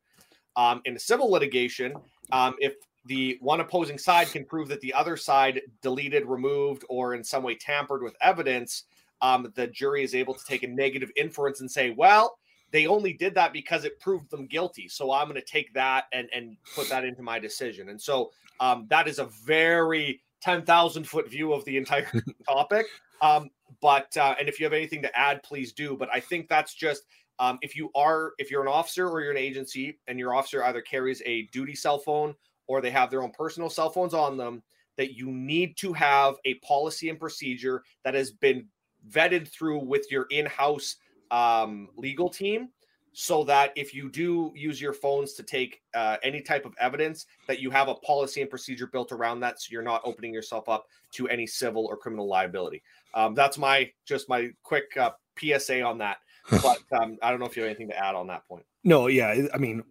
Um, 0.56 0.82
in 0.86 0.96
a 0.96 1.00
civil 1.00 1.32
litigation, 1.32 1.94
um, 2.32 2.54
if 2.60 2.76
the 3.06 3.38
one 3.42 3.60
opposing 3.60 3.98
side 3.98 4.32
can 4.32 4.46
prove 4.46 4.70
that 4.70 4.82
the 4.82 4.94
other 4.94 5.18
side 5.18 5.62
deleted, 5.82 6.26
removed, 6.26 6.86
or 6.90 7.16
in 7.16 7.24
some 7.24 7.44
way 7.44 7.56
tampered 7.56 8.02
with 8.02 8.16
evidence, 8.22 8.84
um, 9.22 9.52
the 9.56 9.68
jury 9.68 10.04
is 10.04 10.16
able 10.16 10.34
to 10.34 10.46
take 10.46 10.64
a 10.64 10.68
negative 10.68 11.12
inference 11.16 11.62
and 11.62 11.70
say, 11.70 11.92
well, 11.92 12.38
they 12.72 12.88
only 12.88 13.14
did 13.14 13.36
that 13.36 13.54
because 13.54 13.86
it 13.86 14.00
proved 14.00 14.30
them 14.32 14.48
guilty. 14.48 14.88
So 14.88 15.12
I'm 15.12 15.28
going 15.28 15.40
to 15.40 15.46
take 15.46 15.74
that 15.74 16.06
and 16.12 16.28
and 16.34 16.58
put 16.76 16.90
that 16.90 17.06
into 17.06 17.22
my 17.22 17.40
decision. 17.40 17.90
And 17.90 18.02
so 18.02 18.32
um, 18.60 18.88
that 18.90 19.08
is 19.08 19.20
a 19.20 19.30
very 19.46 20.22
ten 20.42 20.64
thousand 20.64 21.08
foot 21.08 21.30
view 21.30 21.54
of 21.54 21.64
the 21.66 21.78
entire 21.78 22.12
topic. 22.50 22.88
Um, 23.22 23.50
but 23.82 24.16
uh, 24.18 24.36
and 24.40 24.50
if 24.50 24.60
you 24.60 24.66
have 24.66 24.74
anything 24.74 25.02
to 25.04 25.18
add, 25.18 25.44
please 25.44 25.72
do. 25.72 25.96
But 25.96 26.10
I 26.12 26.20
think 26.20 26.50
that's 26.50 26.74
just 26.74 27.04
um, 27.40 27.60
if 27.62 27.76
you 27.76 27.92
are 27.96 28.32
if 28.40 28.50
you're 28.50 28.62
an 28.62 28.68
officer 28.68 29.08
or 29.08 29.22
you're 29.22 29.32
an 29.32 29.38
agency 29.38 30.00
and 30.08 30.18
your 30.18 30.34
officer 30.34 30.64
either 30.64 30.82
carries 30.82 31.22
a 31.26 31.44
duty 31.54 31.76
cell 31.76 32.00
phone 32.00 32.34
or 32.68 32.82
they 32.82 32.92
have 32.92 33.10
their 33.10 33.24
own 33.24 33.32
personal 33.32 33.70
cell 33.70 33.90
phones 33.90 34.14
on 34.14 34.38
them, 34.38 34.64
that 34.98 35.14
you 35.14 35.32
need 35.32 35.76
to 35.78 35.94
have 35.94 36.36
a 36.46 36.56
policy 36.56 37.10
and 37.10 37.20
procedure 37.20 37.84
that 38.04 38.14
has 38.14 38.32
been 38.32 38.68
vetted 39.10 39.48
through 39.48 39.80
with 39.80 40.12
your 40.12 40.28
in-house 40.30 40.98
um, 41.32 41.90
legal 41.98 42.30
team 42.30 42.70
so 43.14 43.44
that 43.44 43.72
if 43.76 43.94
you 43.94 44.10
do 44.10 44.52
use 44.56 44.82
your 44.82 44.94
phones 44.94 45.34
to 45.34 45.44
take 45.44 45.82
uh, 45.94 46.18
any 46.24 46.42
type 46.42 46.66
of 46.66 46.74
evidence 46.80 47.28
that 47.48 47.60
you 47.60 47.70
have 47.70 47.88
a 47.88 47.96
policy 47.96 48.42
and 48.42 48.50
procedure 48.50 48.88
built 48.88 49.12
around 49.12 49.40
that 49.40 49.62
so 49.62 49.70
you're 49.72 49.84
not 49.84 50.02
opening 50.04 50.34
yourself 50.34 50.68
up 50.68 50.86
to 51.12 51.28
any 51.30 51.46
civil 51.46 51.86
or 51.86 51.96
criminal 51.96 52.28
liability. 52.28 52.82
Um, 53.14 53.36
that's 53.36 53.58
my 53.58 53.92
just 54.06 54.28
my 54.30 54.50
quick 54.64 54.98
uh, 54.98 55.12
psa 55.40 55.82
on 55.82 55.98
that 56.00 56.18
but 56.62 56.80
um, 57.02 57.18
i 57.24 57.32
don't 57.32 57.40
know 57.40 57.46
if 57.46 57.56
you 57.56 57.64
have 57.64 57.70
anything 57.70 57.88
to 57.88 57.98
add 57.98 58.16
on 58.16 58.28
that 58.28 58.48
point. 58.48 58.66
No 58.84 59.08
yeah 59.08 59.48
i 59.54 59.58
mean 59.58 59.84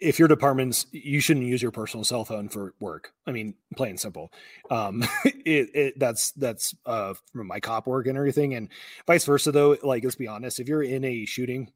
if 0.00 0.18
your 0.18 0.28
department's 0.28 0.86
you 0.92 1.20
shouldn't 1.20 1.46
use 1.46 1.60
your 1.60 1.70
personal 1.70 2.04
cell 2.04 2.24
phone 2.24 2.48
for 2.48 2.74
work. 2.80 3.12
I 3.26 3.32
mean 3.32 3.54
plain 3.76 3.98
simple. 3.98 4.32
Um 4.70 5.02
it, 5.24 5.70
it 5.74 5.98
that's 5.98 6.32
that's 6.32 6.74
uh 6.86 7.14
from 7.32 7.46
my 7.46 7.60
cop 7.60 7.86
work 7.86 8.06
and 8.06 8.16
everything 8.16 8.54
and 8.54 8.68
vice 9.06 9.24
versa 9.24 9.52
though 9.52 9.76
like 9.82 10.04
let's 10.04 10.16
be 10.16 10.28
honest 10.28 10.60
if 10.60 10.68
you're 10.68 10.82
in 10.82 11.04
a 11.04 11.24
shooting 11.24 11.72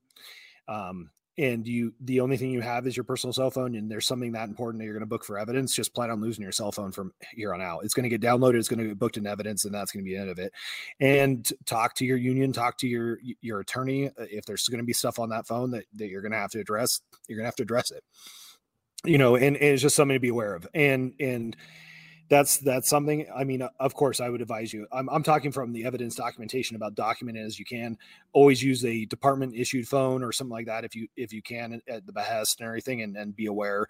um 0.69 1.11
and 1.39 1.67
you 1.67 1.95
the 2.01 2.21
only 2.21 2.37
thing 2.37 2.51
you 2.51 2.61
have 2.61 2.87
is 2.87 2.97
your 2.97 3.05
personal 3.05 3.33
cell 3.33 3.51
phone 3.51 3.75
and 3.75 3.91
there's 3.91 4.07
something 4.07 4.33
that 4.33 4.49
important 4.49 4.79
that 4.79 4.85
you're 4.85 4.95
going 4.95 5.01
to 5.01 5.07
book 5.07 5.25
for 5.25 5.39
evidence 5.39 5.75
just 5.75 5.95
plan 5.95 6.11
on 6.11 6.21
losing 6.21 6.43
your 6.43 6.53
cell 6.53 6.71
phone 6.71 6.93
from 6.93 7.13
here 7.33 7.55
on 7.55 7.63
out. 7.63 7.85
It's 7.85 7.95
going 7.95 8.05
to 8.05 8.11
get 8.11 8.21
downloaded 8.21 8.59
it's 8.59 8.69
going 8.69 8.81
to 8.81 8.89
get 8.89 8.99
booked 8.99 9.17
in 9.17 9.27
evidence 9.27 9.65
and 9.65 9.75
that's 9.75 9.93
going 9.93 10.05
to 10.05 10.09
be 10.09 10.15
the 10.15 10.21
end 10.21 10.31
of 10.31 10.39
it. 10.39 10.53
And 11.01 11.51
talk 11.65 11.95
to 11.97 12.05
your 12.05 12.19
union 12.19 12.53
talk 12.53 12.77
to 12.79 12.89
your 12.89 13.19
your 13.41 13.61
attorney 13.61 14.09
uh, 14.09 14.27
if 14.31 14.45
there's 14.45 14.69
going 14.69 14.83
to 14.83 14.87
be 14.87 14.93
stuff 14.93 15.19
on 15.19 15.31
that 15.31 15.47
phone 15.47 15.71
that, 15.71 15.85
that 15.95 16.09
you're 16.09 16.23
going 16.23 16.33
to 16.33 16.39
have 16.39 16.51
to 16.51 16.61
address 16.61 17.01
you're 17.29 17.39
going 17.39 17.45
to 17.45 17.49
have 17.49 17.57
to 17.57 17.63
address 17.63 17.91
it. 17.91 18.05
You 19.05 19.19
know 19.19 19.37
and, 19.37 19.57
and 19.57 19.65
it's 19.65 19.83
just 19.83 19.97
something 19.97 20.17
to 20.17 20.21
be 20.21 20.29
aware 20.29 20.55
of. 20.55 20.67
And 20.75 21.15
and 21.19 21.57
that's 22.33 22.57
that's 22.59 22.89
something 22.89 23.27
i 23.37 23.45
mean 23.45 23.61
of 23.79 23.93
course 23.93 24.19
i 24.19 24.29
would 24.31 24.41
advise 24.41 24.73
you 24.73 24.87
i'm, 24.91 25.07
I'm 25.11 25.23
talking 25.23 25.53
from 25.53 25.71
the 25.71 25.85
evidence 25.85 26.15
documentation 26.15 26.77
about 26.77 26.95
documenting 26.95 27.45
as 27.45 27.59
you 27.59 27.67
can. 27.67 27.99
Always 28.33 28.63
use 28.63 28.85
a 28.87 29.05
department 29.05 29.55
issued 29.55 29.87
phone 29.87 30.25
or 30.25 30.33
something 30.33 30.53
like 30.53 30.67
that 30.67 30.85
if 30.85 30.95
you 30.95 31.09
if 31.15 31.33
you 31.33 31.43
can 31.43 31.83
at 31.87 32.07
the 32.07 32.13
behest 32.13 32.61
and 32.61 32.67
everything 32.67 33.03
and, 33.03 33.17
and 33.19 33.37
be 33.37 33.47
aware 33.47 33.87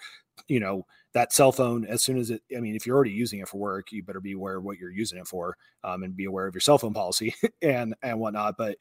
you 0.48 0.58
know 0.58 0.84
that 1.14 1.32
cell 1.32 1.52
phone 1.52 1.84
as 1.86 2.02
soon 2.02 2.18
as 2.18 2.30
it 2.30 2.42
i 2.56 2.58
mean 2.58 2.74
if 2.74 2.84
you're 2.84 2.96
already 2.96 3.12
using 3.12 3.38
it 3.38 3.48
for 3.48 3.58
work 3.58 3.92
you 3.92 4.02
better 4.02 4.20
be 4.20 4.32
aware 4.32 4.56
of 4.56 4.64
what 4.64 4.78
you're 4.78 4.90
using 4.90 5.18
it 5.18 5.28
for 5.28 5.56
um, 5.84 6.02
and 6.02 6.16
be 6.16 6.24
aware 6.24 6.48
of 6.48 6.54
your 6.54 6.60
cell 6.60 6.78
phone 6.78 6.94
policy 6.94 7.32
and 7.62 7.94
and 8.02 8.18
whatnot 8.18 8.56
but 8.58 8.76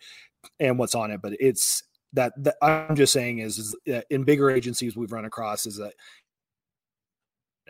and 0.60 0.80
what's 0.80 0.96
on 0.96 1.12
it 1.12 1.22
but 1.22 1.34
it's 1.40 1.84
that, 2.14 2.34
that 2.44 2.56
i'm 2.62 2.96
just 2.96 3.14
saying 3.14 3.40
is, 3.40 3.58
is 3.86 4.04
in 4.10 4.24
bigger 4.24 4.50
agencies 4.50 4.96
we've 4.96 5.12
run 5.12 5.26
across 5.26 5.66
is 5.68 5.78
that 5.78 5.94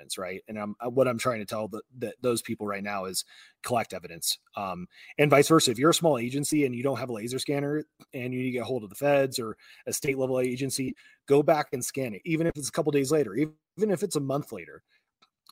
evidence, 0.02 0.18
right? 0.18 0.42
And 0.48 0.58
I'm 0.58 0.76
uh, 0.80 0.90
what 0.90 1.08
I'm 1.08 1.18
trying 1.18 1.40
to 1.40 1.46
tell 1.46 1.68
the, 1.68 1.82
the, 1.98 2.14
those 2.22 2.42
people 2.42 2.66
right 2.66 2.84
now 2.84 3.06
is 3.06 3.24
collect 3.64 3.94
evidence, 3.94 4.40
um, 4.56 4.88
and 5.18 5.30
vice 5.30 5.48
versa. 5.48 5.72
If 5.72 5.80
you're 5.80 5.92
a 5.92 5.94
small 5.94 6.18
agency 6.18 6.66
and 6.66 6.76
you 6.76 6.84
don't 6.84 6.98
have 6.98 7.10
a 7.10 7.14
laser 7.14 7.40
scanner 7.40 7.84
and 8.14 8.34
you 8.34 8.40
need 8.40 8.46
to 8.46 8.52
get 8.52 8.64
hold 8.64 8.84
of 8.84 8.90
the 8.90 8.96
feds 8.96 9.40
or 9.40 9.58
a 9.86 9.94
state 9.94 10.18
level 10.18 10.40
agency, 10.40 10.96
go 11.28 11.44
back 11.44 11.68
and 11.74 11.84
scan 11.84 12.14
it, 12.14 12.22
even 12.26 12.48
if 12.48 12.54
it's 12.56 12.70
a 12.70 12.72
couple 12.72 12.92
days 12.92 13.12
later, 13.12 13.36
even 13.36 13.54
if 13.78 14.04
it's 14.04 14.16
a 14.16 14.22
month 14.22 14.52
later, 14.52 14.84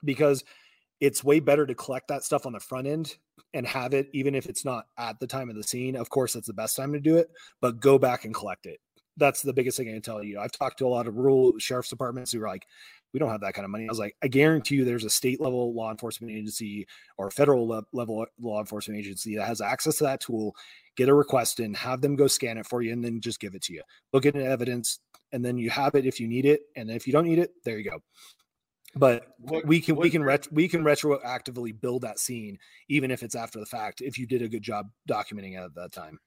because 0.03 0.43
it's 0.99 1.23
way 1.23 1.39
better 1.39 1.65
to 1.65 1.75
collect 1.75 2.09
that 2.09 2.23
stuff 2.23 2.45
on 2.45 2.53
the 2.53 2.59
front 2.59 2.87
end 2.87 3.15
and 3.53 3.65
have 3.65 3.93
it, 3.93 4.09
even 4.13 4.35
if 4.35 4.47
it's 4.47 4.65
not 4.65 4.85
at 4.97 5.19
the 5.19 5.27
time 5.27 5.49
of 5.49 5.55
the 5.55 5.63
scene. 5.63 5.95
Of 5.95 6.09
course, 6.09 6.33
that's 6.33 6.47
the 6.47 6.53
best 6.53 6.75
time 6.75 6.91
to 6.93 6.99
do 6.99 7.17
it, 7.17 7.29
but 7.61 7.79
go 7.79 7.97
back 7.97 8.25
and 8.25 8.33
collect 8.33 8.65
it. 8.65 8.79
That's 9.15 9.41
the 9.41 9.53
biggest 9.53 9.77
thing 9.77 9.89
I 9.89 9.93
can 9.93 10.01
tell 10.01 10.23
you. 10.23 10.39
I've 10.39 10.51
talked 10.51 10.77
to 10.79 10.87
a 10.87 10.89
lot 10.89 11.07
of 11.07 11.17
rural 11.17 11.57
sheriff's 11.57 11.89
departments 11.89 12.31
who 12.31 12.41
are 12.41 12.47
like, 12.47 12.65
we 13.13 13.19
don't 13.19 13.29
have 13.29 13.41
that 13.41 13.53
kind 13.53 13.65
of 13.65 13.71
money. 13.71 13.85
I 13.85 13.91
was 13.91 13.99
like, 13.99 14.15
I 14.21 14.27
guarantee 14.27 14.75
you 14.75 14.85
there's 14.85 15.05
a 15.05 15.09
state 15.09 15.41
level 15.41 15.73
law 15.73 15.91
enforcement 15.91 16.33
agency 16.33 16.87
or 17.17 17.31
federal 17.31 17.67
le- 17.67 17.85
level 17.91 18.25
law 18.39 18.59
enforcement 18.59 18.99
agency 18.99 19.35
that 19.37 19.47
has 19.47 19.61
access 19.61 19.97
to 19.97 20.03
that 20.05 20.21
tool. 20.21 20.55
Get 20.95 21.09
a 21.09 21.13
request 21.13 21.59
in, 21.59 21.73
have 21.75 22.01
them 22.01 22.15
go 22.15 22.27
scan 22.27 22.57
it 22.57 22.67
for 22.67 22.81
you, 22.81 22.91
and 22.91 23.03
then 23.03 23.21
just 23.21 23.39
give 23.39 23.55
it 23.55 23.63
to 23.63 23.73
you. 23.73 23.81
Look 24.13 24.25
at 24.25 24.35
evidence, 24.35 24.99
and 25.31 25.43
then 25.43 25.57
you 25.57 25.69
have 25.69 25.95
it 25.95 26.05
if 26.05 26.19
you 26.19 26.27
need 26.27 26.45
it. 26.45 26.61
And 26.75 26.89
if 26.91 27.07
you 27.07 27.13
don't 27.13 27.25
need 27.25 27.39
it, 27.39 27.51
there 27.63 27.77
you 27.77 27.89
go. 27.89 28.01
But 28.95 29.27
what, 29.37 29.65
we 29.65 29.81
can 29.81 29.95
what, 29.95 30.03
we 30.03 30.09
can 30.09 30.23
ret- 30.23 30.51
we 30.51 30.67
can 30.67 30.83
retroactively 30.83 31.79
build 31.79 32.01
that 32.01 32.19
scene 32.19 32.57
even 32.89 33.11
if 33.11 33.21
it's 33.21 33.35
after 33.35 33.59
the 33.59 33.65
fact 33.65 34.01
if 34.01 34.17
you 34.17 34.25
did 34.25 34.41
a 34.41 34.49
good 34.49 34.63
job 34.63 34.87
documenting 35.07 35.53
it 35.53 35.63
at 35.63 35.75
that 35.75 35.91
time. 35.91 36.19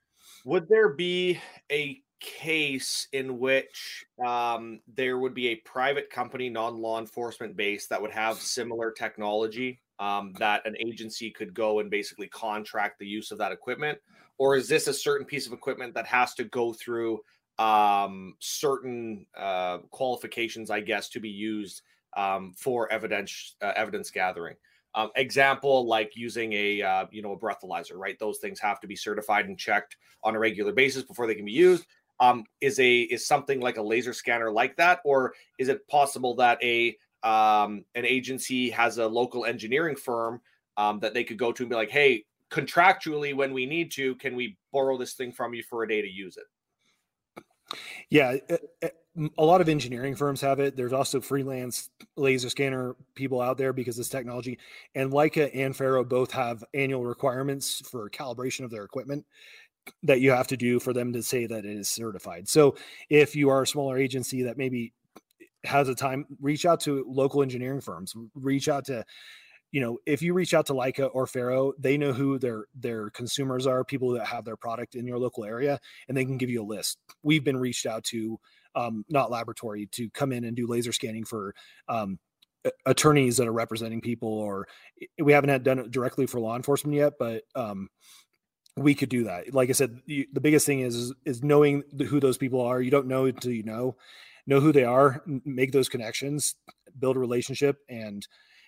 Would 0.44 0.68
there 0.68 0.90
be 0.90 1.40
a 1.70 2.00
case 2.22 3.08
in 3.12 3.38
which 3.38 4.04
um, 4.24 4.80
there 4.94 5.18
would 5.18 5.34
be 5.34 5.48
a 5.48 5.56
private 5.56 6.08
company, 6.08 6.48
non 6.48 6.80
law 6.80 6.98
enforcement 6.98 7.56
based, 7.56 7.90
that 7.90 8.00
would 8.00 8.12
have 8.12 8.38
similar 8.38 8.90
technology 8.90 9.80
um, 9.98 10.32
that 10.38 10.66
an 10.66 10.76
agency 10.78 11.30
could 11.30 11.52
go 11.52 11.80
and 11.80 11.90
basically 11.90 12.28
contract 12.28 12.98
the 12.98 13.06
use 13.06 13.30
of 13.30 13.38
that 13.38 13.52
equipment? 13.52 13.98
Or 14.38 14.56
is 14.56 14.68
this 14.68 14.86
a 14.86 14.94
certain 14.94 15.26
piece 15.26 15.46
of 15.46 15.52
equipment 15.52 15.94
that 15.94 16.06
has 16.06 16.34
to 16.34 16.44
go 16.44 16.72
through 16.72 17.20
um, 17.58 18.34
certain 18.38 19.26
uh, 19.36 19.78
qualifications, 19.90 20.70
I 20.70 20.80
guess, 20.80 21.08
to 21.10 21.20
be 21.20 21.28
used 21.28 21.82
um, 22.16 22.54
for 22.56 22.90
evidence 22.90 23.56
uh, 23.60 23.72
evidence 23.76 24.10
gathering? 24.10 24.56
Um, 24.94 25.10
example 25.16 25.86
like 25.86 26.12
using 26.16 26.52
a 26.52 26.82
uh, 26.82 27.06
you 27.10 27.22
know 27.22 27.32
a 27.32 27.38
breathalyzer, 27.38 27.96
right? 27.96 28.18
Those 28.18 28.38
things 28.38 28.60
have 28.60 28.80
to 28.80 28.86
be 28.86 28.96
certified 28.96 29.46
and 29.46 29.58
checked 29.58 29.96
on 30.22 30.36
a 30.36 30.38
regular 30.38 30.72
basis 30.72 31.02
before 31.02 31.26
they 31.26 31.34
can 31.34 31.44
be 31.44 31.52
used. 31.52 31.86
Um, 32.22 32.44
is 32.60 32.78
a 32.78 33.00
is 33.00 33.26
something 33.26 33.60
like 33.60 33.78
a 33.78 33.82
laser 33.82 34.12
scanner 34.12 34.50
like 34.50 34.76
that, 34.76 35.00
or 35.04 35.34
is 35.58 35.68
it 35.68 35.86
possible 35.88 36.36
that 36.36 36.62
a 36.62 36.96
um, 37.24 37.84
an 37.96 38.06
agency 38.06 38.70
has 38.70 38.98
a 38.98 39.06
local 39.06 39.44
engineering 39.44 39.96
firm 39.96 40.40
um, 40.76 41.00
that 41.00 41.14
they 41.14 41.24
could 41.24 41.36
go 41.36 41.52
to 41.52 41.64
and 41.64 41.70
be 41.70 41.76
like, 41.76 41.90
hey, 41.90 42.24
contractually, 42.48 43.34
when 43.34 43.52
we 43.52 43.66
need 43.66 43.90
to, 43.92 44.14
can 44.16 44.36
we 44.36 44.56
borrow 44.72 44.96
this 44.96 45.14
thing 45.14 45.32
from 45.32 45.52
you 45.52 45.62
for 45.62 45.82
a 45.82 45.88
day 45.88 46.00
to 46.00 46.08
use 46.08 46.36
it? 46.36 46.44
Yeah, 48.10 48.36
eh, 48.48 48.56
eh, 48.82 48.88
a 49.38 49.44
lot 49.44 49.60
of 49.60 49.68
engineering 49.68 50.14
firms 50.14 50.40
have 50.40 50.60
it. 50.60 50.76
There's 50.76 50.92
also 50.92 51.20
freelance 51.20 51.90
laser 52.16 52.50
scanner 52.50 52.96
people 53.14 53.40
out 53.40 53.58
there 53.58 53.72
because 53.72 53.96
this 53.96 54.08
technology 54.08 54.58
and 54.94 55.12
Leica 55.12 55.50
and 55.54 55.76
Faro 55.76 56.04
both 56.04 56.30
have 56.32 56.64
annual 56.74 57.04
requirements 57.04 57.82
for 57.88 58.08
calibration 58.10 58.64
of 58.64 58.70
their 58.70 58.84
equipment 58.84 59.24
that 60.02 60.20
you 60.20 60.30
have 60.30 60.48
to 60.48 60.56
do 60.56 60.78
for 60.80 60.92
them 60.92 61.12
to 61.12 61.22
say 61.22 61.46
that 61.46 61.64
it 61.64 61.76
is 61.76 61.90
certified. 61.90 62.48
So 62.48 62.76
if 63.10 63.34
you 63.34 63.48
are 63.50 63.62
a 63.62 63.66
smaller 63.66 63.98
agency 63.98 64.42
that 64.44 64.56
maybe 64.56 64.92
has 65.64 65.88
a 65.88 65.94
time, 65.94 66.26
reach 66.40 66.66
out 66.66 66.80
to 66.80 67.04
local 67.08 67.42
engineering 67.42 67.80
firms, 67.80 68.14
reach 68.34 68.68
out 68.68 68.86
to 68.86 69.04
you 69.72 69.80
know, 69.80 69.98
if 70.04 70.20
you 70.20 70.34
reach 70.34 70.52
out 70.52 70.66
to 70.66 70.74
Leica 70.74 71.08
or 71.14 71.26
Faro, 71.26 71.72
they 71.78 71.96
know 71.96 72.12
who 72.12 72.38
their 72.38 72.66
their 72.74 73.08
consumers 73.10 73.66
are, 73.66 73.84
people 73.84 74.10
that 74.10 74.26
have 74.26 74.44
their 74.44 74.56
product 74.56 74.94
in 74.94 75.06
your 75.06 75.18
local 75.18 75.44
area, 75.46 75.80
and 76.08 76.16
they 76.16 76.26
can 76.26 76.36
give 76.36 76.50
you 76.50 76.62
a 76.62 76.64
list. 76.64 76.98
We've 77.22 77.42
been 77.42 77.56
reached 77.56 77.86
out 77.86 78.04
to, 78.04 78.38
um, 78.74 79.04
Knott 79.08 79.30
Laboratory, 79.30 79.88
to 79.92 80.10
come 80.10 80.30
in 80.30 80.44
and 80.44 80.54
do 80.54 80.66
laser 80.66 80.92
scanning 80.92 81.24
for 81.24 81.54
um, 81.88 82.18
attorneys 82.84 83.38
that 83.38 83.48
are 83.48 83.52
representing 83.52 84.02
people, 84.02 84.28
or 84.28 84.68
we 85.18 85.32
haven't 85.32 85.50
had 85.50 85.64
done 85.64 85.78
it 85.78 85.90
directly 85.90 86.26
for 86.26 86.38
law 86.38 86.54
enforcement 86.54 86.94
yet, 86.94 87.14
but 87.18 87.42
um, 87.54 87.88
we 88.76 88.94
could 88.94 89.08
do 89.08 89.24
that. 89.24 89.52
Like 89.52 89.68
I 89.68 89.72
said, 89.72 90.00
you, 90.06 90.26
the 90.32 90.40
biggest 90.40 90.66
thing 90.66 90.80
is 90.80 91.12
is 91.24 91.42
knowing 91.42 91.82
who 92.08 92.20
those 92.20 92.38
people 92.38 92.60
are. 92.60 92.80
You 92.80 92.90
don't 92.90 93.06
know 93.06 93.26
until 93.26 93.52
you 93.52 93.62
know. 93.62 93.96
Know 94.44 94.58
who 94.58 94.72
they 94.72 94.82
are, 94.82 95.22
make 95.44 95.70
those 95.70 95.88
connections, 95.88 96.56
build 96.98 97.14
a 97.14 97.20
relationship, 97.20 97.78
and 97.88 98.26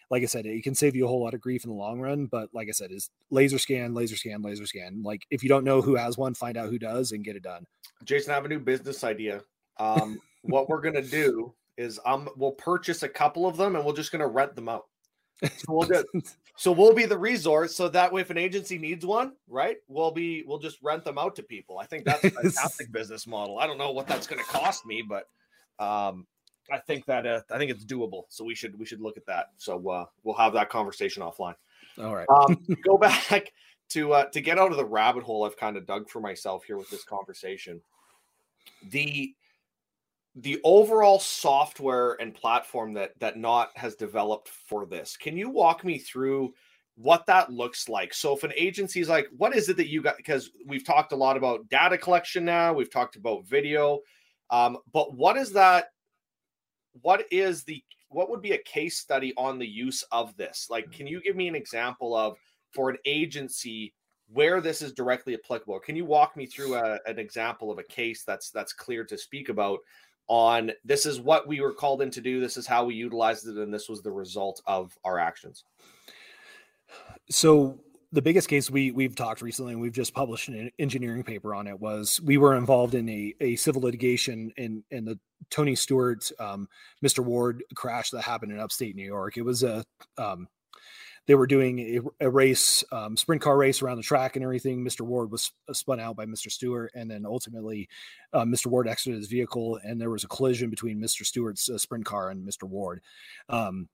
like 0.09 0.23
I 0.23 0.27
said, 0.27 0.47
it 0.47 0.63
can 0.63 0.77
save 0.77 0.95
you 0.95 1.05
a 1.05 1.09
whole 1.09 1.23
lot 1.23 1.35
of 1.35 1.41
grief 1.41 1.65
in 1.65 1.71
the 1.71 1.77
long 1.77 2.01
run. 2.01 2.27
But 2.27 2.51
like 2.53 2.69
I 2.69 2.71
said, 2.71 2.93
is 2.93 3.11
laser 3.31 3.59
scan, 3.59 3.95
laser 3.95 4.17
scan, 4.17 4.43
laser 4.43 4.67
scan. 4.67 5.03
Like 5.03 5.27
if 5.31 5.43
you 5.43 5.49
don't 5.49 5.65
know 5.65 5.83
who 5.83 5.97
has 5.97 6.17
one, 6.17 6.35
find 6.35 6.57
out 6.57 6.69
who 6.69 6.79
does 6.79 7.11
and 7.11 7.25
get 7.25 7.35
it 7.35 7.43
done. 7.43 7.67
Jason, 8.05 8.31
I 8.31 8.35
have 8.35 8.45
a 8.45 8.49
new 8.49 8.61
business 8.61 9.03
idea. 9.03 9.41
Um, 9.79 10.21
what 10.43 10.69
we're 10.69 10.81
gonna 10.81 11.03
do 11.03 11.55
is 11.77 11.99
um 12.05 12.29
we'll 12.37 12.53
purchase 12.53 13.03
a 13.03 13.09
couple 13.09 13.47
of 13.47 13.57
them 13.57 13.75
and 13.75 13.85
we're 13.85 13.97
just 13.97 14.13
gonna 14.13 14.29
rent 14.29 14.55
them 14.55 14.69
out. 14.69 14.85
So 15.43 15.65
we'll 15.69 15.89
get, 15.89 16.05
so 16.57 16.73
we'll 16.73 16.95
be 16.95 17.07
the 17.07 17.19
resource. 17.19 17.75
So 17.75 17.89
that 17.89 18.13
way, 18.13 18.21
if 18.21 18.31
an 18.31 18.39
agency 18.39 18.79
needs 18.79 19.05
one, 19.05 19.33
right, 19.49 19.77
we'll 19.89 20.11
be 20.11 20.45
we'll 20.47 20.59
just 20.59 20.79
rent 20.83 21.05
them 21.05 21.19
out 21.19 21.37
to 21.37 21.43
people. 21.43 21.79
I 21.79 21.87
think 21.87 22.05
that's 22.05 22.25
a 22.25 22.31
fantastic 22.43 22.93
business 22.93 23.27
model. 23.27 23.59
I 23.59 23.67
don't 23.67 23.79
know 23.79 23.91
what 23.91 24.07
that's 24.07 24.27
going 24.27 24.43
to 24.43 24.49
cost 24.49 24.87
me, 24.87 25.03
but 25.03 25.29
um, 25.79 26.27
I 26.71 26.79
think 26.79 27.07
that 27.07 27.27
uh, 27.27 27.41
I 27.51 27.59
think 27.59 27.71
it's 27.71 27.85
doable. 27.85 28.25
So 28.29 28.45
we 28.45 28.55
should 28.55 28.79
we 28.79 28.87
should 28.87 29.01
look 29.01 29.17
at 29.17 29.27
that. 29.27 29.51
So 29.57 29.89
uh, 29.89 30.07
we'll 30.23 30.37
have 30.37 30.53
that 30.55 30.71
conversation 30.71 31.23
offline. 31.23 31.57
All 31.99 32.15
right. 32.15 32.27
Um, 32.29 32.65
go 32.85 32.99
back 33.31 33.53
to 33.91 34.13
uh, 34.13 34.25
to 34.27 34.41
get 34.41 34.59
out 34.59 34.71
of 34.71 34.77
the 34.77 34.85
rabbit 34.85 35.23
hole 35.23 35.45
I've 35.45 35.57
kind 35.57 35.77
of 35.77 35.87
dug 35.87 36.09
for 36.09 36.21
myself 36.21 36.65
here 36.65 36.77
with 36.77 36.91
this 36.91 37.05
conversation. 37.05 37.81
The 38.91 39.35
the 40.37 40.61
overall 40.65 41.21
software 41.21 42.15
and 42.21 42.35
platform 42.35 42.93
that 42.95 43.19
that 43.21 43.39
Knott 43.39 43.71
has 43.77 43.95
developed 43.95 44.49
for 44.49 44.87
this. 44.87 45.17
Can 45.17 45.37
you 45.37 45.49
walk 45.49 45.85
me 45.85 45.99
through 45.99 46.53
what 46.97 47.27
that 47.27 47.53
looks 47.53 47.89
like? 47.89 48.13
So 48.13 48.35
if 48.37 48.45
an 48.45 48.53
agency 48.57 49.01
is 49.01 49.09
like, 49.09 49.29
what 49.37 49.55
is 49.55 49.69
it 49.69 49.77
that 49.77 49.89
you 49.89 50.03
got? 50.03 50.17
Because 50.17 50.51
we've 50.67 50.85
talked 50.85 51.13
a 51.13 51.17
lot 51.17 51.37
about 51.37 51.69
data 51.69 51.99
collection 51.99 52.45
now, 52.45 52.73
we've 52.73 52.91
talked 52.91 53.17
about 53.17 53.47
video, 53.47 54.01
um, 54.51 54.79
but 54.93 55.15
what 55.15 55.37
is 55.37 55.53
that? 55.53 55.87
What 57.03 57.25
is 57.31 57.65
the 57.65 57.83
what 58.09 58.31
would 58.31 58.43
be 58.43 58.53
a 58.53 58.59
case 58.59 58.99
study 58.99 59.35
on 59.37 59.59
the 59.59 59.67
use 59.67 60.05
of 60.13 60.37
this? 60.37 60.69
Like, 60.71 60.91
can 60.91 61.07
you 61.07 61.21
give 61.21 61.37
me 61.37 61.49
an 61.49 61.57
example 61.57 62.17
of 62.17 62.37
for 62.73 62.91
an 62.91 62.97
agency 63.05 63.95
where 64.29 64.61
this 64.61 64.83
is 64.83 64.93
directly 64.93 65.35
applicable? 65.35 65.81
Can 65.81 65.97
you 65.97 66.05
walk 66.05 66.37
me 66.37 66.47
through 66.47 66.77
a, 66.77 66.99
an 67.07 67.19
example 67.19 67.71
of 67.71 67.79
a 67.79 67.85
case 67.85 68.25
that's 68.25 68.51
that's 68.51 68.73
clear 68.73 69.05
to 69.05 69.19
speak 69.19 69.49
about 69.49 69.81
on 70.29 70.73
this 70.85 71.07
is 71.07 71.21
what 71.21 71.47
we 71.47 71.61
were 71.61 71.73
called 71.73 72.03
in 72.03 72.11
to 72.13 72.21
do, 72.21 72.41
this 72.41 72.57
is 72.57 72.67
how 72.67 72.85
we 72.85 72.95
utilized 72.95 73.47
it, 73.47 73.57
and 73.57 73.73
this 73.73 73.89
was 73.89 74.03
the 74.03 74.13
result 74.13 74.63
of 74.67 74.97
our 75.05 75.19
actions? 75.19 75.65
So 77.31 77.81
the 78.13 78.23
biggest 78.23 78.49
case 78.49 78.71
we 78.71 78.93
we've 78.93 79.17
talked 79.17 79.43
recently 79.43 79.73
and 79.73 79.83
we've 79.83 79.93
just 79.93 80.15
published 80.15 80.49
an 80.49 80.71
engineering 80.79 81.25
paper 81.25 81.53
on 81.53 81.67
it 81.67 81.79
was 81.81 82.21
we 82.23 82.37
were 82.37 82.55
involved 82.55 82.95
in 82.95 83.09
a, 83.09 83.35
a 83.41 83.57
civil 83.57 83.83
litigation 83.83 84.53
in 84.57 84.85
in 84.91 85.05
the 85.05 85.19
Tony 85.51 85.75
Stewart 85.75 86.31
um, 86.39 86.69
Mr. 87.05 87.25
Ward 87.25 87.65
crash 87.75 88.11
that 88.11 88.23
happened 88.23 88.53
in 88.53 88.61
upstate 88.61 88.95
New 88.95 89.05
York. 89.05 89.37
It 89.37 89.43
was 89.43 89.63
a 89.63 89.85
um, 90.17 90.47
they 91.27 91.35
were 91.35 91.47
doing 91.47 91.79
a, 91.79 92.27
a 92.27 92.31
race, 92.31 92.85
um, 92.93 93.17
sprint 93.17 93.41
car 93.41 93.57
race 93.57 93.83
around 93.83 93.97
the 93.97 94.03
track 94.03 94.37
and 94.37 94.45
everything. 94.45 94.85
Mr. 94.85 95.03
Ward 95.03 95.31
was 95.31 95.53
spun 95.73 96.01
out 96.01 96.17
by 96.17 96.27
Mr. 96.27 96.51
Stewart, 96.51 96.93
and 96.95 97.11
then 97.11 97.25
ultimately, 97.25 97.89
uh, 98.33 98.45
Mr. 98.45 98.67
Ward 98.67 98.89
exited 98.89 99.19
his 99.19 99.29
vehicle, 99.29 99.79
and 99.83 100.01
there 100.01 100.11
was 100.11 100.25
a 100.25 100.29
collision 100.29 100.71
between 100.71 101.01
Mr. 101.01 101.25
Stewart's 101.25 101.71
uh, 101.71 101.79
sprint 101.79 102.05
car 102.05 102.31
and 102.31 102.47
Mr. 102.47 102.65
Ward. 102.65 103.01
Um, 103.49 103.89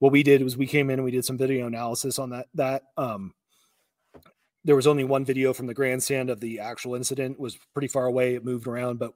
what 0.00 0.12
we 0.12 0.24
did 0.24 0.42
was 0.42 0.56
we 0.56 0.66
came 0.66 0.90
in 0.90 0.98
and 0.98 1.04
we 1.04 1.12
did 1.12 1.24
some 1.24 1.38
video 1.38 1.68
analysis 1.68 2.18
on 2.18 2.30
that. 2.30 2.46
That 2.54 2.82
um, 2.96 3.34
there 4.64 4.74
was 4.74 4.88
only 4.88 5.04
one 5.04 5.24
video 5.24 5.52
from 5.52 5.68
the 5.68 5.74
grandstand 5.74 6.30
of 6.30 6.40
the 6.40 6.58
actual 6.58 6.96
incident. 6.96 7.34
It 7.34 7.40
was 7.40 7.56
pretty 7.72 7.88
far 7.88 8.06
away. 8.06 8.34
It 8.34 8.44
moved 8.44 8.66
around, 8.66 8.98
but 8.98 9.12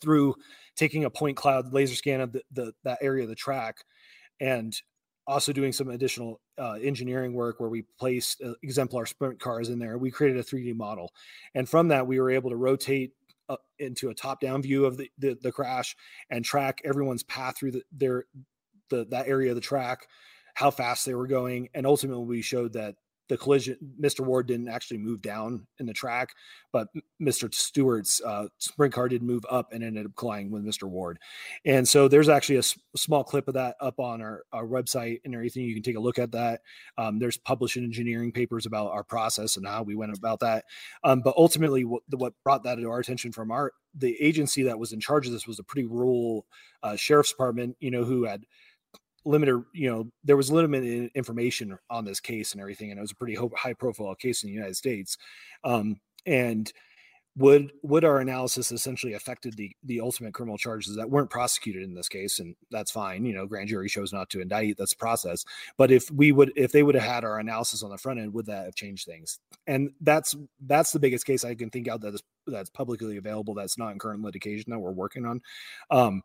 through 0.00 0.36
taking 0.76 1.04
a 1.04 1.10
point 1.10 1.36
cloud 1.36 1.72
laser 1.74 1.94
scan 1.94 2.22
of 2.22 2.32
the, 2.32 2.42
the 2.52 2.72
that 2.84 2.98
area 3.02 3.22
of 3.22 3.28
the 3.28 3.34
track 3.34 3.84
and 4.40 4.74
also 5.26 5.52
doing 5.52 5.72
some 5.72 5.90
additional 5.90 6.40
uh, 6.58 6.72
engineering 6.82 7.32
work 7.32 7.60
where 7.60 7.68
we 7.68 7.84
placed 7.98 8.42
uh, 8.42 8.52
exemplar 8.62 9.06
sprint 9.06 9.38
cars 9.38 9.68
in 9.68 9.78
there. 9.78 9.98
We 9.98 10.10
created 10.10 10.38
a 10.38 10.44
3D 10.44 10.74
model, 10.76 11.12
and 11.54 11.68
from 11.68 11.88
that 11.88 12.06
we 12.06 12.20
were 12.20 12.30
able 12.30 12.50
to 12.50 12.56
rotate 12.56 13.12
uh, 13.48 13.56
into 13.78 14.10
a 14.10 14.14
top-down 14.14 14.62
view 14.62 14.84
of 14.84 14.96
the, 14.96 15.10
the, 15.18 15.36
the 15.42 15.52
crash 15.52 15.96
and 16.30 16.44
track 16.44 16.80
everyone's 16.84 17.24
path 17.24 17.58
through 17.58 17.72
the, 17.72 17.82
their 17.92 18.24
the 18.90 19.06
that 19.10 19.28
area 19.28 19.50
of 19.50 19.54
the 19.54 19.60
track, 19.60 20.06
how 20.54 20.70
fast 20.70 21.06
they 21.06 21.14
were 21.14 21.26
going, 21.26 21.68
and 21.74 21.86
ultimately 21.86 22.24
we 22.24 22.42
showed 22.42 22.72
that 22.72 22.96
the 23.30 23.38
collision, 23.38 23.78
Mr. 24.00 24.20
Ward 24.20 24.48
didn't 24.48 24.68
actually 24.68 24.98
move 24.98 25.22
down 25.22 25.64
in 25.78 25.86
the 25.86 25.92
track, 25.92 26.34
but 26.72 26.88
Mr. 27.22 27.52
Stewart's 27.54 28.20
uh, 28.20 28.48
sprint 28.58 28.92
car 28.92 29.08
did 29.08 29.22
move 29.22 29.46
up 29.48 29.72
and 29.72 29.84
ended 29.84 30.04
up 30.04 30.16
colliding 30.16 30.50
with 30.50 30.64
Mr. 30.64 30.88
Ward. 30.88 31.16
And 31.64 31.88
so 31.88 32.08
there's 32.08 32.28
actually 32.28 32.56
a, 32.56 32.58
s- 32.58 32.76
small 32.96 33.22
clip 33.22 33.46
of 33.46 33.54
that 33.54 33.76
up 33.80 34.00
on 34.00 34.20
our, 34.20 34.42
our 34.52 34.66
website 34.66 35.20
and 35.24 35.32
everything. 35.32 35.62
You 35.62 35.74
can 35.74 35.84
take 35.84 35.96
a 35.96 36.00
look 36.00 36.18
at 36.18 36.32
that. 36.32 36.60
Um, 36.98 37.20
there's 37.20 37.36
published 37.36 37.76
engineering 37.76 38.32
papers 38.32 38.66
about 38.66 38.90
our 38.90 39.04
process 39.04 39.56
and 39.56 39.64
how 39.64 39.84
we 39.84 39.94
went 39.94 40.16
about 40.18 40.40
that. 40.40 40.64
Um, 41.04 41.22
but 41.22 41.34
ultimately, 41.36 41.84
what, 41.84 42.02
what 42.10 42.34
brought 42.42 42.64
that 42.64 42.78
to 42.78 42.90
our 42.90 42.98
attention 42.98 43.30
from 43.30 43.52
our 43.52 43.72
the 43.94 44.20
agency 44.20 44.62
that 44.62 44.78
was 44.78 44.92
in 44.92 45.00
charge 45.00 45.26
of 45.26 45.32
this 45.32 45.46
was 45.46 45.58
a 45.58 45.64
pretty 45.64 45.86
rural 45.86 46.46
uh, 46.82 46.96
sheriff's 46.96 47.30
department, 47.30 47.76
you 47.80 47.90
know, 47.90 48.04
who 48.04 48.24
had 48.24 48.44
limited 49.24 49.62
you 49.74 49.90
know 49.90 50.10
there 50.24 50.36
was 50.36 50.50
limited 50.50 51.10
information 51.14 51.78
on 51.90 52.04
this 52.04 52.20
case 52.20 52.52
and 52.52 52.60
everything 52.60 52.90
and 52.90 52.98
it 52.98 53.02
was 53.02 53.12
a 53.12 53.16
pretty 53.16 53.36
high 53.54 53.74
profile 53.74 54.14
case 54.14 54.42
in 54.42 54.48
the 54.48 54.54
united 54.54 54.76
states. 54.76 55.16
Um, 55.64 56.00
and 56.26 56.72
would 57.36 57.72
would 57.82 58.04
our 58.04 58.18
analysis 58.18 58.72
essentially 58.72 59.12
affected 59.14 59.54
the 59.54 59.70
the 59.84 60.00
ultimate 60.00 60.34
criminal 60.34 60.58
charges 60.58 60.96
that 60.96 61.08
weren't 61.08 61.30
prosecuted 61.30 61.82
in 61.82 61.94
this 61.94 62.08
case? 62.08 62.40
And 62.40 62.56
that's 62.70 62.90
fine 62.90 63.24
you 63.24 63.32
know 63.32 63.46
grand 63.46 63.68
jury 63.68 63.88
chose 63.88 64.12
not 64.12 64.28
to 64.30 64.40
indict 64.40 64.76
that's 64.76 64.94
process. 64.94 65.44
But 65.78 65.92
if 65.92 66.10
we 66.10 66.32
would 66.32 66.52
if 66.56 66.72
they 66.72 66.82
would 66.82 66.96
have 66.96 67.04
had 67.04 67.24
our 67.24 67.38
analysis 67.38 67.82
on 67.82 67.90
the 67.90 67.98
front 67.98 68.18
end 68.18 68.34
would 68.34 68.46
that 68.46 68.64
have 68.64 68.74
changed 68.74 69.06
things? 69.06 69.38
And 69.66 69.90
that's 70.00 70.34
that's 70.66 70.90
the 70.92 70.98
biggest 70.98 71.24
case 71.24 71.44
i 71.44 71.54
can 71.54 71.70
think 71.70 71.88
out 71.88 72.00
that 72.00 72.14
is 72.14 72.22
that's 72.46 72.70
publicly 72.70 73.16
available 73.16 73.54
that's 73.54 73.78
not 73.78 73.92
in 73.92 73.98
current 73.98 74.22
litigation 74.22 74.70
that 74.70 74.78
we're 74.80 74.90
working 74.90 75.24
on. 75.24 75.40
Um 75.90 76.22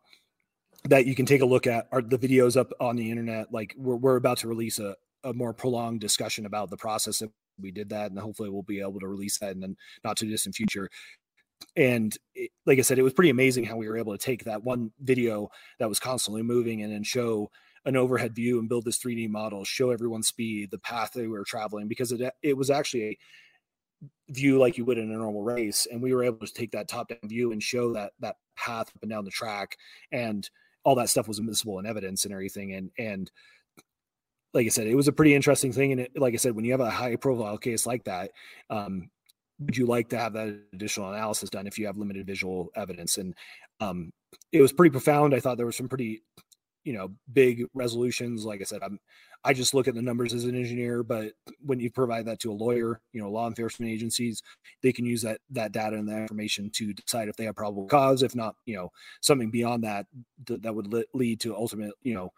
that 0.84 1.06
you 1.06 1.14
can 1.14 1.26
take 1.26 1.42
a 1.42 1.46
look 1.46 1.66
at 1.66 1.88
are 1.92 2.02
the 2.02 2.18
videos 2.18 2.56
up 2.56 2.72
on 2.80 2.96
the 2.96 3.10
internet 3.10 3.52
like 3.52 3.74
we're, 3.76 3.96
we're 3.96 4.16
about 4.16 4.38
to 4.38 4.48
release 4.48 4.78
a, 4.78 4.94
a 5.24 5.32
more 5.32 5.52
prolonged 5.52 6.00
discussion 6.00 6.46
about 6.46 6.70
the 6.70 6.76
process 6.76 7.18
that 7.18 7.30
we 7.60 7.70
did 7.70 7.88
that 7.88 8.10
and 8.10 8.18
hopefully 8.18 8.50
we'll 8.50 8.62
be 8.62 8.80
able 8.80 9.00
to 9.00 9.08
release 9.08 9.38
that 9.38 9.52
in 9.52 9.60
the 9.60 9.74
not 10.04 10.16
too 10.16 10.28
distant 10.28 10.54
future. 10.54 10.88
And 11.74 12.16
it, 12.34 12.50
like 12.66 12.78
i 12.78 12.82
said 12.82 12.98
it 12.98 13.02
was 13.02 13.14
pretty 13.14 13.30
amazing 13.30 13.64
how 13.64 13.76
we 13.76 13.88
were 13.88 13.96
able 13.96 14.12
to 14.12 14.22
take 14.22 14.44
that 14.44 14.62
one 14.62 14.92
video 15.00 15.48
that 15.78 15.88
was 15.88 15.98
constantly 15.98 16.42
moving 16.42 16.82
and 16.82 16.92
then 16.92 17.02
show 17.02 17.50
an 17.86 17.96
overhead 17.96 18.34
view 18.34 18.58
and 18.58 18.68
build 18.68 18.84
this 18.84 18.98
3d 18.98 19.30
model 19.30 19.64
show 19.64 19.90
everyone 19.90 20.22
speed 20.22 20.70
the 20.70 20.78
path 20.78 21.12
they 21.14 21.26
were 21.26 21.44
traveling 21.44 21.88
because 21.88 22.12
it, 22.12 22.34
it 22.42 22.56
was 22.56 22.68
actually 22.68 23.04
a 23.04 23.18
view 24.28 24.58
like 24.58 24.76
you 24.76 24.84
would 24.84 24.98
in 24.98 25.10
a 25.10 25.16
normal 25.16 25.42
race 25.42 25.86
and 25.90 26.02
we 26.02 26.12
were 26.12 26.24
able 26.24 26.46
to 26.46 26.52
take 26.52 26.72
that 26.72 26.88
top 26.88 27.08
down 27.08 27.18
view 27.24 27.52
and 27.52 27.62
show 27.62 27.92
that 27.94 28.12
that 28.20 28.36
path 28.56 28.88
up 28.88 29.02
and 29.02 29.10
down 29.10 29.24
the 29.24 29.30
track. 29.30 29.76
And 30.10 30.48
all 30.86 30.94
that 30.94 31.08
stuff 31.08 31.26
was 31.26 31.40
admissible 31.40 31.80
in 31.80 31.84
evidence 31.84 32.24
and 32.24 32.32
everything. 32.32 32.72
And 32.72 32.92
and 32.96 33.30
like 34.54 34.66
I 34.66 34.68
said, 34.68 34.86
it 34.86 34.94
was 34.94 35.08
a 35.08 35.12
pretty 35.12 35.34
interesting 35.34 35.72
thing. 35.72 35.90
And 35.90 36.02
it, 36.02 36.12
like 36.16 36.32
I 36.32 36.36
said, 36.36 36.54
when 36.54 36.64
you 36.64 36.70
have 36.70 36.80
a 36.80 36.88
high 36.88 37.16
profile 37.16 37.58
case 37.58 37.86
like 37.86 38.04
that, 38.04 38.30
um, 38.70 39.10
would 39.58 39.76
you 39.76 39.84
like 39.84 40.08
to 40.10 40.18
have 40.18 40.32
that 40.34 40.56
additional 40.72 41.12
analysis 41.12 41.50
done 41.50 41.66
if 41.66 41.76
you 41.76 41.86
have 41.86 41.98
limited 41.98 42.24
visual 42.24 42.70
evidence? 42.76 43.18
And 43.18 43.34
um, 43.80 44.12
it 44.52 44.62
was 44.62 44.72
pretty 44.72 44.92
profound. 44.92 45.34
I 45.34 45.40
thought 45.40 45.56
there 45.56 45.66
were 45.66 45.72
some 45.72 45.88
pretty, 45.88 46.22
you 46.84 46.92
know, 46.92 47.10
big 47.32 47.64
resolutions. 47.74 48.44
Like 48.44 48.60
I 48.60 48.64
said, 48.64 48.82
I'm 48.84 49.00
I 49.46 49.52
just 49.52 49.74
look 49.74 49.86
at 49.86 49.94
the 49.94 50.02
numbers 50.02 50.34
as 50.34 50.44
an 50.44 50.56
engineer, 50.56 51.04
but 51.04 51.32
when 51.64 51.78
you 51.78 51.88
provide 51.88 52.26
that 52.26 52.40
to 52.40 52.50
a 52.50 52.54
lawyer, 52.54 53.00
you 53.12 53.22
know, 53.22 53.30
law 53.30 53.46
enforcement 53.46 53.92
agencies, 53.92 54.42
they 54.82 54.92
can 54.92 55.06
use 55.06 55.22
that 55.22 55.40
that 55.50 55.70
data 55.70 55.96
and 55.96 56.08
that 56.08 56.18
information 56.18 56.68
to 56.74 56.92
decide 56.92 57.28
if 57.28 57.36
they 57.36 57.44
have 57.44 57.54
probable 57.54 57.86
cause. 57.86 58.24
If 58.24 58.34
not, 58.34 58.56
you 58.64 58.74
know, 58.74 58.90
something 59.20 59.50
beyond 59.52 59.84
that 59.84 60.06
th- 60.46 60.62
that 60.62 60.74
would 60.74 60.92
lead 61.14 61.40
to 61.40 61.54
ultimate, 61.54 61.94
you 62.02 62.14
know, 62.14 62.32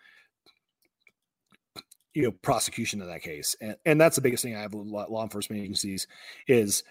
you 2.13 2.25
know, 2.25 2.33
prosecution 2.43 3.01
of 3.01 3.09
that 3.09 3.23
case. 3.23 3.57
And 3.63 3.77
and 3.87 3.99
that's 3.99 4.17
the 4.17 4.23
biggest 4.23 4.43
thing 4.43 4.55
I 4.55 4.61
have 4.61 4.75
with 4.75 4.87
law 4.87 5.23
enforcement 5.23 5.63
agencies 5.63 6.07
is 6.47 6.83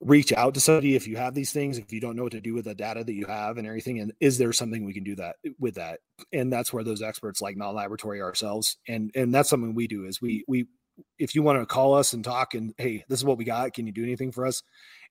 reach 0.00 0.32
out 0.32 0.54
to 0.54 0.60
somebody 0.60 0.94
if 0.94 1.08
you 1.08 1.16
have 1.16 1.34
these 1.34 1.52
things 1.52 1.78
if 1.78 1.90
you 1.90 2.00
don't 2.00 2.16
know 2.16 2.24
what 2.24 2.32
to 2.32 2.40
do 2.40 2.52
with 2.52 2.66
the 2.66 2.74
data 2.74 3.02
that 3.02 3.14
you 3.14 3.26
have 3.26 3.56
and 3.56 3.66
everything 3.66 3.98
and 3.98 4.12
is 4.20 4.36
there 4.36 4.52
something 4.52 4.84
we 4.84 4.92
can 4.92 5.04
do 5.04 5.16
that 5.16 5.36
with 5.58 5.76
that? 5.76 6.00
And 6.32 6.52
that's 6.52 6.72
where 6.72 6.84
those 6.84 7.02
experts 7.02 7.40
like 7.40 7.56
Knott 7.56 7.74
Laboratory 7.74 8.20
ourselves 8.20 8.76
and 8.86 9.10
and 9.14 9.34
that's 9.34 9.48
something 9.48 9.74
we 9.74 9.86
do 9.86 10.04
is 10.04 10.20
we 10.20 10.44
we 10.46 10.66
if 11.18 11.34
you 11.34 11.42
want 11.42 11.60
to 11.60 11.66
call 11.66 11.94
us 11.94 12.12
and 12.12 12.22
talk 12.22 12.54
and 12.54 12.74
hey 12.76 13.04
this 13.08 13.18
is 13.18 13.24
what 13.24 13.38
we 13.38 13.44
got 13.44 13.72
can 13.72 13.86
you 13.86 13.92
do 13.92 14.02
anything 14.02 14.32
for 14.32 14.46
us? 14.46 14.62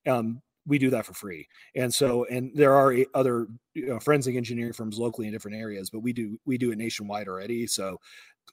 Um 0.06 0.40
we 0.68 0.78
do 0.78 0.90
that 0.90 1.06
for 1.06 1.14
free. 1.14 1.46
And 1.74 1.92
so 1.92 2.24
and 2.26 2.52
there 2.54 2.74
are 2.74 2.94
other 3.14 3.48
you 3.74 3.86
know, 3.86 4.00
forensic 4.00 4.36
engineering 4.36 4.72
firms 4.72 4.98
locally 4.98 5.26
in 5.26 5.32
different 5.32 5.56
areas 5.56 5.90
but 5.90 6.00
we 6.00 6.12
do 6.12 6.38
we 6.46 6.58
do 6.58 6.70
it 6.70 6.78
nationwide 6.78 7.26
already. 7.26 7.66
So 7.66 7.98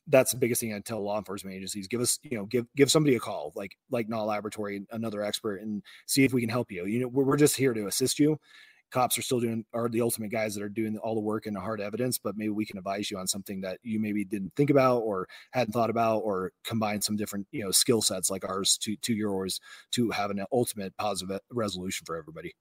that's 0.08 0.32
the 0.32 0.38
biggest 0.38 0.62
thing 0.62 0.74
I 0.74 0.80
tell 0.80 1.02
law 1.02 1.18
enforcement 1.18 1.56
agencies. 1.56 1.88
Give 1.88 2.02
us, 2.02 2.20
you 2.24 2.38
know, 2.38 2.46
give 2.46 2.66
give 2.76 2.91
somebody 2.91 3.16
a 3.16 3.20
call, 3.20 3.54
like 3.56 3.78
like 3.89 4.10
Knott 4.10 4.28
Laboratory, 4.28 4.86
another 4.91 5.22
expert, 5.22 5.62
and 5.62 5.82
see 6.08 6.24
if 6.24 6.34
we 6.34 6.41
can 6.41 6.50
help 6.50 6.72
you. 6.72 6.86
You 6.86 7.02
know, 7.02 7.08
we're, 7.08 7.24
we're 7.24 7.38
just 7.38 7.56
here 7.56 7.74
to 7.74 7.88
assist 7.88 8.20
you. 8.20 8.38
Cops 8.91 9.18
are 9.18 9.24
still 9.24 9.39
doing 9.39 9.66
are 9.74 9.89
the 9.89 10.02
ultimate 10.02 10.32
guys 10.32 10.54
that 10.54 10.64
are 10.64 10.70
doing 10.70 10.98
all 10.98 11.16
the 11.16 11.22
work 11.22 11.46
and 11.46 11.56
the 11.56 11.60
hard 11.60 11.82
evidence, 11.82 12.20
but 12.20 12.36
maybe 12.38 12.50
we 12.50 12.66
can 12.66 12.78
advise 12.78 13.10
you 13.10 13.18
on 13.18 13.28
something 13.28 13.62
that 13.62 13.80
you 13.82 14.00
maybe 14.00 14.24
didn't 14.24 14.54
think 14.56 14.70
about 14.70 15.00
or 15.00 15.28
hadn't 15.52 15.72
thought 15.72 15.89
about, 15.89 16.20
or 16.20 16.52
combine 16.64 17.02
some 17.02 17.16
different 17.16 17.48
you 17.52 17.64
know 17.64 17.72
skill 17.72 18.02
sets 18.02 18.30
like 18.30 18.48
ours 18.48 18.78
to 18.82 18.96
to 18.98 19.14
yours 19.14 19.60
to 19.91 20.12
have 20.12 20.30
an 20.30 20.46
ultimate 20.52 20.96
positive 20.98 21.39
resolution 21.52 22.06
for 22.06 22.18
everybody. 22.18 22.54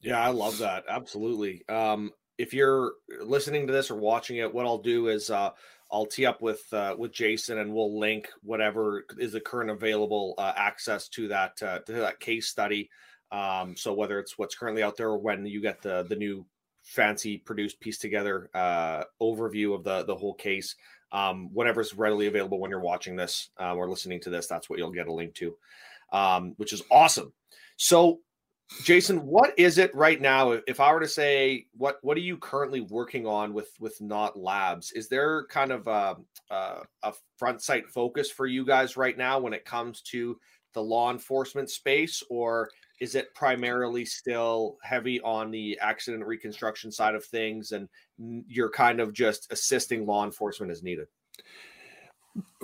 Yeah, 0.00 0.20
I 0.20 0.28
love 0.28 0.58
that. 0.58 0.84
Absolutely. 0.88 1.64
Um, 1.68 2.12
if 2.38 2.54
you're 2.54 2.92
listening 3.20 3.66
to 3.66 3.72
this 3.72 3.90
or 3.90 3.96
watching 3.96 4.36
it, 4.36 4.54
what 4.54 4.64
I'll 4.64 4.78
do 4.78 5.08
is 5.08 5.28
uh, 5.28 5.50
I'll 5.90 6.06
tee 6.06 6.26
up 6.26 6.42
with 6.42 6.62
uh, 6.72 6.94
with 6.98 7.12
Jason, 7.12 7.58
and 7.58 7.72
we'll 7.72 7.98
link 7.98 8.28
whatever 8.42 9.04
is 9.18 9.32
the 9.32 9.40
current 9.40 9.70
available 9.70 10.34
uh, 10.38 10.52
access 10.56 11.08
to 11.10 11.28
that 11.28 11.62
uh, 11.62 11.78
to 11.80 11.92
that 11.92 12.20
case 12.20 12.48
study. 12.48 12.90
Um, 13.30 13.76
so 13.76 13.92
whether 13.94 14.18
it's 14.18 14.38
what's 14.38 14.54
currently 14.54 14.82
out 14.82 14.96
there 14.96 15.08
or 15.08 15.18
when 15.18 15.46
you 15.46 15.60
get 15.60 15.82
the 15.82 16.04
the 16.08 16.16
new 16.16 16.46
fancy 16.82 17.38
produced 17.38 17.80
piece 17.80 17.98
together 17.98 18.50
uh, 18.54 19.04
overview 19.20 19.74
of 19.74 19.84
the 19.84 20.04
the 20.04 20.14
whole 20.14 20.34
case, 20.34 20.74
um, 21.12 21.48
whatever's 21.52 21.94
readily 21.94 22.26
available 22.26 22.60
when 22.60 22.70
you're 22.70 22.80
watching 22.80 23.16
this 23.16 23.50
uh, 23.60 23.74
or 23.74 23.88
listening 23.88 24.20
to 24.20 24.30
this, 24.30 24.46
that's 24.46 24.68
what 24.68 24.78
you'll 24.78 24.90
get 24.90 25.08
a 25.08 25.12
link 25.12 25.34
to, 25.34 25.56
um, 26.12 26.54
which 26.56 26.72
is 26.72 26.82
awesome. 26.90 27.32
So 27.76 28.20
Jason, 28.82 29.24
what 29.24 29.58
is 29.58 29.78
it 29.78 29.94
right 29.94 30.20
now? 30.20 30.52
If 30.66 30.78
I 30.78 30.92
were 30.92 31.00
to 31.00 31.08
say, 31.08 31.66
what 31.76 31.98
what 32.02 32.16
are 32.18 32.20
you 32.20 32.36
currently 32.36 32.82
working 32.82 33.26
on 33.26 33.54
with 33.54 33.70
with 33.80 33.98
Knott 34.00 34.38
Labs? 34.38 34.92
Is 34.92 35.08
there 35.08 35.46
kind 35.46 35.72
of 35.72 35.86
a, 35.86 36.16
a, 36.50 36.82
a 37.02 37.12
front 37.38 37.62
sight 37.62 37.88
focus 37.88 38.30
for 38.30 38.46
you 38.46 38.66
guys 38.66 38.96
right 38.96 39.16
now 39.16 39.38
when 39.38 39.54
it 39.54 39.64
comes 39.64 40.02
to 40.02 40.38
the 40.74 40.82
law 40.82 41.10
enforcement 41.10 41.70
space, 41.70 42.22
or 42.28 42.68
is 43.00 43.14
it 43.14 43.34
primarily 43.34 44.04
still 44.04 44.76
heavy 44.82 45.18
on 45.22 45.50
the 45.50 45.78
accident 45.80 46.26
reconstruction 46.26 46.92
side 46.92 47.14
of 47.14 47.24
things, 47.24 47.72
and 47.72 47.88
you're 48.18 48.70
kind 48.70 49.00
of 49.00 49.14
just 49.14 49.50
assisting 49.50 50.04
law 50.04 50.26
enforcement 50.26 50.70
as 50.70 50.82
needed? 50.82 51.06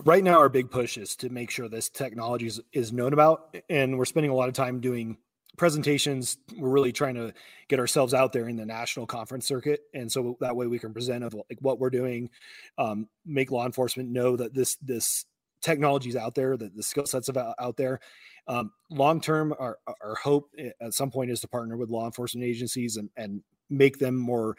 Right 0.05 0.23
now, 0.23 0.39
our 0.39 0.51
big 0.51 0.71
push 0.71 0.99
is 0.99 1.17
to 1.17 1.31
make 1.31 1.51
sure 1.51 1.69
this 1.69 1.89
technology 1.89 2.47
is, 2.47 2.61
is 2.73 2.93
known 2.93 3.15
about, 3.15 3.57
and 3.71 3.97
we're 3.97 4.05
spending 4.05 4.31
a 4.31 4.35
lot 4.35 4.49
of 4.49 4.55
time 4.55 4.81
doing 4.81 5.17
presentations 5.57 6.39
we're 6.57 6.71
really 6.71 6.93
trying 6.93 7.15
to 7.15 7.33
get 7.69 7.79
ourselves 7.79 8.15
out 8.15 8.33
there 8.33 8.49
in 8.49 8.57
the 8.57 8.67
national 8.67 9.07
conference 9.07 9.47
circuit. 9.47 9.81
And 9.95 10.11
so 10.11 10.37
that 10.41 10.57
way 10.57 10.67
we 10.67 10.79
can 10.79 10.93
present 10.93 11.25
of 11.25 11.35
like 11.35 11.59
what 11.61 11.79
we're 11.79 11.91
doing 11.91 12.31
um, 12.79 13.09
make 13.25 13.51
law 13.51 13.67
enforcement 13.67 14.11
know 14.11 14.37
that 14.37 14.55
this 14.55 14.77
this 14.77 15.27
technology 15.63 16.11
is 16.11 16.17
out 16.17 16.35
there 16.35 16.57
that 16.57 16.77
the 16.77 16.83
skill 16.83 17.07
sets 17.07 17.29
are 17.29 17.55
out 17.59 17.77
there. 17.77 18.01
Um, 18.47 18.73
long 18.91 19.21
term 19.21 19.55
our, 19.59 19.79
our 19.87 20.15
hope 20.17 20.51
at 20.81 20.93
some 20.93 21.11
point 21.11 21.31
is 21.31 21.41
to 21.41 21.49
partner 21.49 21.77
with 21.77 21.89
law 21.89 22.05
enforcement 22.05 22.47
agencies 22.47 22.97
and, 22.97 23.09
and 23.17 23.43
make 23.71 23.99
them 23.99 24.17
more 24.17 24.57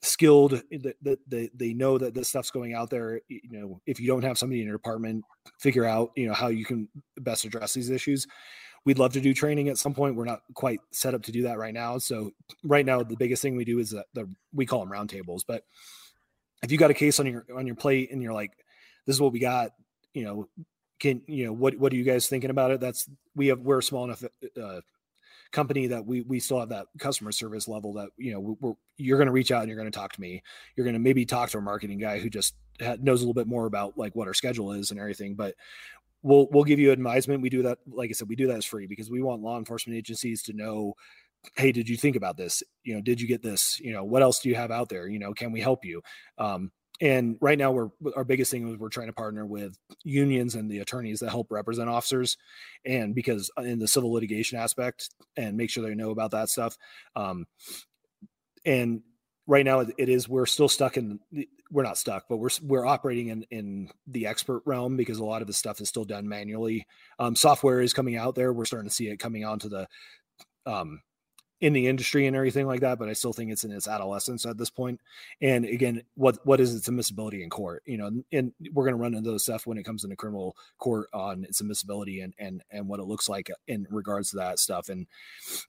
skilled 0.00 0.62
that, 0.70 0.94
that 1.02 1.18
they, 1.26 1.50
they 1.54 1.74
know 1.74 1.98
that 1.98 2.14
this 2.14 2.28
stuff's 2.28 2.52
going 2.52 2.72
out 2.74 2.90
there. 2.90 3.20
You 3.28 3.40
know 3.50 3.80
if 3.86 3.98
you 3.98 4.06
don't 4.06 4.22
have 4.22 4.38
somebody 4.38 4.60
in 4.60 4.66
your 4.66 4.76
department 4.76 5.24
figure 5.58 5.84
out 5.84 6.12
you 6.16 6.28
know 6.28 6.34
how 6.34 6.48
you 6.48 6.64
can 6.64 6.88
best 7.16 7.44
address 7.44 7.74
these 7.74 7.90
issues 7.90 8.26
we'd 8.84 8.98
love 8.98 9.12
to 9.12 9.20
do 9.20 9.34
training 9.34 9.68
at 9.68 9.78
some 9.78 9.94
point. 9.94 10.16
We're 10.16 10.24
not 10.24 10.42
quite 10.54 10.80
set 10.90 11.14
up 11.14 11.22
to 11.24 11.32
do 11.32 11.42
that 11.42 11.58
right 11.58 11.74
now. 11.74 11.98
So 11.98 12.32
right 12.64 12.84
now, 12.84 13.02
the 13.02 13.16
biggest 13.16 13.42
thing 13.42 13.56
we 13.56 13.64
do 13.64 13.78
is 13.78 13.90
that 13.90 14.06
the 14.14 14.28
we 14.52 14.66
call 14.66 14.80
them 14.80 14.90
roundtables. 14.90 15.42
But 15.46 15.64
if 16.62 16.70
you 16.72 16.78
got 16.78 16.90
a 16.90 16.94
case 16.94 17.20
on 17.20 17.26
your 17.26 17.46
on 17.54 17.66
your 17.66 17.76
plate 17.76 18.10
and 18.10 18.22
you're 18.22 18.32
like, 18.32 18.52
this 19.06 19.16
is 19.16 19.20
what 19.20 19.32
we 19.32 19.38
got, 19.38 19.72
you 20.14 20.24
know, 20.24 20.48
can 21.00 21.22
you 21.26 21.46
know 21.46 21.52
what 21.52 21.76
what 21.78 21.92
are 21.92 21.96
you 21.96 22.04
guys 22.04 22.28
thinking 22.28 22.50
about 22.50 22.70
it? 22.70 22.80
That's 22.80 23.08
we 23.34 23.48
have 23.48 23.60
we're 23.60 23.78
a 23.78 23.82
small 23.82 24.04
enough 24.04 24.24
uh, 24.60 24.80
company 25.52 25.88
that 25.88 26.06
we 26.06 26.22
we 26.22 26.40
still 26.40 26.60
have 26.60 26.70
that 26.70 26.86
customer 26.98 27.32
service 27.32 27.68
level 27.68 27.94
that 27.94 28.08
you 28.16 28.32
know 28.32 28.56
we're, 28.60 28.72
you're 28.96 29.18
going 29.18 29.26
to 29.26 29.32
reach 29.32 29.52
out 29.52 29.60
and 29.60 29.68
you're 29.68 29.78
going 29.78 29.90
to 29.90 29.96
talk 29.96 30.12
to 30.12 30.20
me. 30.20 30.42
You're 30.76 30.84
going 30.84 30.94
to 30.94 31.00
maybe 31.00 31.24
talk 31.24 31.50
to 31.50 31.58
a 31.58 31.62
marketing 31.62 31.98
guy 31.98 32.18
who 32.18 32.30
just 32.30 32.54
knows 32.80 33.20
a 33.20 33.24
little 33.24 33.34
bit 33.34 33.46
more 33.46 33.66
about 33.66 33.96
like 33.98 34.14
what 34.14 34.28
our 34.28 34.34
schedule 34.34 34.72
is 34.72 34.90
and 34.90 34.98
everything. 34.98 35.34
But 35.34 35.54
we'll 36.22 36.48
we'll 36.50 36.64
give 36.64 36.78
you 36.78 36.92
advisement. 36.92 37.42
We 37.42 37.50
do 37.50 37.62
that, 37.62 37.78
like 37.86 38.10
I 38.10 38.12
said, 38.12 38.28
we 38.28 38.36
do 38.36 38.46
that 38.48 38.56
as 38.56 38.64
free 38.64 38.86
because 38.86 39.10
we 39.10 39.22
want 39.22 39.42
law 39.42 39.58
enforcement 39.58 39.98
agencies 39.98 40.42
to 40.44 40.52
know, 40.52 40.94
hey, 41.56 41.72
did 41.72 41.88
you 41.88 41.96
think 41.96 42.16
about 42.16 42.36
this? 42.36 42.62
You 42.84 42.94
know, 42.94 43.00
did 43.00 43.20
you 43.20 43.28
get 43.28 43.42
this? 43.42 43.78
You 43.80 43.92
know, 43.92 44.04
what 44.04 44.22
else 44.22 44.40
do 44.40 44.48
you 44.48 44.54
have 44.54 44.70
out 44.70 44.88
there? 44.88 45.08
You 45.08 45.18
know, 45.18 45.32
can 45.32 45.52
we 45.52 45.60
help 45.60 45.84
you? 45.84 46.02
Um, 46.38 46.70
and 47.00 47.36
right 47.40 47.58
now, 47.58 47.72
we're 47.72 47.88
our 48.14 48.24
biggest 48.24 48.50
thing 48.50 48.68
is 48.68 48.78
we're 48.78 48.88
trying 48.88 49.08
to 49.08 49.12
partner 49.12 49.44
with 49.44 49.76
unions 50.04 50.54
and 50.54 50.70
the 50.70 50.78
attorneys 50.78 51.18
that 51.20 51.30
help 51.30 51.48
represent 51.50 51.88
officers, 51.88 52.36
and 52.84 53.14
because 53.14 53.50
uh, 53.58 53.62
in 53.62 53.80
the 53.80 53.88
civil 53.88 54.12
litigation 54.12 54.58
aspect, 54.58 55.10
and 55.36 55.56
make 55.56 55.70
sure 55.70 55.82
they 55.82 55.94
know 55.94 56.10
about 56.10 56.30
that 56.30 56.48
stuff. 56.48 56.76
Um, 57.16 57.46
and 58.64 59.02
right 59.48 59.64
now 59.64 59.80
it 59.80 60.08
is 60.08 60.28
we're 60.28 60.46
still 60.46 60.68
stuck 60.68 60.96
in 60.96 61.18
we're 61.72 61.82
not 61.82 61.98
stuck 61.98 62.26
but 62.28 62.36
we're 62.36 62.50
we're 62.62 62.86
operating 62.86 63.28
in 63.28 63.44
in 63.50 63.88
the 64.06 64.26
expert 64.26 64.62
realm 64.66 64.96
because 64.96 65.18
a 65.18 65.24
lot 65.24 65.40
of 65.40 65.46
the 65.46 65.52
stuff 65.52 65.80
is 65.80 65.88
still 65.88 66.04
done 66.04 66.28
manually. 66.28 66.86
Um, 67.18 67.34
software 67.34 67.80
is 67.80 67.92
coming 67.92 68.16
out 68.16 68.34
there. 68.34 68.52
We're 68.52 68.64
starting 68.64 68.88
to 68.88 68.94
see 68.94 69.08
it 69.08 69.18
coming 69.18 69.44
onto 69.44 69.68
the 69.68 69.88
um, 70.66 71.00
in 71.62 71.72
the 71.72 71.86
industry 71.86 72.26
and 72.26 72.34
everything 72.34 72.66
like 72.66 72.80
that, 72.80 72.98
but 72.98 73.08
I 73.08 73.12
still 73.12 73.32
think 73.32 73.52
it's 73.52 73.62
in 73.62 73.70
its 73.70 73.86
adolescence 73.86 74.44
at 74.44 74.58
this 74.58 74.68
point. 74.68 75.00
And 75.40 75.64
again, 75.64 76.02
what 76.16 76.44
what 76.44 76.58
is 76.58 76.74
its 76.74 76.88
admissibility 76.88 77.40
in 77.44 77.50
court? 77.50 77.84
You 77.86 77.98
know, 77.98 78.10
and 78.32 78.52
we're 78.72 78.84
going 78.84 78.96
to 78.96 79.00
run 79.00 79.14
into 79.14 79.30
those 79.30 79.44
stuff 79.44 79.64
when 79.64 79.78
it 79.78 79.84
comes 79.84 80.02
into 80.02 80.16
criminal 80.16 80.56
court 80.78 81.08
on 81.14 81.44
its 81.44 81.60
admissibility 81.60 82.20
and 82.20 82.34
and 82.36 82.64
and 82.72 82.88
what 82.88 82.98
it 82.98 83.04
looks 83.04 83.28
like 83.28 83.48
in 83.68 83.86
regards 83.90 84.30
to 84.30 84.38
that 84.38 84.58
stuff. 84.58 84.88
And 84.88 85.06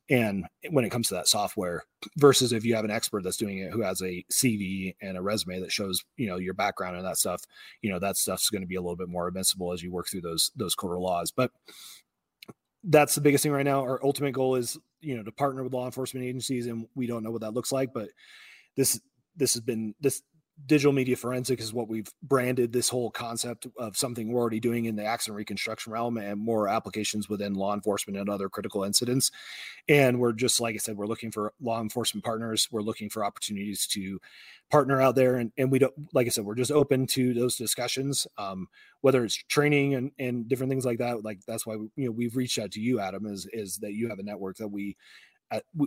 and 0.10 0.48
when 0.72 0.84
it 0.84 0.90
comes 0.90 1.10
to 1.10 1.14
that 1.14 1.28
software, 1.28 1.84
versus 2.18 2.52
if 2.54 2.66
you 2.66 2.74
have 2.74 2.86
an 2.86 2.92
expert 2.92 3.24
that's 3.24 3.38
doing 3.38 3.60
it 3.60 3.72
who 3.72 3.84
has 3.84 4.02
a 4.02 4.26
CV 4.32 4.96
and 5.00 5.16
a 5.16 5.22
resume 5.22 5.60
that 5.60 5.72
shows 5.72 6.04
you 6.18 6.26
know 6.26 6.38
your 6.38 6.56
background 6.56 6.98
and 6.98 7.06
that 7.06 7.18
stuff, 7.18 7.44
you 7.84 7.92
know 7.92 8.00
that 8.00 8.18
stuff's 8.18 8.50
going 8.50 8.64
to 8.64 8.68
be 8.68 8.76
a 8.76 8.82
little 8.82 8.98
bit 8.98 9.10
more 9.10 9.28
admissible 9.28 9.72
as 9.72 9.84
you 9.84 9.92
work 9.92 10.08
through 10.08 10.22
those 10.22 10.50
those 10.56 10.74
core 10.74 11.00
laws. 11.00 11.32
But 11.32 11.52
that's 12.84 13.14
the 13.16 13.22
biggest 13.22 13.44
thing 13.44 13.52
right 13.52 13.64
now. 13.66 13.82
Our 13.82 14.04
ultimate 14.04 14.34
goal 14.34 14.56
is, 14.56 14.78
you 15.04 15.16
know, 15.16 15.24
to 15.24 15.32
partner 15.32 15.64
with 15.64 15.74
law 15.74 15.86
enforcement 15.86 16.26
agencies, 16.26 16.68
and 16.68 16.88
we 16.96 17.08
don't 17.08 17.24
know 17.24 17.32
what 17.32 17.42
that 17.42 17.54
looks 17.54 17.72
like, 17.72 17.94
but 17.94 18.10
this 18.76 19.00
this 19.36 19.54
has 19.54 19.62
been 19.62 19.96
this 20.00 20.22
digital 20.66 20.94
media 20.94 21.16
forensic 21.16 21.60
is 21.60 21.74
what 21.74 21.90
we've 21.90 22.08
branded 22.22 22.72
this 22.72 22.90
whole 22.90 23.12
concept 23.12 23.68
of 23.78 23.98
something 23.98 24.32
we're 24.32 24.40
already 24.40 24.60
doing 24.60 24.86
in 24.86 24.96
the 24.96 25.04
accident 25.04 25.36
reconstruction 25.36 25.92
realm 25.92 26.18
and 26.18 26.40
more 26.40 26.68
applications 26.68 27.28
within 27.28 27.54
law 27.54 27.74
enforcement 27.74 28.18
and 28.18 28.30
other 28.30 28.50
critical 28.50 28.84
incidents. 28.84 29.32
And 29.88 30.20
we're 30.20 30.34
just, 30.34 30.62
like 30.62 30.76
I 30.76 30.78
said, 30.78 30.96
we're 30.96 31.08
looking 31.08 31.32
for 31.32 31.54
law 31.62 31.82
enforcement 31.82 32.24
partners. 32.24 32.68
We're 32.72 32.82
looking 32.82 33.10
for 33.10 33.26
opportunities 33.26 33.88
to 33.88 34.20
partner 34.72 35.02
out 35.02 35.16
there. 35.16 35.36
And, 35.36 35.52
and 35.58 35.72
we 35.72 35.80
don't, 35.80 35.94
like 36.14 36.28
I 36.28 36.30
said, 36.30 36.46
we're 36.46 36.56
just 36.56 36.72
open 36.72 37.08
to 37.08 37.34
those 37.34 37.58
discussions, 37.58 38.26
um, 38.38 38.68
whether 39.02 39.26
it's 39.26 39.36
training 39.36 39.96
and, 39.96 40.12
and 40.18 40.48
different 40.48 40.72
things 40.72 40.86
like 40.86 41.00
that. 41.00 41.24
Like 41.24 41.40
that's 41.46 41.66
why, 41.66 41.76
we, 41.76 41.88
you 41.96 42.06
know, 42.06 42.12
we've 42.12 42.38
reached 42.38 42.60
out 42.60 42.72
to 42.72 42.80
you, 42.80 43.00
Adam, 43.00 43.26
is, 43.26 43.48
is 43.52 43.78
that 43.80 43.94
you 43.94 44.10
have 44.10 44.20
a 44.20 44.24
network 44.24 44.58
that 44.58 44.70
we 44.70 44.96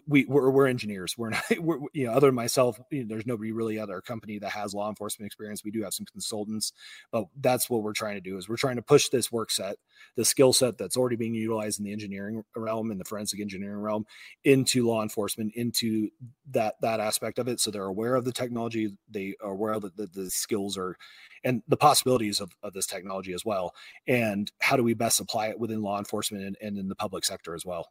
we 0.07 0.25
we're, 0.27 0.51
we're, 0.51 0.67
engineers. 0.67 1.17
We're 1.17 1.31
not, 1.31 1.45
we're, 1.59 1.79
you 1.93 2.07
know, 2.07 2.13
other 2.13 2.29
than 2.29 2.35
myself, 2.35 2.79
you 2.91 3.03
know, 3.03 3.09
there's 3.09 3.27
nobody 3.27 3.53
really 3.53 3.79
at 3.79 3.91
our 3.91 4.01
company 4.01 4.39
that 4.39 4.51
has 4.51 4.75
law 4.75 4.89
enforcement 4.89 5.27
experience. 5.27 5.65
We 5.65 5.71
do 5.71 5.83
have 5.83 5.95
some 5.95 6.07
consultants, 6.07 6.73
but 7.11 7.27
that's 7.41 7.71
what 7.71 7.83
we're 7.83 7.93
trying 7.93 8.17
to 8.17 8.21
do 8.21 8.37
is 8.37 8.49
we're 8.49 8.57
trying 8.57 8.77
to 8.77 8.83
push 8.83 9.09
this 9.09 9.33
work 9.33 9.51
set, 9.51 9.77
the 10.17 10.25
skill 10.25 10.53
set 10.53 10.79
that's 10.79 10.97
already 10.97 11.17
being 11.17 11.35
utilized 11.35 11.79
in 11.79 11.85
the 11.85 11.93
engineering 11.93 12.45
realm, 12.55 12.91
and 12.91 13.01
the 13.01 13.05
forensic 13.05 13.41
engineering 13.41 13.81
realm, 13.81 14.05
into 14.45 14.87
law 14.87 15.03
enforcement, 15.03 15.53
into 15.55 16.11
that 16.51 16.75
that 16.81 17.01
aspect 17.01 17.39
of 17.39 17.49
it. 17.49 17.61
So 17.61 17.71
they're 17.71 17.85
aware 17.85 18.15
of 18.15 18.25
the 18.25 18.33
technology, 18.33 18.97
they 19.09 19.35
are 19.43 19.53
aware 19.53 19.75
of 19.75 19.83
the, 19.83 19.91
the, 19.97 20.07
the 20.07 20.31
skills 20.31 20.77
are, 20.77 20.97
and 21.45 21.63
the 21.69 21.77
possibilities 21.77 22.41
of, 22.41 22.53
of 22.63 22.73
this 22.73 22.87
technology 22.87 23.33
as 23.33 23.45
well. 23.45 23.73
And 24.07 24.51
how 24.61 24.77
do 24.77 24.83
we 24.83 24.95
best 24.95 25.21
apply 25.21 25.49
it 25.49 25.59
within 25.59 25.83
law 25.83 25.99
enforcement 25.99 26.45
and, 26.45 26.57
and 26.61 26.79
in 26.79 26.89
the 26.89 26.95
public 26.95 27.25
sector 27.25 27.55
as 27.55 27.65
well? 27.65 27.89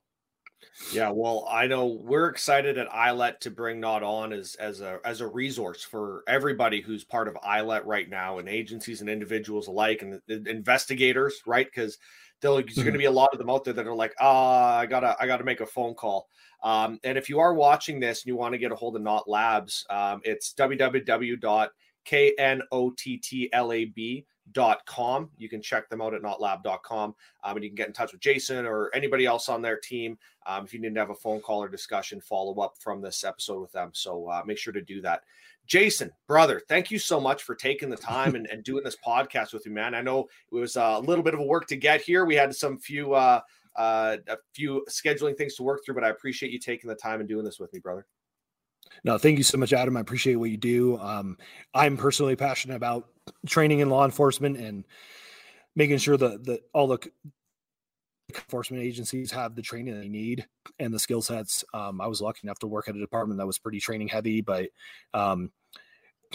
Yeah, 0.91 1.11
well, 1.13 1.47
I 1.49 1.67
know 1.67 1.85
we're 1.85 2.27
excited 2.27 2.77
at 2.77 2.89
ILET 2.89 3.39
to 3.41 3.51
bring 3.51 3.79
Knott 3.79 4.03
on 4.03 4.33
as 4.33 4.55
as 4.55 4.81
a 4.81 4.99
as 5.05 5.21
a 5.21 5.27
resource 5.27 5.83
for 5.83 6.23
everybody 6.27 6.81
who's 6.81 7.03
part 7.03 7.27
of 7.27 7.35
ILET 7.35 7.85
right 7.85 8.09
now, 8.09 8.39
and 8.39 8.49
agencies 8.49 9.01
and 9.01 9.09
individuals 9.09 9.67
alike, 9.67 10.01
and 10.01 10.19
investigators, 10.47 11.41
right? 11.45 11.65
Because 11.65 11.97
there's 12.41 12.63
mm-hmm. 12.63 12.81
going 12.81 12.93
to 12.93 12.99
be 12.99 13.05
a 13.05 13.11
lot 13.11 13.29
of 13.31 13.39
them 13.39 13.49
out 13.49 13.63
there 13.63 13.73
that 13.73 13.87
are 13.87 13.95
like, 13.95 14.13
ah, 14.19 14.77
I 14.77 14.85
gotta 14.85 15.15
I 15.19 15.27
gotta 15.27 15.45
make 15.45 15.61
a 15.61 15.65
phone 15.65 15.93
call. 15.93 16.27
Um, 16.63 16.99
and 17.03 17.17
if 17.17 17.29
you 17.29 17.39
are 17.39 17.53
watching 17.53 17.99
this 17.99 18.23
and 18.23 18.27
you 18.27 18.35
want 18.35 18.53
to 18.53 18.57
get 18.57 18.71
a 18.71 18.75
hold 18.75 18.95
of 18.95 19.01
Knott 19.01 19.29
Labs, 19.29 19.85
um, 19.89 20.21
it's 20.23 20.53
www.knottlab 20.53 21.69
com. 24.85 25.29
You 25.37 25.49
can 25.49 25.61
check 25.61 25.89
them 25.89 26.01
out 26.01 26.13
at 26.13 26.21
knottlab.com. 26.21 27.15
Um, 27.43 27.55
and 27.55 27.63
you 27.63 27.69
can 27.69 27.75
get 27.75 27.87
in 27.87 27.93
touch 27.93 28.11
with 28.11 28.21
Jason 28.21 28.65
or 28.65 28.89
anybody 28.93 29.25
else 29.25 29.49
on 29.49 29.61
their 29.61 29.77
team. 29.77 30.17
Um, 30.45 30.65
if 30.65 30.73
you 30.73 30.79
need 30.79 30.93
to 30.93 30.99
have 30.99 31.09
a 31.09 31.15
phone 31.15 31.41
call 31.41 31.63
or 31.63 31.69
discussion, 31.69 32.21
follow 32.21 32.59
up 32.61 32.75
from 32.79 33.01
this 33.01 33.23
episode 33.23 33.61
with 33.61 33.71
them. 33.71 33.89
So 33.93 34.29
uh, 34.29 34.43
make 34.45 34.57
sure 34.57 34.73
to 34.73 34.81
do 34.81 35.01
that. 35.01 35.23
Jason, 35.67 36.11
brother, 36.27 36.61
thank 36.67 36.91
you 36.91 36.99
so 36.99 37.19
much 37.19 37.43
for 37.43 37.55
taking 37.55 37.89
the 37.89 37.97
time 37.97 38.35
and, 38.35 38.45
and 38.47 38.63
doing 38.63 38.83
this 38.83 38.97
podcast 39.03 39.51
with 39.51 39.65
me, 39.65 39.71
man. 39.73 39.95
I 39.95 40.01
know 40.01 40.27
it 40.51 40.55
was 40.55 40.75
a 40.75 40.99
little 40.99 41.23
bit 41.23 41.33
of 41.33 41.39
a 41.39 41.45
work 41.45 41.65
to 41.67 41.75
get 41.75 42.01
here. 42.01 42.25
We 42.25 42.35
had 42.35 42.55
some 42.55 42.77
few 42.77 43.13
uh, 43.13 43.41
uh, 43.75 44.17
a 44.27 44.37
few 44.53 44.85
scheduling 44.89 45.35
things 45.35 45.55
to 45.55 45.63
work 45.63 45.83
through, 45.83 45.95
but 45.95 46.03
I 46.03 46.09
appreciate 46.09 46.51
you 46.51 46.59
taking 46.59 46.87
the 46.87 46.95
time 46.95 47.19
and 47.19 47.27
doing 47.27 47.43
this 47.43 47.59
with 47.59 47.73
me, 47.73 47.79
brother. 47.79 48.05
No, 49.03 49.17
thank 49.17 49.37
you 49.37 49.43
so 49.43 49.57
much, 49.57 49.73
Adam. 49.73 49.97
I 49.97 49.99
appreciate 49.99 50.35
what 50.35 50.51
you 50.51 50.57
do. 50.57 50.97
Um, 50.99 51.37
I'm 51.73 51.97
personally 51.97 52.35
passionate 52.35 52.75
about 52.75 53.09
training 53.45 53.79
in 53.79 53.89
law 53.89 54.05
enforcement 54.05 54.57
and 54.57 54.85
making 55.75 55.97
sure 55.97 56.17
that, 56.17 56.43
that 56.45 56.61
all 56.73 56.87
the 56.87 56.99
enforcement 58.33 58.83
agencies 58.83 59.31
have 59.31 59.55
the 59.55 59.61
training 59.61 59.99
they 59.99 60.09
need 60.09 60.45
and 60.79 60.93
the 60.93 60.99
skill 60.99 61.21
sets. 61.21 61.63
Um, 61.73 62.01
I 62.01 62.07
was 62.07 62.21
lucky 62.21 62.41
enough 62.43 62.59
to 62.59 62.67
work 62.67 62.87
at 62.87 62.95
a 62.95 62.99
department 62.99 63.39
that 63.39 63.47
was 63.47 63.59
pretty 63.59 63.79
training 63.79 64.07
heavy, 64.07 64.41
but 64.41 64.69
um, 65.13 65.51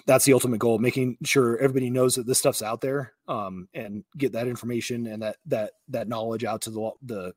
that's 0.06 0.24
the 0.24 0.32
ultimate 0.32 0.58
goal: 0.58 0.78
making 0.78 1.18
sure 1.24 1.58
everybody 1.58 1.90
knows 1.90 2.14
that 2.14 2.26
this 2.26 2.38
stuff's 2.38 2.62
out 2.62 2.80
there 2.80 3.12
um, 3.28 3.68
and 3.74 4.04
get 4.16 4.32
that 4.32 4.46
information 4.46 5.06
and 5.06 5.22
that 5.22 5.36
that 5.46 5.72
that 5.88 6.08
knowledge 6.08 6.44
out 6.44 6.62
to 6.62 6.70
the 6.70 6.90
the 7.02 7.34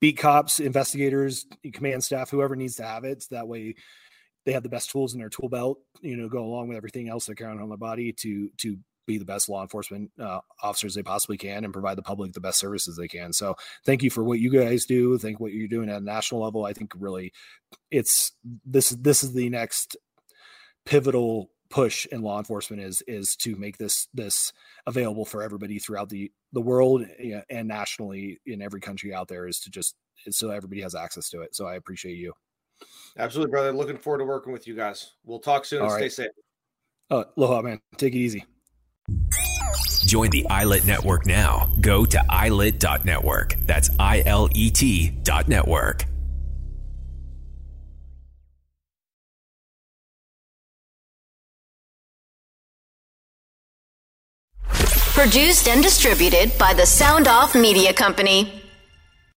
beat 0.00 0.16
cops, 0.16 0.60
investigators, 0.60 1.46
command 1.72 2.02
staff, 2.02 2.30
whoever 2.30 2.56
needs 2.56 2.76
to 2.76 2.84
have 2.84 3.04
it. 3.04 3.22
So 3.22 3.34
that 3.34 3.48
way 3.48 3.74
they 4.44 4.52
have 4.52 4.62
the 4.62 4.68
best 4.68 4.90
tools 4.90 5.14
in 5.14 5.20
their 5.20 5.28
tool 5.28 5.48
belt, 5.48 5.78
you 6.00 6.16
know, 6.16 6.28
go 6.28 6.44
along 6.44 6.68
with 6.68 6.76
everything 6.76 7.08
else 7.08 7.26
they're 7.26 7.34
carrying 7.34 7.60
on 7.60 7.68
their 7.68 7.78
body 7.78 8.12
to 8.12 8.50
to 8.58 8.78
be 9.06 9.18
the 9.18 9.24
best 9.24 9.48
law 9.48 9.62
enforcement 9.62 10.10
uh, 10.18 10.40
officers 10.62 10.94
they 10.94 11.02
possibly 11.02 11.36
can 11.36 11.64
and 11.64 11.72
provide 11.72 11.96
the 11.96 12.02
public 12.02 12.32
the 12.32 12.40
best 12.40 12.58
services 12.58 12.96
they 12.96 13.08
can. 13.08 13.32
So 13.32 13.54
thank 13.84 14.02
you 14.02 14.10
for 14.10 14.24
what 14.24 14.40
you 14.40 14.50
guys 14.50 14.86
do. 14.86 15.18
Thank 15.18 15.40
what 15.40 15.52
you're 15.52 15.68
doing 15.68 15.88
at 15.88 16.00
a 16.00 16.04
national 16.04 16.42
level. 16.42 16.64
I 16.64 16.72
think 16.72 16.92
really 16.96 17.32
it's 17.90 18.32
this 18.64 18.90
this 18.90 19.22
is 19.22 19.32
the 19.32 19.48
next 19.50 19.96
pivotal 20.86 21.50
push 21.70 22.06
in 22.06 22.22
law 22.22 22.38
enforcement 22.38 22.82
is 22.82 23.02
is 23.06 23.36
to 23.36 23.56
make 23.56 23.78
this 23.78 24.08
this 24.14 24.52
available 24.86 25.24
for 25.24 25.42
everybody 25.42 25.78
throughout 25.78 26.08
the 26.08 26.30
the 26.52 26.60
world 26.60 27.04
and 27.50 27.68
nationally 27.68 28.38
in 28.46 28.62
every 28.62 28.80
country 28.80 29.12
out 29.12 29.28
there 29.28 29.46
is 29.48 29.58
to 29.60 29.70
just 29.70 29.96
so 30.30 30.50
everybody 30.50 30.80
has 30.80 30.94
access 30.94 31.28
to 31.30 31.42
it. 31.42 31.54
So 31.54 31.66
I 31.66 31.74
appreciate 31.74 32.16
you. 32.16 32.32
Absolutely, 33.18 33.50
brother. 33.50 33.72
Looking 33.72 33.96
forward 33.96 34.18
to 34.18 34.24
working 34.24 34.52
with 34.52 34.66
you 34.66 34.74
guys. 34.74 35.12
We'll 35.24 35.38
talk 35.38 35.64
soon. 35.64 35.80
All 35.80 35.86
and 35.86 35.94
right. 35.94 36.10
Stay 36.10 36.24
safe. 36.24 36.32
Uh, 37.10 37.24
aloha, 37.36 37.62
man. 37.62 37.80
Take 37.96 38.14
it 38.14 38.18
easy. 38.18 38.44
Join 40.06 40.30
the 40.30 40.44
ILET 40.50 40.86
network 40.86 41.26
now. 41.26 41.72
Go 41.80 42.04
to 42.04 42.20
ilet.network. 42.28 43.54
That's 43.66 43.90
I 43.98 44.22
L 44.26 44.48
E 44.54 44.70
T 44.70 45.10
dot 45.22 45.48
network. 45.48 46.04
Produced 55.14 55.68
and 55.68 55.82
distributed 55.82 56.56
by 56.58 56.74
the 56.74 56.84
Sound 56.84 57.28
Off 57.28 57.54
Media 57.54 57.92
Company. 57.92 58.63